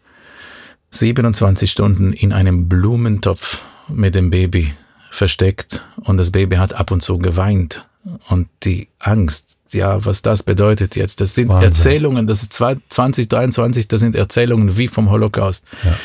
27 0.89 1.69
Stunden 1.69 2.13
in 2.13 2.33
einem 2.33 2.67
Blumentopf 2.67 3.59
mit 3.87 4.15
dem 4.15 4.31
Baby 4.31 4.73
versteckt 5.11 5.81
und 5.97 6.17
das 6.17 6.31
Baby 6.31 6.55
hat 6.55 6.73
ab 6.73 6.89
und 6.89 7.03
zu 7.03 7.19
geweint 7.19 7.85
und 8.29 8.47
die 8.63 8.87
Angst, 8.99 9.57
ja, 9.71 10.03
was 10.03 10.21
das 10.21 10.43
bedeutet 10.43 10.95
jetzt, 10.95 11.21
das 11.21 11.35
sind 11.35 11.49
Wahnsinn. 11.49 11.69
Erzählungen, 11.69 12.27
das 12.27 12.41
ist 12.41 12.53
2023, 12.53 13.87
das 13.87 14.01
sind 14.01 14.15
Erzählungen 14.15 14.77
wie 14.77 14.87
vom 14.87 15.11
Holocaust. 15.11 15.65
Ja. 15.83 15.95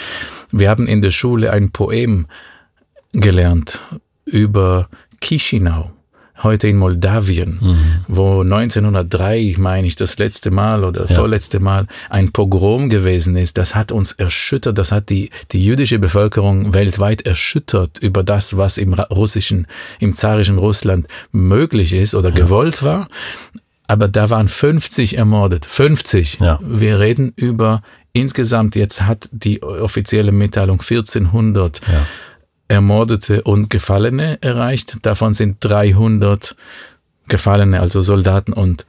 Wir 0.53 0.69
haben 0.69 0.87
in 0.87 1.03
der 1.03 1.11
Schule 1.11 1.53
ein 1.53 1.71
Poem 1.71 2.27
gelernt 3.13 3.81
über 4.25 4.89
Chisinau 5.23 5.96
heute 6.43 6.69
in 6.69 6.77
Moldawien, 6.77 7.59
mhm. 7.61 8.05
wo 8.09 8.41
1903, 8.43 9.55
meine 9.59 9.87
ich, 9.87 9.97
das 9.97 10.19
letzte 10.19 10.51
Mal 10.51 10.85
oder 10.85 11.07
ja. 11.09 11.15
vorletzte 11.15 11.61
Mal 11.61 11.87
ein 12.11 12.33
Pogrom 12.33 12.89
gewesen 12.89 13.37
ist. 13.37 13.59
Das 13.59 13.75
hat 13.75 13.93
uns 13.93 14.13
erschüttert, 14.13 14.79
das 14.79 14.93
hat 14.93 15.11
die, 15.11 15.31
die 15.53 15.65
jüdische 15.65 15.99
Bevölkerung 15.99 16.75
weltweit 16.75 17.23
erschüttert 17.23 17.99
über 17.99 18.23
das, 18.23 18.57
was 18.57 18.79
im 18.79 18.95
russischen, 18.95 19.67
im 19.99 20.15
zarischen 20.15 20.59
Russland 20.59 21.07
möglich 21.33 21.93
ist 21.93 22.15
oder 22.15 22.31
ja. 22.31 22.35
gewollt 22.35 22.83
war. 22.83 23.09
Aber 23.89 24.09
da 24.09 24.31
waren 24.31 24.49
50 24.49 25.17
ermordet. 25.17 25.65
50. 25.65 26.39
Ja. 26.41 26.59
Wir 26.63 26.99
reden 26.99 27.33
über 27.37 27.83
insgesamt, 28.13 28.75
jetzt 28.77 29.03
hat 29.03 29.29
die 29.31 29.63
offizielle 29.63 30.33
Mitteilung 30.33 30.81
1400 30.81 31.81
ja. 31.81 32.07
Ermordete 32.69 33.43
und 33.43 33.71
Gefallene 33.71 34.39
erreicht. 34.43 34.99
Davon 35.03 35.35
sind 35.35 35.59
300 35.61 36.57
Gefallene, 37.29 37.81
also 37.81 38.03
Soldaten 38.03 38.53
und 38.53 38.87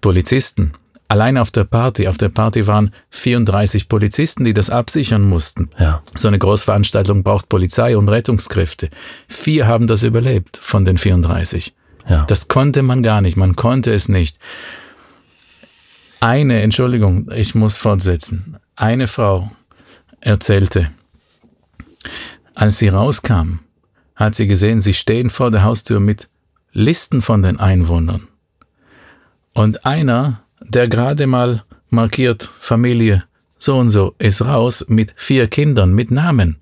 Polizisten. 0.00 0.72
Allein 1.08 1.38
auf 1.38 1.50
der 1.50 1.64
Party, 1.64 2.06
auf 2.06 2.18
der 2.18 2.28
Party 2.28 2.68
waren 2.68 2.92
34 3.10 3.88
Polizisten, 3.88 4.44
die 4.44 4.54
das 4.54 4.70
absichern 4.70 5.22
mussten. 5.22 5.70
Ja. 5.76 6.02
So 6.16 6.28
eine 6.28 6.38
Großveranstaltung 6.38 7.24
braucht 7.24 7.48
Polizei 7.48 7.96
und 7.96 8.08
Rettungskräfte. 8.08 8.90
Vier 9.26 9.66
haben 9.66 9.88
das 9.88 10.04
überlebt 10.04 10.56
von 10.56 10.84
den 10.84 10.98
34. 10.98 11.74
Ja. 12.08 12.26
Das 12.26 12.46
konnte 12.46 12.82
man 12.82 13.02
gar 13.02 13.22
nicht, 13.22 13.36
man 13.36 13.56
konnte 13.56 13.92
es 13.92 14.08
nicht. 14.08 14.38
Eine, 16.20 16.60
Entschuldigung, 16.60 17.28
ich 17.34 17.56
muss 17.56 17.76
fortsetzen. 17.76 18.58
Eine 18.76 19.08
Frau 19.08 19.50
erzählte, 20.20 20.90
als 22.54 22.78
sie 22.78 22.88
rauskam, 22.88 23.60
hat 24.14 24.34
sie 24.34 24.46
gesehen, 24.46 24.80
sie 24.80 24.94
stehen 24.94 25.30
vor 25.30 25.50
der 25.50 25.64
Haustür 25.64 26.00
mit 26.00 26.28
Listen 26.72 27.22
von 27.22 27.42
den 27.42 27.58
Einwohnern. 27.58 28.28
Und 29.54 29.84
einer, 29.86 30.42
der 30.60 30.88
gerade 30.88 31.26
mal 31.26 31.64
markiert 31.88 32.42
Familie 32.42 33.24
so 33.58 33.78
und 33.78 33.90
so, 33.90 34.14
ist 34.18 34.42
raus 34.42 34.84
mit 34.88 35.12
vier 35.16 35.48
Kindern, 35.48 35.94
mit 35.94 36.10
Namen. 36.10 36.56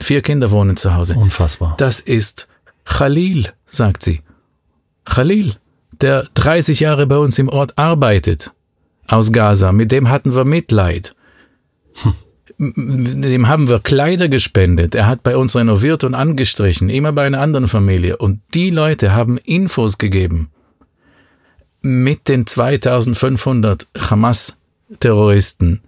Vier 0.00 0.22
Kinder 0.22 0.50
wohnen 0.50 0.76
zu 0.76 0.94
Hause. 0.94 1.14
Unfassbar. 1.14 1.74
Das 1.78 2.00
ist 2.00 2.48
Khalil, 2.84 3.52
sagt 3.66 4.02
sie. 4.02 4.22
Khalil, 5.04 5.56
der 5.92 6.26
30 6.34 6.80
Jahre 6.80 7.06
bei 7.06 7.18
uns 7.18 7.38
im 7.38 7.48
Ort 7.48 7.76
arbeitet, 7.76 8.50
aus 9.08 9.32
Gaza, 9.32 9.72
mit 9.72 9.92
dem 9.92 10.08
hatten 10.08 10.34
wir 10.34 10.44
Mitleid. 10.44 11.14
Hm 12.02 12.14
dem 12.62 13.48
haben 13.48 13.68
wir 13.68 13.80
Kleider 13.80 14.28
gespendet. 14.28 14.94
Er 14.94 15.08
hat 15.08 15.22
bei 15.22 15.36
uns 15.36 15.56
renoviert 15.56 16.04
und 16.04 16.14
angestrichen, 16.14 16.90
immer 16.90 17.12
bei 17.12 17.26
einer 17.26 17.40
anderen 17.40 17.66
Familie. 17.66 18.16
Und 18.16 18.40
die 18.54 18.70
Leute 18.70 19.12
haben 19.12 19.38
Infos 19.38 19.98
gegeben. 19.98 20.50
Mit 21.82 22.28
den 22.28 22.46
2500 22.46 23.88
Hamas-Terroristen 23.98 25.80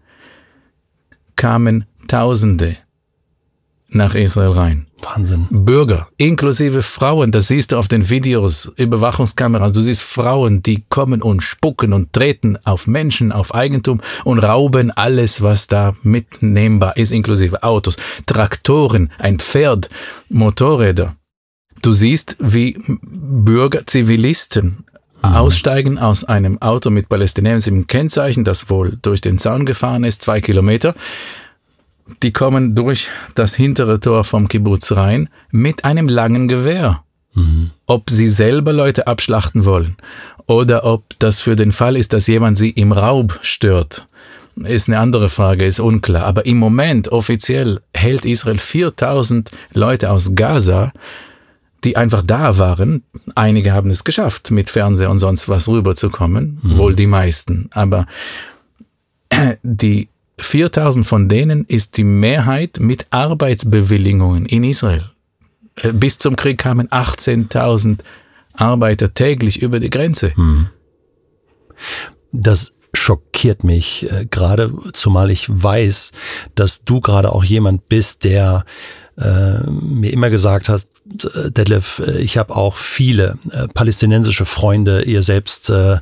kamen 1.36 1.84
Tausende 2.08 2.76
nach 3.88 4.14
Israel 4.14 4.50
rein. 4.50 4.86
Wahnsinn. 5.04 5.46
Bürger, 5.50 6.08
inklusive 6.16 6.82
Frauen, 6.82 7.30
das 7.30 7.48
siehst 7.48 7.72
du 7.72 7.76
auf 7.76 7.88
den 7.88 8.08
Videos, 8.10 8.72
Überwachungskameras, 8.76 9.72
du 9.72 9.80
siehst 9.80 10.02
Frauen, 10.02 10.62
die 10.62 10.84
kommen 10.88 11.22
und 11.22 11.42
spucken 11.42 11.92
und 11.92 12.12
treten 12.12 12.58
auf 12.64 12.86
Menschen, 12.86 13.32
auf 13.32 13.54
Eigentum 13.54 14.00
und 14.24 14.38
rauben 14.38 14.90
alles, 14.90 15.42
was 15.42 15.66
da 15.66 15.92
mitnehmbar 16.02 16.96
ist, 16.96 17.12
inklusive 17.12 17.62
Autos, 17.62 17.96
Traktoren, 18.26 19.10
ein 19.18 19.38
Pferd, 19.38 19.90
Motorräder. 20.28 21.16
Du 21.82 21.92
siehst, 21.92 22.36
wie 22.40 22.78
Bürger, 22.86 23.86
Zivilisten 23.86 24.84
mhm. 25.22 25.34
aussteigen 25.34 25.98
aus 25.98 26.24
einem 26.24 26.60
Auto 26.62 26.90
mit 26.90 27.08
palästinensischem 27.08 27.86
Kennzeichen, 27.86 28.44
das 28.44 28.70
wohl 28.70 28.98
durch 29.02 29.20
den 29.20 29.38
Zaun 29.38 29.66
gefahren 29.66 30.04
ist, 30.04 30.22
zwei 30.22 30.40
Kilometer, 30.40 30.94
die 32.22 32.32
kommen 32.32 32.74
durch 32.74 33.08
das 33.34 33.54
hintere 33.54 34.00
Tor 34.00 34.24
vom 34.24 34.48
Kibbutz 34.48 34.92
rein 34.92 35.28
mit 35.50 35.84
einem 35.84 36.08
langen 36.08 36.48
Gewehr. 36.48 37.02
Mhm. 37.34 37.70
Ob 37.86 38.10
sie 38.10 38.28
selber 38.28 38.72
Leute 38.72 39.06
abschlachten 39.06 39.64
wollen 39.64 39.96
oder 40.46 40.84
ob 40.84 41.04
das 41.18 41.40
für 41.40 41.56
den 41.56 41.72
Fall 41.72 41.96
ist, 41.96 42.12
dass 42.12 42.26
jemand 42.26 42.56
sie 42.58 42.70
im 42.70 42.92
Raub 42.92 43.38
stört, 43.42 44.06
ist 44.56 44.88
eine 44.88 45.00
andere 45.00 45.28
Frage, 45.28 45.64
ist 45.64 45.80
unklar. 45.80 46.24
Aber 46.24 46.46
im 46.46 46.58
Moment 46.58 47.08
offiziell 47.08 47.80
hält 47.92 48.24
Israel 48.24 48.58
4000 48.58 49.50
Leute 49.72 50.10
aus 50.10 50.34
Gaza, 50.34 50.92
die 51.82 51.96
einfach 51.96 52.22
da 52.22 52.56
waren. 52.58 53.02
Einige 53.34 53.72
haben 53.72 53.90
es 53.90 54.04
geschafft, 54.04 54.50
mit 54.50 54.70
Fernseher 54.70 55.10
und 55.10 55.18
sonst 55.18 55.48
was 55.48 55.68
rüberzukommen, 55.68 56.60
mhm. 56.62 56.76
wohl 56.76 56.94
die 56.94 57.08
meisten. 57.08 57.68
Aber 57.72 58.06
die 59.62 60.08
4000 60.38 61.06
von 61.06 61.28
denen 61.28 61.64
ist 61.66 61.96
die 61.96 62.04
Mehrheit 62.04 62.78
mit 62.80 63.06
Arbeitsbewilligungen 63.10 64.46
in 64.46 64.64
Israel. 64.64 65.10
Äh, 65.76 65.92
bis 65.92 66.18
zum 66.18 66.36
Krieg 66.36 66.58
kamen 66.58 66.88
18.000 66.88 67.98
Arbeiter 68.52 69.14
täglich 69.14 69.62
über 69.62 69.80
die 69.80 69.90
Grenze. 69.90 70.34
Hm. 70.36 70.68
Das 72.32 72.72
schockiert 72.94 73.64
mich 73.64 74.10
äh, 74.10 74.26
gerade, 74.26 74.72
zumal 74.92 75.30
ich 75.30 75.46
weiß, 75.48 76.12
dass 76.54 76.84
du 76.84 77.00
gerade 77.00 77.32
auch 77.32 77.44
jemand 77.44 77.88
bist, 77.88 78.24
der 78.24 78.64
äh, 79.18 79.60
mir 79.70 80.12
immer 80.12 80.30
gesagt 80.30 80.68
hat, 80.68 80.86
äh, 81.34 81.50
Detlef, 81.50 82.02
äh, 82.04 82.18
ich 82.18 82.38
habe 82.38 82.54
auch 82.56 82.76
viele 82.76 83.38
äh, 83.50 83.68
palästinensische 83.68 84.44
Freunde. 84.44 85.02
Ihr 85.02 85.22
selbst 85.22 85.70
äh, 85.70 85.98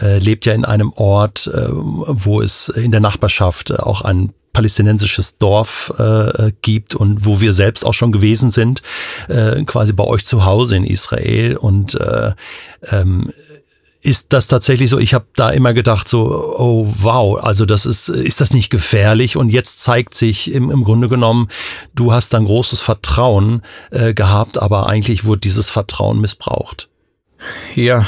äh, 0.00 0.18
lebt 0.18 0.46
ja 0.46 0.52
in 0.52 0.64
einem 0.64 0.92
Ort, 0.92 1.46
äh, 1.46 1.68
wo 1.70 2.40
es 2.40 2.68
in 2.68 2.90
der 2.90 3.00
Nachbarschaft 3.00 3.78
auch 3.78 4.02
ein 4.02 4.32
palästinensisches 4.52 5.36
Dorf 5.36 5.92
äh, 5.98 6.50
gibt 6.62 6.94
und 6.94 7.26
wo 7.26 7.42
wir 7.42 7.52
selbst 7.52 7.84
auch 7.84 7.92
schon 7.92 8.10
gewesen 8.10 8.50
sind, 8.50 8.80
äh, 9.28 9.62
quasi 9.64 9.92
bei 9.92 10.04
euch 10.04 10.24
zu 10.24 10.46
Hause 10.46 10.76
in 10.76 10.84
Israel. 10.84 11.58
Und 11.58 11.94
äh, 12.00 12.32
ähm, 12.90 13.30
ist 14.06 14.32
das 14.32 14.46
tatsächlich 14.46 14.88
so? 14.88 14.98
Ich 14.98 15.14
habe 15.14 15.26
da 15.34 15.50
immer 15.50 15.74
gedacht 15.74 16.06
so, 16.06 16.54
oh 16.56 16.94
wow, 16.98 17.42
also 17.42 17.66
das 17.66 17.86
ist, 17.86 18.08
ist 18.08 18.40
das 18.40 18.54
nicht 18.54 18.70
gefährlich? 18.70 19.36
Und 19.36 19.50
jetzt 19.50 19.82
zeigt 19.82 20.14
sich 20.14 20.52
im, 20.52 20.70
im 20.70 20.84
Grunde 20.84 21.08
genommen, 21.08 21.48
du 21.94 22.12
hast 22.12 22.32
dann 22.32 22.44
großes 22.44 22.80
Vertrauen 22.80 23.62
äh, 23.90 24.14
gehabt, 24.14 24.58
aber 24.58 24.88
eigentlich 24.88 25.24
wurde 25.24 25.40
dieses 25.40 25.68
Vertrauen 25.68 26.20
missbraucht. 26.20 26.88
Ja, 27.74 28.06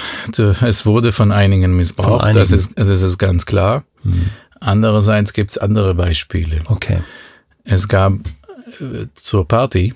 es 0.62 0.86
wurde 0.86 1.12
von 1.12 1.32
einigen 1.32 1.76
missbraucht, 1.76 2.08
von 2.08 2.20
einigen. 2.20 2.38
Das, 2.38 2.52
ist, 2.52 2.72
das 2.76 3.02
ist 3.02 3.18
ganz 3.18 3.44
klar. 3.44 3.82
Mhm. 4.04 4.30
Andererseits 4.60 5.32
gibt 5.32 5.50
es 5.50 5.58
andere 5.58 5.94
Beispiele. 5.94 6.60
Okay. 6.66 7.02
Es 7.64 7.88
gab 7.88 8.12
äh, 8.12 9.06
zur 9.14 9.48
Party 9.48 9.94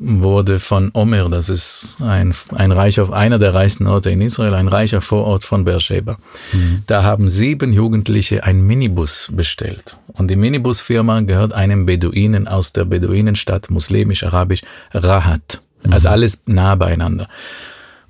wurde 0.00 0.60
von 0.60 0.90
Omer, 0.94 1.28
das 1.28 1.48
ist 1.48 1.98
ein, 2.00 2.34
ein 2.54 2.72
reicher, 2.72 3.12
einer 3.12 3.38
der 3.38 3.54
reichsten 3.54 3.86
Orte 3.86 4.10
in 4.10 4.20
Israel, 4.20 4.54
ein 4.54 4.68
reicher 4.68 5.00
Vorort 5.00 5.44
von 5.44 5.64
Beersheba. 5.64 6.16
Mhm. 6.52 6.84
Da 6.86 7.02
haben 7.02 7.28
sieben 7.28 7.72
Jugendliche 7.72 8.44
ein 8.44 8.64
Minibus 8.66 9.28
bestellt. 9.32 9.96
Und 10.12 10.30
die 10.30 10.36
Minibusfirma 10.36 11.20
gehört 11.20 11.52
einem 11.52 11.86
Beduinen 11.86 12.46
aus 12.46 12.72
der 12.72 12.84
Beduinenstadt, 12.84 13.70
muslimisch, 13.70 14.22
arabisch, 14.22 14.62
Rahat. 14.92 15.60
Mhm. 15.82 15.92
Also 15.92 16.08
alles 16.08 16.42
nah 16.46 16.74
beieinander. 16.76 17.28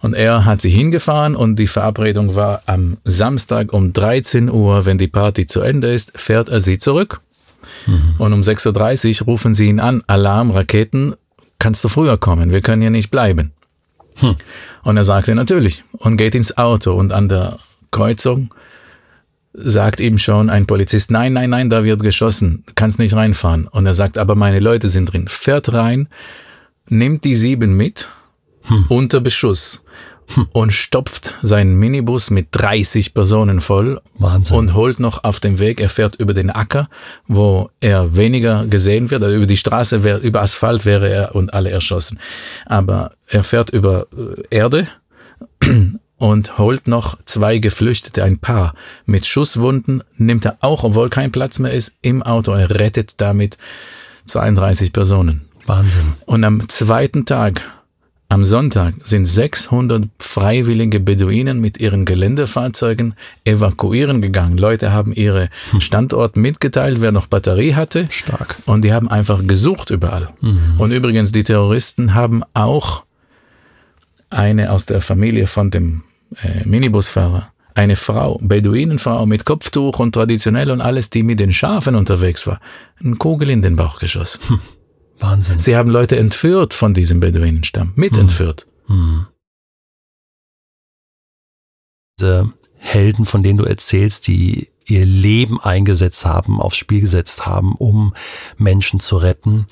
Und 0.00 0.14
er 0.14 0.44
hat 0.44 0.60
sie 0.60 0.70
hingefahren 0.70 1.34
und 1.34 1.58
die 1.58 1.66
Verabredung 1.66 2.36
war 2.36 2.62
am 2.66 2.98
Samstag 3.04 3.72
um 3.72 3.92
13 3.92 4.48
Uhr, 4.48 4.86
wenn 4.86 4.98
die 4.98 5.08
Party 5.08 5.46
zu 5.46 5.60
Ende 5.60 5.88
ist, 5.88 6.12
fährt 6.16 6.48
er 6.48 6.60
sie 6.60 6.78
zurück. 6.78 7.20
Mhm. 7.86 8.14
Und 8.18 8.32
um 8.32 8.40
6.30 8.42 9.22
Uhr 9.22 9.26
rufen 9.26 9.54
sie 9.54 9.66
ihn 9.66 9.80
an, 9.80 10.02
Alarm, 10.06 10.50
Raketen, 10.50 11.14
kannst 11.58 11.82
du 11.84 11.88
früher 11.88 12.18
kommen, 12.18 12.50
wir 12.50 12.60
können 12.60 12.82
hier 12.82 12.90
nicht 12.90 13.10
bleiben. 13.10 13.52
Hm. 14.16 14.36
Und 14.82 14.96
er 14.96 15.04
sagte 15.04 15.34
natürlich 15.34 15.84
und 15.92 16.16
geht 16.16 16.34
ins 16.34 16.56
Auto 16.56 16.94
und 16.94 17.12
an 17.12 17.28
der 17.28 17.58
Kreuzung 17.90 18.52
sagt 19.52 20.00
ihm 20.00 20.18
schon 20.18 20.50
ein 20.50 20.66
Polizist, 20.66 21.10
nein, 21.10 21.32
nein, 21.32 21.50
nein, 21.50 21.70
da 21.70 21.82
wird 21.84 22.02
geschossen, 22.02 22.64
kannst 22.74 22.98
nicht 22.98 23.14
reinfahren. 23.14 23.66
Und 23.66 23.86
er 23.86 23.94
sagt, 23.94 24.18
aber 24.18 24.34
meine 24.34 24.60
Leute 24.60 24.88
sind 24.88 25.12
drin, 25.12 25.26
fährt 25.28 25.72
rein, 25.72 26.08
nimmt 26.88 27.24
die 27.24 27.34
sieben 27.34 27.76
mit, 27.76 28.08
hm. 28.64 28.86
unter 28.88 29.20
Beschuss 29.20 29.82
und 30.52 30.72
stopft 30.72 31.34
seinen 31.42 31.76
Minibus 31.76 32.30
mit 32.30 32.48
30 32.52 33.14
Personen 33.14 33.60
voll 33.60 34.00
Wahnsinn. 34.14 34.56
und 34.56 34.74
holt 34.74 35.00
noch 35.00 35.24
auf 35.24 35.40
dem 35.40 35.58
Weg, 35.58 35.80
er 35.80 35.88
fährt 35.88 36.16
über 36.16 36.34
den 36.34 36.50
Acker, 36.50 36.88
wo 37.26 37.70
er 37.80 38.16
weniger 38.16 38.66
gesehen 38.66 39.10
wird, 39.10 39.22
also 39.22 39.34
über 39.34 39.46
die 39.46 39.56
Straße, 39.56 39.96
über 40.22 40.42
Asphalt 40.42 40.84
wäre 40.84 41.08
er 41.08 41.34
und 41.34 41.54
alle 41.54 41.70
erschossen. 41.70 42.18
Aber 42.66 43.12
er 43.28 43.44
fährt 43.44 43.70
über 43.70 44.06
äh, 44.16 44.42
Erde 44.50 44.88
und 46.16 46.58
holt 46.58 46.88
noch 46.88 47.18
zwei 47.24 47.58
Geflüchtete, 47.58 48.22
ein 48.24 48.38
Paar 48.38 48.74
mit 49.06 49.26
Schusswunden, 49.26 50.02
nimmt 50.16 50.44
er 50.44 50.58
auch, 50.60 50.84
obwohl 50.84 51.08
kein 51.08 51.32
Platz 51.32 51.58
mehr 51.58 51.72
ist, 51.72 51.94
im 52.02 52.22
Auto. 52.22 52.52
Er 52.52 52.70
rettet 52.70 53.20
damit 53.20 53.56
32 54.26 54.92
Personen. 54.92 55.42
Wahnsinn. 55.66 56.14
Und 56.26 56.44
am 56.44 56.68
zweiten 56.68 57.26
Tag 57.26 57.62
am 58.30 58.44
Sonntag 58.44 58.94
sind 59.04 59.24
600 59.24 60.04
freiwillige 60.18 61.00
Beduinen 61.00 61.60
mit 61.60 61.80
ihren 61.80 62.04
Geländefahrzeugen 62.04 63.14
evakuieren 63.44 64.20
gegangen. 64.20 64.58
Leute 64.58 64.92
haben 64.92 65.12
ihre 65.12 65.48
hm. 65.70 65.80
Standort 65.80 66.36
mitgeteilt, 66.36 67.00
wer 67.00 67.10
noch 67.10 67.26
Batterie 67.26 67.74
hatte. 67.74 68.06
Stark. 68.10 68.56
Und 68.66 68.84
die 68.84 68.92
haben 68.92 69.08
einfach 69.08 69.46
gesucht 69.46 69.90
überall. 69.90 70.28
Mhm. 70.40 70.74
Und 70.78 70.90
übrigens, 70.92 71.32
die 71.32 71.42
Terroristen 71.42 72.14
haben 72.14 72.42
auch 72.52 73.04
eine 74.28 74.72
aus 74.72 74.84
der 74.84 75.00
Familie 75.00 75.46
von 75.46 75.70
dem 75.70 76.02
äh, 76.42 76.68
Minibusfahrer, 76.68 77.50
eine 77.74 77.96
Frau, 77.96 78.38
Beduinenfrau 78.42 79.24
mit 79.24 79.46
Kopftuch 79.46 80.00
und 80.00 80.12
traditionell 80.12 80.70
und 80.70 80.82
alles, 80.82 81.08
die 81.08 81.22
mit 81.22 81.40
den 81.40 81.54
Schafen 81.54 81.94
unterwegs 81.94 82.46
war, 82.46 82.60
einen 83.02 83.16
Kugel 83.16 83.48
in 83.48 83.62
den 83.62 83.76
Bauch 83.76 83.98
geschossen. 83.98 84.40
Hm. 84.48 84.60
Wahnsinn. 85.20 85.58
Sie 85.58 85.76
haben 85.76 85.90
Leute 85.90 86.16
entführt 86.16 86.74
von 86.74 86.94
diesem 86.94 87.20
Beduinenstamm, 87.20 87.92
mitentführt. 87.96 88.66
Hm. 88.86 88.96
Hm. 88.96 89.26
Diese 92.18 92.52
Helden, 92.76 93.24
von 93.24 93.42
denen 93.42 93.58
du 93.58 93.64
erzählst, 93.64 94.26
die 94.26 94.68
ihr 94.90 95.04
Leben 95.04 95.60
eingesetzt 95.60 96.24
haben, 96.24 96.60
aufs 96.60 96.76
Spiel 96.76 97.00
gesetzt 97.00 97.46
haben, 97.46 97.74
um 97.74 98.14
Menschen 98.56 99.00
zu 99.00 99.16
retten. 99.16 99.66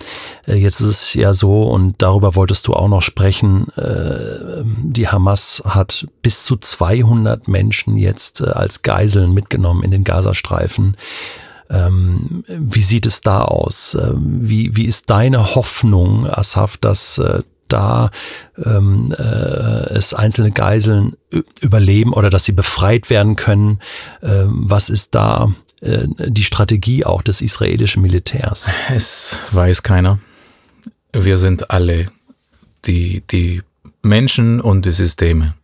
Äh, 0.46 0.56
jetzt 0.56 0.80
ist 0.80 0.86
es 0.86 1.14
ja 1.14 1.34
so, 1.34 1.64
und 1.64 2.02
darüber 2.02 2.34
wolltest 2.34 2.66
du 2.68 2.74
auch 2.74 2.88
noch 2.88 3.02
sprechen, 3.02 3.68
äh, 3.76 4.62
die 4.64 5.08
Hamas 5.08 5.62
hat 5.64 6.06
bis 6.22 6.44
zu 6.44 6.56
200 6.56 7.48
Menschen 7.48 7.96
jetzt 7.96 8.40
äh, 8.40 8.46
als 8.46 8.82
Geiseln 8.82 9.32
mitgenommen 9.32 9.82
in 9.82 9.90
den 9.90 10.04
Gazastreifen. 10.04 10.96
Ähm, 11.68 12.44
wie 12.46 12.82
sieht 12.82 13.06
es 13.06 13.20
da 13.20 13.42
aus? 13.42 13.94
Äh, 13.94 14.12
wie, 14.14 14.76
wie 14.76 14.84
ist 14.84 15.10
deine 15.10 15.54
Hoffnung, 15.54 16.26
Asaf, 16.26 16.76
dass 16.76 17.18
äh, 17.18 17.42
da 17.68 18.10
ähm, 18.64 19.12
äh, 19.18 19.22
es 19.22 20.14
einzelne 20.14 20.52
Geiseln 20.52 21.16
überleben 21.60 22.12
oder 22.12 22.30
dass 22.30 22.44
sie 22.44 22.52
befreit 22.52 23.10
werden 23.10 23.36
können? 23.36 23.80
Ähm, 24.22 24.64
was 24.66 24.88
ist 24.88 25.14
da 25.14 25.52
äh, 25.80 26.06
die 26.18 26.44
Strategie 26.44 27.04
auch 27.04 27.22
des 27.22 27.40
israelischen 27.40 28.02
Militärs? 28.02 28.70
Es 28.94 29.36
weiß 29.50 29.82
keiner. 29.82 30.18
Wir 31.12 31.38
sind 31.38 31.70
alle 31.70 32.08
die, 32.84 33.22
die 33.30 33.62
Menschen 34.02 34.60
und 34.60 34.86
die 34.86 34.92
Systeme 34.92 35.54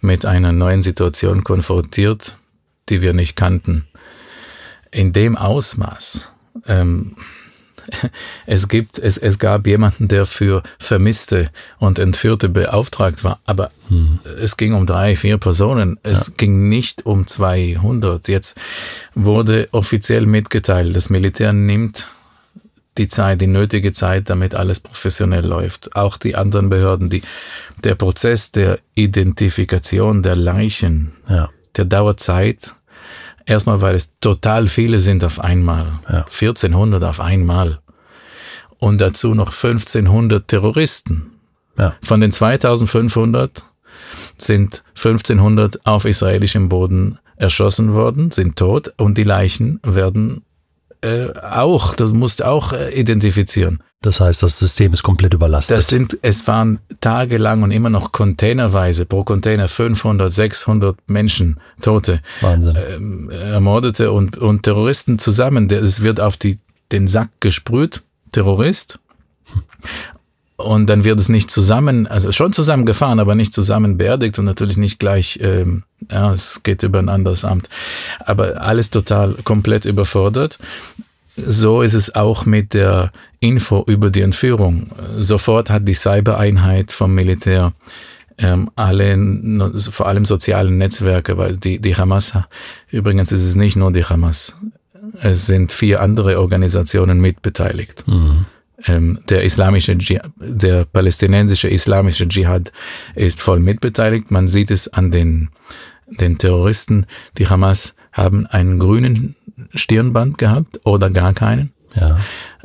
mit 0.00 0.24
einer 0.24 0.52
neuen 0.52 0.82
Situation 0.82 1.42
konfrontiert, 1.42 2.36
die 2.88 3.02
wir 3.02 3.14
nicht 3.14 3.34
kannten 3.34 3.88
in 4.96 5.12
dem 5.12 5.36
Ausmaß. 5.36 6.30
Ähm, 6.66 7.16
es 8.46 8.68
gibt, 8.68 8.98
es, 8.98 9.18
es 9.18 9.38
gab 9.38 9.66
jemanden, 9.66 10.08
der 10.08 10.26
für 10.26 10.62
Vermisste 10.78 11.50
und 11.78 11.98
Entführte 11.98 12.48
beauftragt 12.48 13.22
war, 13.22 13.38
aber 13.44 13.70
hm. 13.88 14.18
es 14.40 14.56
ging 14.56 14.72
um 14.72 14.86
drei, 14.86 15.14
vier 15.14 15.38
Personen. 15.38 15.98
Es 16.02 16.28
ja. 16.28 16.32
ging 16.38 16.68
nicht 16.68 17.04
um 17.04 17.26
200. 17.26 18.26
Jetzt 18.28 18.56
wurde 19.14 19.68
offiziell 19.72 20.26
mitgeteilt, 20.26 20.96
das 20.96 21.10
Militär 21.10 21.52
nimmt 21.52 22.06
die 22.96 23.08
Zeit, 23.08 23.42
die 23.42 23.46
nötige 23.46 23.92
Zeit, 23.92 24.30
damit 24.30 24.54
alles 24.54 24.80
professionell 24.80 25.44
läuft. 25.44 25.94
Auch 25.94 26.16
die 26.16 26.34
anderen 26.34 26.70
Behörden, 26.70 27.10
die, 27.10 27.20
der 27.84 27.94
Prozess 27.94 28.52
der 28.52 28.78
Identifikation 28.94 30.22
der 30.22 30.34
Leichen, 30.34 31.12
ja. 31.28 31.50
der 31.76 31.84
dauert 31.84 32.20
Zeit 32.20 32.72
Erstmal, 33.46 33.80
weil 33.80 33.94
es 33.94 34.18
total 34.20 34.68
viele 34.68 34.98
sind 34.98 35.24
auf 35.24 35.40
einmal. 35.40 36.00
Ja. 36.08 36.24
1400 36.24 37.02
auf 37.04 37.20
einmal. 37.20 37.78
Und 38.78 39.00
dazu 39.00 39.34
noch 39.34 39.52
1500 39.52 40.46
Terroristen. 40.46 41.32
Ja. 41.78 41.94
Von 42.02 42.20
den 42.20 42.32
2500 42.32 43.62
sind 44.36 44.82
1500 44.96 45.86
auf 45.86 46.04
israelischem 46.04 46.68
Boden 46.68 47.18
erschossen 47.36 47.94
worden, 47.94 48.30
sind 48.30 48.56
tot 48.56 48.92
und 48.96 49.16
die 49.18 49.24
Leichen 49.24 49.80
werden 49.82 50.44
äh, 51.02 51.28
auch, 51.40 51.94
das 51.94 52.12
musst 52.12 52.42
auch 52.42 52.72
äh, 52.72 52.98
identifizieren. 52.98 53.82
Das 54.06 54.20
heißt, 54.20 54.44
das 54.44 54.60
System 54.60 54.92
ist 54.92 55.02
komplett 55.02 55.34
überlastet. 55.34 55.78
Das 55.78 55.88
sind, 55.88 56.16
es 56.22 56.46
waren 56.46 56.78
tagelang 57.00 57.64
und 57.64 57.72
immer 57.72 57.90
noch 57.90 58.12
containerweise, 58.12 59.04
pro 59.04 59.24
Container 59.24 59.66
500, 59.66 60.32
600 60.32 60.96
Menschen, 61.08 61.58
Tote, 61.82 62.20
Wahnsinn. 62.40 62.78
Ähm, 62.94 63.30
Ermordete 63.30 64.12
und, 64.12 64.38
und 64.38 64.62
Terroristen 64.62 65.18
zusammen. 65.18 65.68
Es 65.68 66.02
wird 66.02 66.20
auf 66.20 66.36
die, 66.36 66.60
den 66.92 67.08
Sack 67.08 67.30
gesprüht, 67.40 68.04
Terrorist. 68.30 69.00
Und 70.54 70.88
dann 70.88 71.04
wird 71.04 71.18
es 71.18 71.28
nicht 71.28 71.50
zusammen, 71.50 72.06
also 72.06 72.30
schon 72.30 72.52
zusammengefahren, 72.52 73.18
aber 73.18 73.34
nicht 73.34 73.52
zusammen 73.52 73.98
beerdigt 73.98 74.38
und 74.38 74.44
natürlich 74.44 74.76
nicht 74.76 75.00
gleich, 75.00 75.40
ähm, 75.42 75.82
ja, 76.12 76.32
es 76.32 76.62
geht 76.62 76.84
über 76.84 77.00
ein 77.00 77.08
anderes 77.08 77.44
Amt. 77.44 77.68
Aber 78.20 78.62
alles 78.62 78.90
total 78.90 79.34
komplett 79.42 79.84
überfordert. 79.84 80.58
So 81.36 81.82
ist 81.82 81.94
es 81.94 82.14
auch 82.14 82.46
mit 82.46 82.72
der 82.74 83.12
Info 83.40 83.84
über 83.86 84.10
die 84.10 84.22
Entführung. 84.22 84.88
Sofort 85.18 85.70
hat 85.70 85.86
die 85.86 85.94
Cybereinheit 85.94 86.90
vom 86.90 87.14
Militär 87.14 87.74
ähm, 88.38 88.70
alle, 88.76 89.70
vor 89.90 90.08
allem 90.08 90.24
sozialen 90.24 90.78
Netzwerke, 90.78 91.38
weil 91.38 91.56
die, 91.56 91.78
die 91.78 91.96
Hamas, 91.96 92.32
übrigens 92.90 93.32
ist 93.32 93.44
es 93.44 93.54
nicht 93.54 93.76
nur 93.76 93.92
die 93.92 94.04
Hamas, 94.04 94.56
es 95.22 95.46
sind 95.46 95.72
vier 95.72 96.00
andere 96.00 96.40
Organisationen 96.40 97.20
mitbeteiligt. 97.20 98.06
Mhm. 98.06 98.46
Ähm, 98.86 99.18
der 99.28 99.42
islamische, 99.44 99.96
der 100.38 100.84
palästinensische 100.84 101.68
islamische 101.68 102.28
Dschihad 102.28 102.72
ist 103.14 103.40
voll 103.40 103.60
mitbeteiligt. 103.60 104.30
Man 104.30 104.48
sieht 104.48 104.70
es 104.70 104.88
an 104.88 105.10
den, 105.10 105.48
den 106.08 106.36
Terroristen. 106.38 107.06
Die 107.38 107.48
Hamas 107.48 107.94
haben 108.12 108.46
einen 108.46 108.78
grünen 108.78 109.35
Stirnband 109.74 110.38
gehabt 110.38 110.80
oder 110.84 111.10
gar 111.10 111.34
keinen. 111.34 111.72
Ja. 111.94 112.18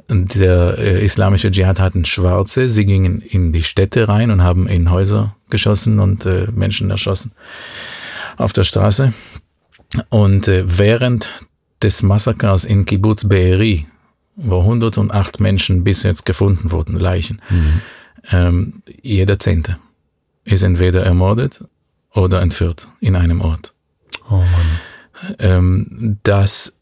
Der 0.10 0.78
äh, 0.78 1.04
islamische 1.04 1.52
Dschihad 1.52 1.80
hatten 1.80 2.04
Schwarze. 2.04 2.68
Sie 2.68 2.86
gingen 2.86 3.22
in 3.22 3.54
die 3.54 3.64
Städte 3.64 4.10
rein 4.10 4.30
und 4.30 4.44
haben 4.44 4.68
in 4.68 4.92
Häuser 4.92 5.36
geschossen 5.50 6.00
und 6.00 6.26
äh, 6.26 6.48
Menschen 6.52 6.90
erschossen. 6.92 7.32
auf 8.38 8.54
der 8.54 8.64
Straße. 8.64 9.14
Und 10.10 10.48
äh, 10.48 10.64
während 10.66 11.30
des 11.82 12.04
Massakers 12.04 12.66
in 12.66 12.86
Kibbutz 12.86 13.26
Be'eri, 13.26 13.86
wo 14.36 14.60
108 14.60 15.40
Menschen 15.40 15.84
bis 15.84 16.04
jetzt 16.04 16.26
gefunden 16.26 16.72
wurden, 16.72 16.98
Leichen, 16.98 17.42
mhm. 17.50 17.82
ähm, 18.32 18.84
jeder 19.02 19.40
Zehnte 19.40 19.78
ist 20.44 20.64
entweder 20.64 21.04
ermordet 21.04 21.64
oder 22.14 22.42
entführt 22.42 22.88
in 23.00 23.16
einem 23.16 23.42
Ort. 23.42 23.74
Oh 24.30 24.38
Mann. 24.38 25.38
Ähm, 25.40 26.18
das, 26.24 26.74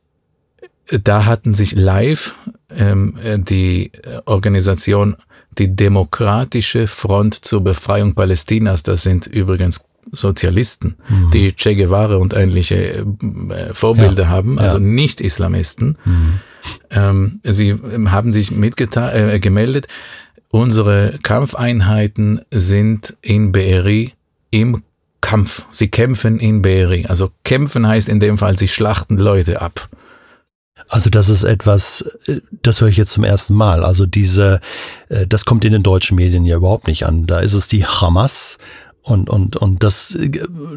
da 0.92 1.26
hatten 1.26 1.54
sich 1.54 1.76
live 1.76 2.34
ähm, 2.76 3.16
die 3.48 3.92
Organisation 4.26 5.16
die 5.58 5.76
Demokratische 5.76 6.88
Front 6.88 7.46
zur 7.46 7.64
Befreiung 7.64 8.14
Palästinas, 8.14 8.84
das 8.84 9.04
sind 9.04 9.28
übrigens 9.28 9.84
Sozialisten, 10.12 10.96
mhm. 11.08 11.32
die 11.32 11.52
Che 11.52 11.76
Guevara 11.76 12.16
und 12.16 12.34
ähnliche 12.34 12.76
äh, 12.76 13.74
Vorbilder 13.74 14.24
ja. 14.24 14.30
haben, 14.30 14.58
also 14.58 14.78
ja. 14.78 14.84
nicht 14.84 15.22
Islamisten. 15.22 15.98
Mhm. 16.04 16.40
Ähm, 16.90 17.40
sie 17.44 17.76
haben 18.08 18.34
sich 18.34 18.52
äh, 18.52 19.40
gemeldet, 19.40 19.88
unsere 20.50 21.20
Kampfeinheiten 21.22 22.42
sind 22.50 23.16
in 23.22 23.52
Be'eri 23.52 24.12
im 24.50 24.82
Kampf. 25.22 25.66
Sie 25.72 25.90
kämpfen 25.90 26.40
in 26.40 26.64
Be'eri. 26.64 27.06
Also 27.06 27.32
kämpfen 27.44 27.88
heißt 27.88 28.10
in 28.10 28.20
dem 28.20 28.38
Fall, 28.38 28.58
sie 28.58 28.68
schlachten 28.68 29.18
Leute 29.18 29.62
ab. 29.62 29.90
Also 30.90 31.10
das 31.12 31.30
ist 31.30 31.44
etwas, 31.44 32.02
äh, 32.26 32.42
das 32.64 32.82
höre 32.82 32.90
ich 32.90 32.98
jetzt 32.98 33.12
zum 33.12 33.24
ersten 33.24 33.54
Mal. 33.54 33.84
Also 33.86 34.06
diese, 34.06 34.60
äh, 35.10 35.28
das 35.28 35.46
kommt 35.46 35.64
in 35.64 35.72
den 35.72 35.84
deutschen 35.84 36.16
Medien 36.16 36.46
ja 36.46 36.58
überhaupt 36.58 36.88
nicht 36.88 37.06
an. 37.06 37.28
Da 37.28 37.40
ist 37.40 37.54
es 37.54 37.68
die 37.68 37.86
Hamas 37.86 38.58
und 39.02 39.30
und 39.30 39.56
und 39.56 39.82
das 39.84 40.18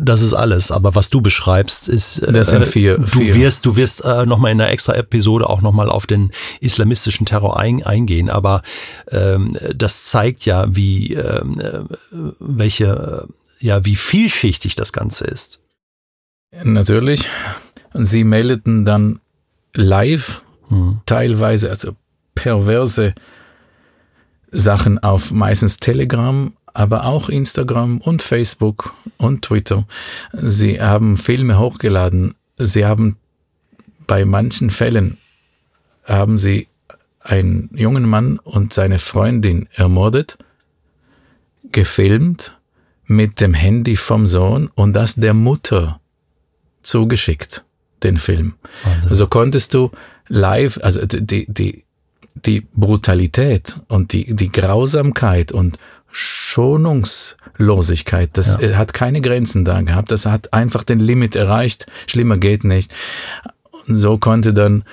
das 0.01 0.23
ist 0.23 0.33
alles 0.33 0.71
aber 0.71 0.95
was 0.95 1.11
du 1.11 1.21
beschreibst 1.21 1.89
ist 1.89 2.23
das 2.25 2.51
sind 2.51 2.65
vier, 2.65 2.97
du 2.99 3.07
vier. 3.07 3.35
wirst 3.35 3.67
du 3.67 3.75
wirst 3.75 4.05
äh, 4.05 4.27
noch 4.27 4.39
mal 4.39 4.51
in 4.51 4.61
einer 4.61 4.71
extra 4.71 4.95
Episode 4.95 5.49
auch 5.49 5.61
noch 5.61 5.73
mal 5.73 5.89
auf 5.89 6.07
den 6.07 6.31
islamistischen 6.61 7.27
Terror 7.27 7.59
ein, 7.59 7.83
eingehen 7.83 8.31
aber 8.31 8.63
ähm, 9.11 9.59
das 9.75 10.05
zeigt 10.05 10.47
ja 10.47 10.67
wie 10.75 11.15
ähm, 11.15 11.61
welche 12.39 13.27
ja 13.59 13.85
wie 13.85 13.97
vielschichtig 13.97 14.77
das 14.77 14.93
ganze 14.93 15.25
ist 15.25 15.59
natürlich 16.63 17.29
sie 17.93 18.23
meldeten 18.23 18.85
dann 18.85 19.21
live 19.75 20.43
hm. 20.68 21.01
teilweise 21.07 21.70
also 21.70 21.93
perverse 22.35 23.14
Sachen 24.51 24.99
auf 24.99 25.33
meistens 25.33 25.79
Telegram 25.79 26.53
aber 26.75 27.05
auch 27.05 27.29
Instagram 27.29 28.01
und 28.01 28.23
Facebook 28.23 28.95
und 29.18 29.43
Twitter. 29.43 29.87
Sie 30.33 30.81
haben 30.81 31.16
Filme 31.16 31.59
hochgeladen. 31.59 32.35
Sie 32.57 32.87
haben 32.87 33.18
bei 34.07 34.25
manchen 34.25 34.70
Fällen 34.70 35.18
haben 36.05 36.39
sie 36.39 36.68
einen 37.20 37.70
jungen 37.73 38.09
Mann 38.09 38.39
und 38.41 38.73
seine 38.73 38.99
Freundin 38.99 39.68
ermordet, 39.75 40.39
gefilmt 41.70 42.59
mit 43.05 43.41
dem 43.41 43.55
Handy 43.55 43.97
vom 43.97 44.27
Sohn 44.27 44.68
und 44.75 44.95
das 44.95 45.14
der 45.14 45.35
Mutter 45.35 46.01
zugeschickt, 46.83 47.64
den 48.05 48.19
Film. 48.19 48.55
Also, 48.85 49.09
also 49.11 49.27
konntest 49.27 49.75
du 49.75 49.91
live, 50.29 50.79
also 50.83 51.05
die, 51.07 51.47
die, 51.53 51.85
die 52.35 52.67
Brutalität 52.75 53.77
und 53.89 54.13
die, 54.13 54.35
die 54.35 54.51
Grausamkeit 54.51 55.53
und 55.53 55.79
Schonungslosigkeit. 56.11 58.31
Das 58.35 58.59
ja. 58.61 58.77
hat 58.77 58.93
keine 58.93 59.21
Grenzen 59.21 59.65
da 59.65 59.81
gehabt. 59.81 60.11
Das 60.11 60.27
hat 60.27 60.53
einfach 60.53 60.83
den 60.85 61.01
Limit 61.01 61.37
erreicht. 61.37 61.87
Schlimmer 62.07 62.37
geht 62.37 62.65
nicht. 62.65 62.93
Und 63.89 63.97
so 63.97 64.19
konnte 64.19 64.53
dann 64.53 64.85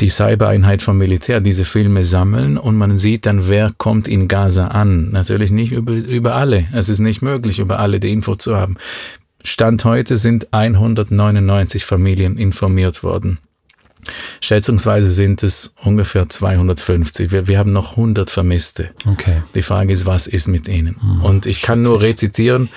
die 0.00 0.10
Cybereinheit 0.10 0.82
vom 0.82 0.98
Militär 0.98 1.40
diese 1.40 1.64
Filme 1.64 2.04
sammeln 2.04 2.58
und 2.58 2.76
man 2.76 2.98
sieht 2.98 3.24
dann, 3.24 3.48
wer 3.48 3.72
kommt 3.78 4.06
in 4.06 4.28
Gaza 4.28 4.68
an. 4.68 5.10
Natürlich 5.10 5.50
nicht 5.50 5.72
über, 5.72 5.92
über 5.92 6.34
alle. 6.34 6.66
Es 6.74 6.90
ist 6.90 6.98
nicht 6.98 7.22
möglich, 7.22 7.58
über 7.58 7.78
alle 7.78 7.98
die 7.98 8.12
Info 8.12 8.36
zu 8.36 8.56
haben. 8.56 8.76
Stand 9.44 9.84
heute 9.84 10.16
sind 10.16 10.52
199 10.52 11.84
Familien 11.84 12.36
informiert 12.36 13.02
worden. 13.02 13.38
Schätzungsweise 14.40 15.10
sind 15.10 15.42
es 15.42 15.72
ungefähr 15.84 16.28
250. 16.28 17.30
Wir, 17.30 17.46
wir 17.46 17.58
haben 17.58 17.72
noch 17.72 17.92
100 17.92 18.30
Vermisste. 18.30 18.90
Okay. 19.06 19.42
Die 19.54 19.62
Frage 19.62 19.92
ist, 19.92 20.06
was 20.06 20.26
ist 20.26 20.48
mit 20.48 20.66
ihnen? 20.68 20.96
Mhm. 21.00 21.22
Und 21.22 21.46
ich 21.46 21.62
kann 21.62 21.82
nur 21.82 22.02
rezitieren 22.02 22.68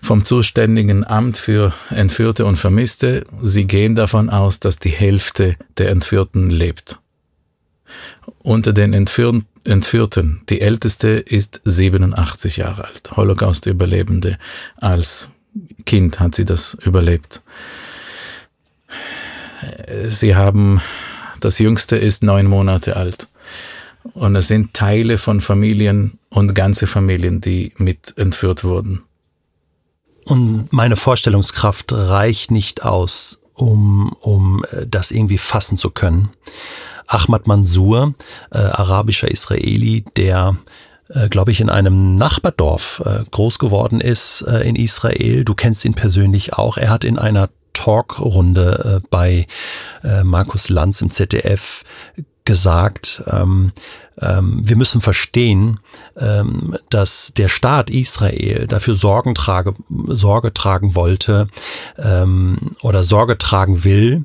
vom 0.00 0.24
zuständigen 0.24 1.04
Amt 1.04 1.36
für 1.36 1.72
Entführte 1.90 2.46
und 2.46 2.56
Vermisste. 2.56 3.24
Sie 3.42 3.64
gehen 3.64 3.96
davon 3.96 4.30
aus, 4.30 4.60
dass 4.60 4.78
die 4.78 4.90
Hälfte 4.90 5.56
der 5.76 5.90
Entführten 5.90 6.50
lebt. 6.50 6.98
Unter 8.38 8.72
den 8.72 8.92
Entführ 8.92 9.42
Entführten, 9.64 10.42
die 10.48 10.60
älteste 10.60 11.08
ist 11.08 11.60
87 11.64 12.58
Jahre 12.58 12.84
alt, 12.84 13.16
Holocaust-Überlebende. 13.16 14.38
Als 14.76 15.28
Kind 15.84 16.20
hat 16.20 16.34
sie 16.34 16.44
das 16.44 16.74
überlebt. 16.74 17.42
Sie 20.08 20.34
haben, 20.36 20.80
das 21.40 21.58
Jüngste 21.58 21.96
ist 21.96 22.22
neun 22.22 22.46
Monate 22.46 22.96
alt. 22.96 23.28
Und 24.14 24.36
es 24.36 24.48
sind 24.48 24.74
Teile 24.74 25.18
von 25.18 25.40
Familien 25.40 26.18
und 26.28 26.54
ganze 26.54 26.86
Familien, 26.86 27.40
die 27.40 27.72
mit 27.76 28.16
entführt 28.16 28.62
wurden. 28.62 29.02
Und 30.24 30.72
meine 30.72 30.96
Vorstellungskraft 30.96 31.92
reicht 31.92 32.50
nicht 32.50 32.84
aus, 32.84 33.38
um, 33.54 34.12
um 34.20 34.64
äh, 34.70 34.86
das 34.86 35.10
irgendwie 35.10 35.38
fassen 35.38 35.76
zu 35.76 35.90
können. 35.90 36.30
Ahmad 37.06 37.46
Mansour, 37.46 38.14
äh, 38.50 38.58
arabischer 38.58 39.30
Israeli, 39.30 40.04
der 40.16 40.56
äh, 41.08 41.28
glaube 41.28 41.50
ich, 41.50 41.60
in 41.60 41.70
einem 41.70 42.16
Nachbardorf 42.16 43.02
äh, 43.04 43.24
groß 43.30 43.58
geworden 43.58 44.00
ist 44.00 44.42
äh, 44.42 44.60
in 44.60 44.76
Israel. 44.76 45.44
Du 45.44 45.54
kennst 45.54 45.84
ihn 45.84 45.94
persönlich 45.94 46.54
auch. 46.54 46.76
Er 46.76 46.90
hat 46.90 47.04
in 47.04 47.18
einer 47.18 47.50
Talkrunde 47.72 49.00
äh, 49.02 49.06
bei 49.10 49.46
äh, 50.02 50.24
Markus 50.24 50.68
Lanz 50.68 51.02
im 51.02 51.10
ZDF 51.10 51.84
gesagt, 52.44 53.22
ähm, 53.26 53.72
ähm, 54.20 54.62
wir 54.64 54.76
müssen 54.76 55.02
verstehen, 55.02 55.80
ähm, 56.16 56.76
dass 56.88 57.32
der 57.36 57.48
Staat 57.48 57.90
Israel 57.90 58.66
dafür 58.66 58.94
Sorgen 58.94 59.34
trage, 59.34 59.74
Sorge 60.06 60.54
tragen 60.54 60.94
wollte 60.94 61.48
ähm, 61.98 62.56
oder 62.80 63.02
Sorge 63.02 63.36
tragen 63.36 63.84
will. 63.84 64.24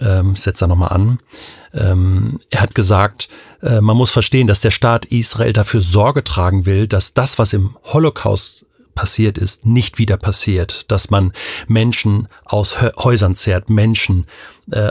Ähm, 0.00 0.36
setzt 0.36 0.62
er 0.62 0.68
nochmal 0.68 0.92
an. 0.92 1.18
Ähm, 1.74 2.40
er 2.50 2.62
hat 2.62 2.74
gesagt, 2.74 3.28
äh, 3.62 3.80
man 3.80 3.96
muss 3.96 4.10
verstehen, 4.10 4.46
dass 4.46 4.60
der 4.60 4.70
Staat 4.70 5.06
Israel 5.06 5.52
dafür 5.52 5.80
Sorge 5.80 6.24
tragen 6.24 6.66
will, 6.66 6.86
dass 6.86 7.14
das, 7.14 7.38
was 7.38 7.52
im 7.52 7.76
Holocaust 7.84 8.66
passiert 8.94 9.38
ist, 9.38 9.64
nicht 9.64 9.98
wieder 9.98 10.16
passiert, 10.16 10.90
dass 10.90 11.08
man 11.08 11.32
Menschen 11.68 12.26
aus 12.44 12.80
Häusern 12.80 13.36
zerrt, 13.36 13.70
Menschen 13.70 14.26
äh, 14.72 14.90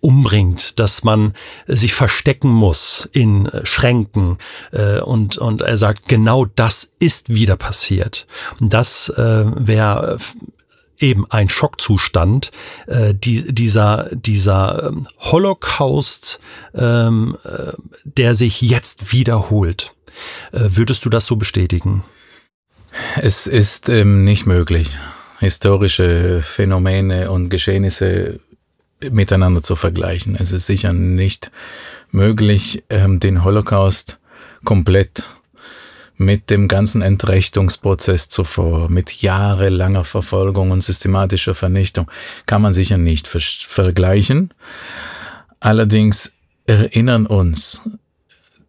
umbringt, 0.00 0.78
dass 0.78 1.02
man 1.02 1.32
sich 1.66 1.94
verstecken 1.94 2.50
muss 2.50 3.08
in 3.12 3.50
Schränken 3.64 4.38
äh, 4.70 5.00
und 5.00 5.38
und 5.38 5.62
er 5.62 5.76
sagt 5.76 6.08
genau 6.08 6.44
das 6.44 6.90
ist 6.98 7.30
wieder 7.30 7.56
passiert. 7.56 8.26
Das 8.60 9.08
äh, 9.08 9.44
wäre 9.46 10.18
eben 10.98 11.30
ein 11.30 11.48
Schockzustand, 11.48 12.50
äh, 12.86 13.14
die, 13.14 13.52
dieser, 13.52 14.08
dieser 14.12 14.88
ähm, 14.88 15.06
Holocaust, 15.18 16.40
ähm, 16.74 17.36
äh, 17.44 17.72
der 18.04 18.34
sich 18.34 18.60
jetzt 18.60 19.12
wiederholt. 19.12 19.94
Äh, 20.52 20.60
würdest 20.70 21.04
du 21.04 21.10
das 21.10 21.26
so 21.26 21.36
bestätigen? 21.36 22.04
Es 23.20 23.46
ist 23.46 23.88
ähm, 23.88 24.24
nicht 24.24 24.46
möglich, 24.46 24.90
historische 25.40 26.40
Phänomene 26.42 27.30
und 27.30 27.50
Geschehnisse 27.50 28.40
miteinander 29.10 29.62
zu 29.62 29.76
vergleichen. 29.76 30.36
Es 30.36 30.52
ist 30.52 30.66
sicher 30.66 30.92
nicht 30.92 31.50
möglich, 32.10 32.84
ähm, 32.88 33.20
den 33.20 33.44
Holocaust 33.44 34.18
komplett 34.64 35.24
mit 36.16 36.50
dem 36.50 36.68
ganzen 36.68 37.02
Entrechtungsprozess 37.02 38.28
zuvor, 38.28 38.90
mit 38.90 39.22
jahrelanger 39.22 40.04
Verfolgung 40.04 40.70
und 40.70 40.82
systematischer 40.82 41.54
Vernichtung, 41.54 42.10
kann 42.46 42.62
man 42.62 42.72
sicher 42.72 42.98
nicht 42.98 43.28
ver 43.28 43.40
vergleichen. 43.40 44.52
Allerdings 45.60 46.32
erinnern 46.66 47.26
uns 47.26 47.82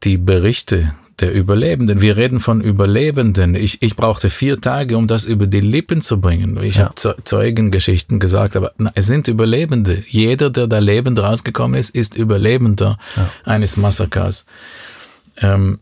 die 0.03 0.17
Berichte 0.17 0.93
der 1.19 1.33
Überlebenden. 1.33 2.01
Wir 2.01 2.15
reden 2.15 2.39
von 2.39 2.61
Überlebenden. 2.61 3.55
Ich, 3.55 3.81
ich 3.81 3.95
brauchte 3.95 4.29
vier 4.29 4.61
Tage, 4.61 4.97
um 4.97 5.07
das 5.07 5.25
über 5.25 5.47
die 5.47 5.61
Lippen 5.61 6.01
zu 6.01 6.21
bringen. 6.21 6.61
Ich 6.61 6.75
ja. 6.75 6.91
habe 6.95 7.23
Zeugengeschichten 7.23 8.19
gesagt, 8.19 8.55
aber 8.55 8.71
na, 8.77 8.91
es 8.93 9.07
sind 9.07 9.27
Überlebende. 9.27 10.03
Jeder, 10.07 10.51
der 10.51 10.67
da 10.67 10.77
lebend 10.77 11.19
rausgekommen 11.19 11.79
ist, 11.79 11.89
ist 11.89 12.15
Überlebender 12.15 12.99
ja. 13.15 13.29
eines 13.45 13.77
Massakers. 13.77 14.45
Ähm, 15.41 15.79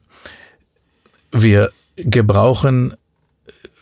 wir 1.31 1.71
gebrauchen 1.95 2.95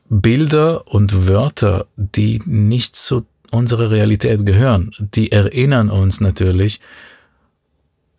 Bilder 0.09 0.87
und 0.87 1.27
Wörter, 1.27 1.87
die 1.95 2.41
nicht 2.45 2.95
zu 2.95 3.25
unserer 3.51 3.91
Realität 3.91 4.45
gehören, 4.45 4.91
die 4.99 5.31
erinnern 5.31 5.89
uns 5.89 6.21
natürlich 6.21 6.81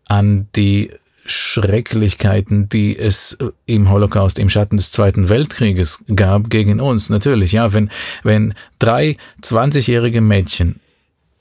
an 0.09 0.49
die 0.55 0.91
Schrecklichkeiten, 1.27 2.69
die 2.69 2.99
es 2.99 3.37
im 3.67 3.91
Holocaust, 3.91 4.39
im 4.39 4.51
Schatten 4.51 4.77
des 4.77 4.93
Zweiten 4.93 5.29
Weltkrieges 5.29 6.05
gab 6.15 6.51
gegen 6.51 6.81
uns. 6.81 7.09
Natürlich, 7.09 7.53
ja, 7.53 7.73
wenn, 7.73 7.91
wenn 8.23 8.55
drei 8.79 9.17
20-jährige 9.43 10.21
Mädchen 10.21 10.81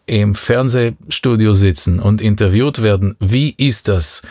im 0.05 0.35
Fernsehstudio 0.35 1.53
sitzen 1.53 1.99
und 1.99 2.21
interviewt 2.21 2.81
werden, 2.81 3.15
wie 3.19 3.53
ist 3.57 3.87
das, 3.87 4.21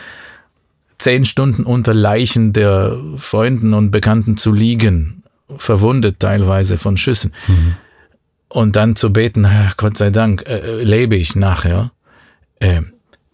zehn 1.03 1.25
Stunden 1.25 1.65
unter 1.65 1.93
Leichen 1.93 2.53
der 2.53 2.97
Freunden 3.17 3.73
und 3.73 3.91
Bekannten 3.91 4.37
zu 4.37 4.53
liegen, 4.53 5.23
verwundet 5.57 6.19
teilweise 6.19 6.77
von 6.77 6.95
Schüssen, 6.95 7.33
mhm. 7.47 7.75
und 8.47 8.75
dann 8.75 8.95
zu 8.95 9.11
beten, 9.11 9.45
Gott 9.77 9.97
sei 9.97 10.09
Dank, 10.09 10.47
äh, 10.47 10.81
lebe 10.81 11.15
ich 11.15 11.35
nachher. 11.35 11.91
Äh, 12.59 12.81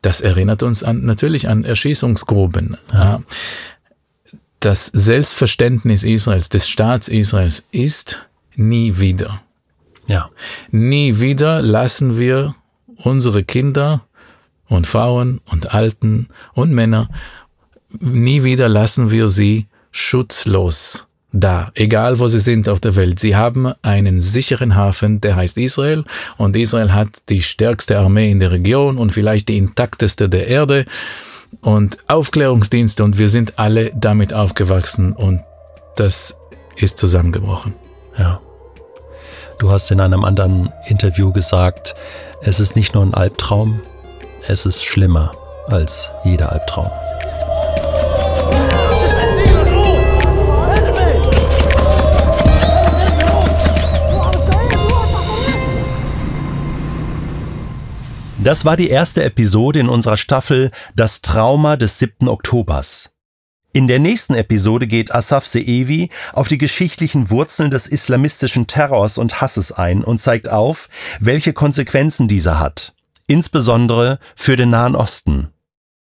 das 0.02 0.22
erinnert 0.22 0.64
uns 0.64 0.84
an, 0.84 1.06
natürlich 1.06 1.48
an 1.48 1.64
Erschießungsgruben. 1.64 2.78
Ja. 2.92 3.22
Das 4.60 4.88
Selbstverständnis 4.88 6.04
Israels, 6.04 6.50
des 6.50 6.68
Staats 6.68 7.08
Israels 7.08 7.64
ist 7.72 8.26
nie 8.56 8.98
wieder. 8.98 9.42
Ja. 10.08 10.32
Nie 10.72 11.20
wieder 11.20 11.62
lassen 11.62 12.18
wir 12.18 12.56
unsere 12.96 13.44
Kinder 13.44 14.02
und 14.68 14.88
Frauen 14.88 15.42
und 15.46 15.74
Alten 15.74 16.30
und 16.54 16.72
Männer, 16.72 17.10
nie 18.00 18.44
wieder 18.44 18.70
lassen 18.70 19.12
wir 19.12 19.30
sie 19.30 19.68
schutzlos 19.92 21.08
da, 21.32 21.72
egal 21.76 22.20
wo 22.20 22.28
sie 22.28 22.40
sind 22.40 22.68
auf 22.68 22.80
der 22.80 22.96
Welt. 22.96 23.20
Sie 23.20 23.36
haben 23.36 23.74
einen 23.82 24.20
sicheren 24.20 24.76
Hafen, 24.76 25.22
der 25.22 25.36
heißt 25.36 25.58
Israel, 25.58 26.04
und 26.38 26.56
Israel 26.56 26.94
hat 26.94 27.10
die 27.30 27.42
stärkste 27.42 28.00
Armee 28.00 28.32
in 28.32 28.40
der 28.40 28.52
Region 28.52 28.98
und 28.98 29.12
vielleicht 29.12 29.50
die 29.50 29.58
intakteste 29.58 30.28
der 30.28 30.48
Erde 30.48 30.86
und 31.62 31.98
Aufklärungsdienste 32.08 33.04
und 33.04 33.18
wir 33.18 33.30
sind 33.30 33.60
alle 33.60 33.92
damit 33.96 34.34
aufgewachsen 34.34 35.14
und 35.14 35.42
das 35.96 36.36
ist 36.76 36.98
zusammengebrochen. 36.98 37.74
Ja. 38.18 38.42
Du 39.60 39.72
hast 39.72 39.92
in 39.92 40.00
einem 40.00 40.24
anderen 40.24 40.72
Interview 40.88 41.32
gesagt, 41.32 41.94
es 42.42 42.60
ist 42.60 42.76
nicht 42.76 42.94
nur 42.94 43.04
ein 43.04 43.14
Albtraum, 43.14 43.82
es 44.48 44.66
ist 44.66 44.84
schlimmer 44.84 45.32
als 45.68 46.12
jeder 46.24 46.52
Albtraum. 46.52 46.90
Das 58.42 58.64
war 58.64 58.78
die 58.78 58.90
erste 58.90 59.22
Episode 59.26 59.82
in 59.82 59.90
unserer 59.90 60.16
Staffel 60.16 60.72
Das 60.96 61.20
Trauma 61.20 61.76
des 61.76 62.00
7. 62.00 62.30
Oktobers. 62.30 63.10
In 63.74 63.88
der 63.88 64.00
nächsten 64.00 64.34
Episode 64.34 64.88
geht 64.88 65.14
Asaf 65.14 65.46
Seevi 65.46 66.10
auf 66.32 66.48
die 66.48 66.58
geschichtlichen 66.58 67.32
Wurzeln 67.32 67.70
des 67.70 67.86
islamistischen 67.86 68.66
Terrors 68.66 69.18
und 69.18 69.42
Hasses 69.42 69.74
ein 69.74 70.06
und 70.06 70.20
zeigt 70.20 70.48
auf, 70.48 70.88
welche 71.20 71.52
Konsequenzen 71.52 72.30
dieser 72.30 72.62
hat, 72.62 72.94
insbesondere 73.28 74.20
für 74.38 74.56
den 74.56 74.70
Nahen 74.70 74.96
Osten. 74.96 75.50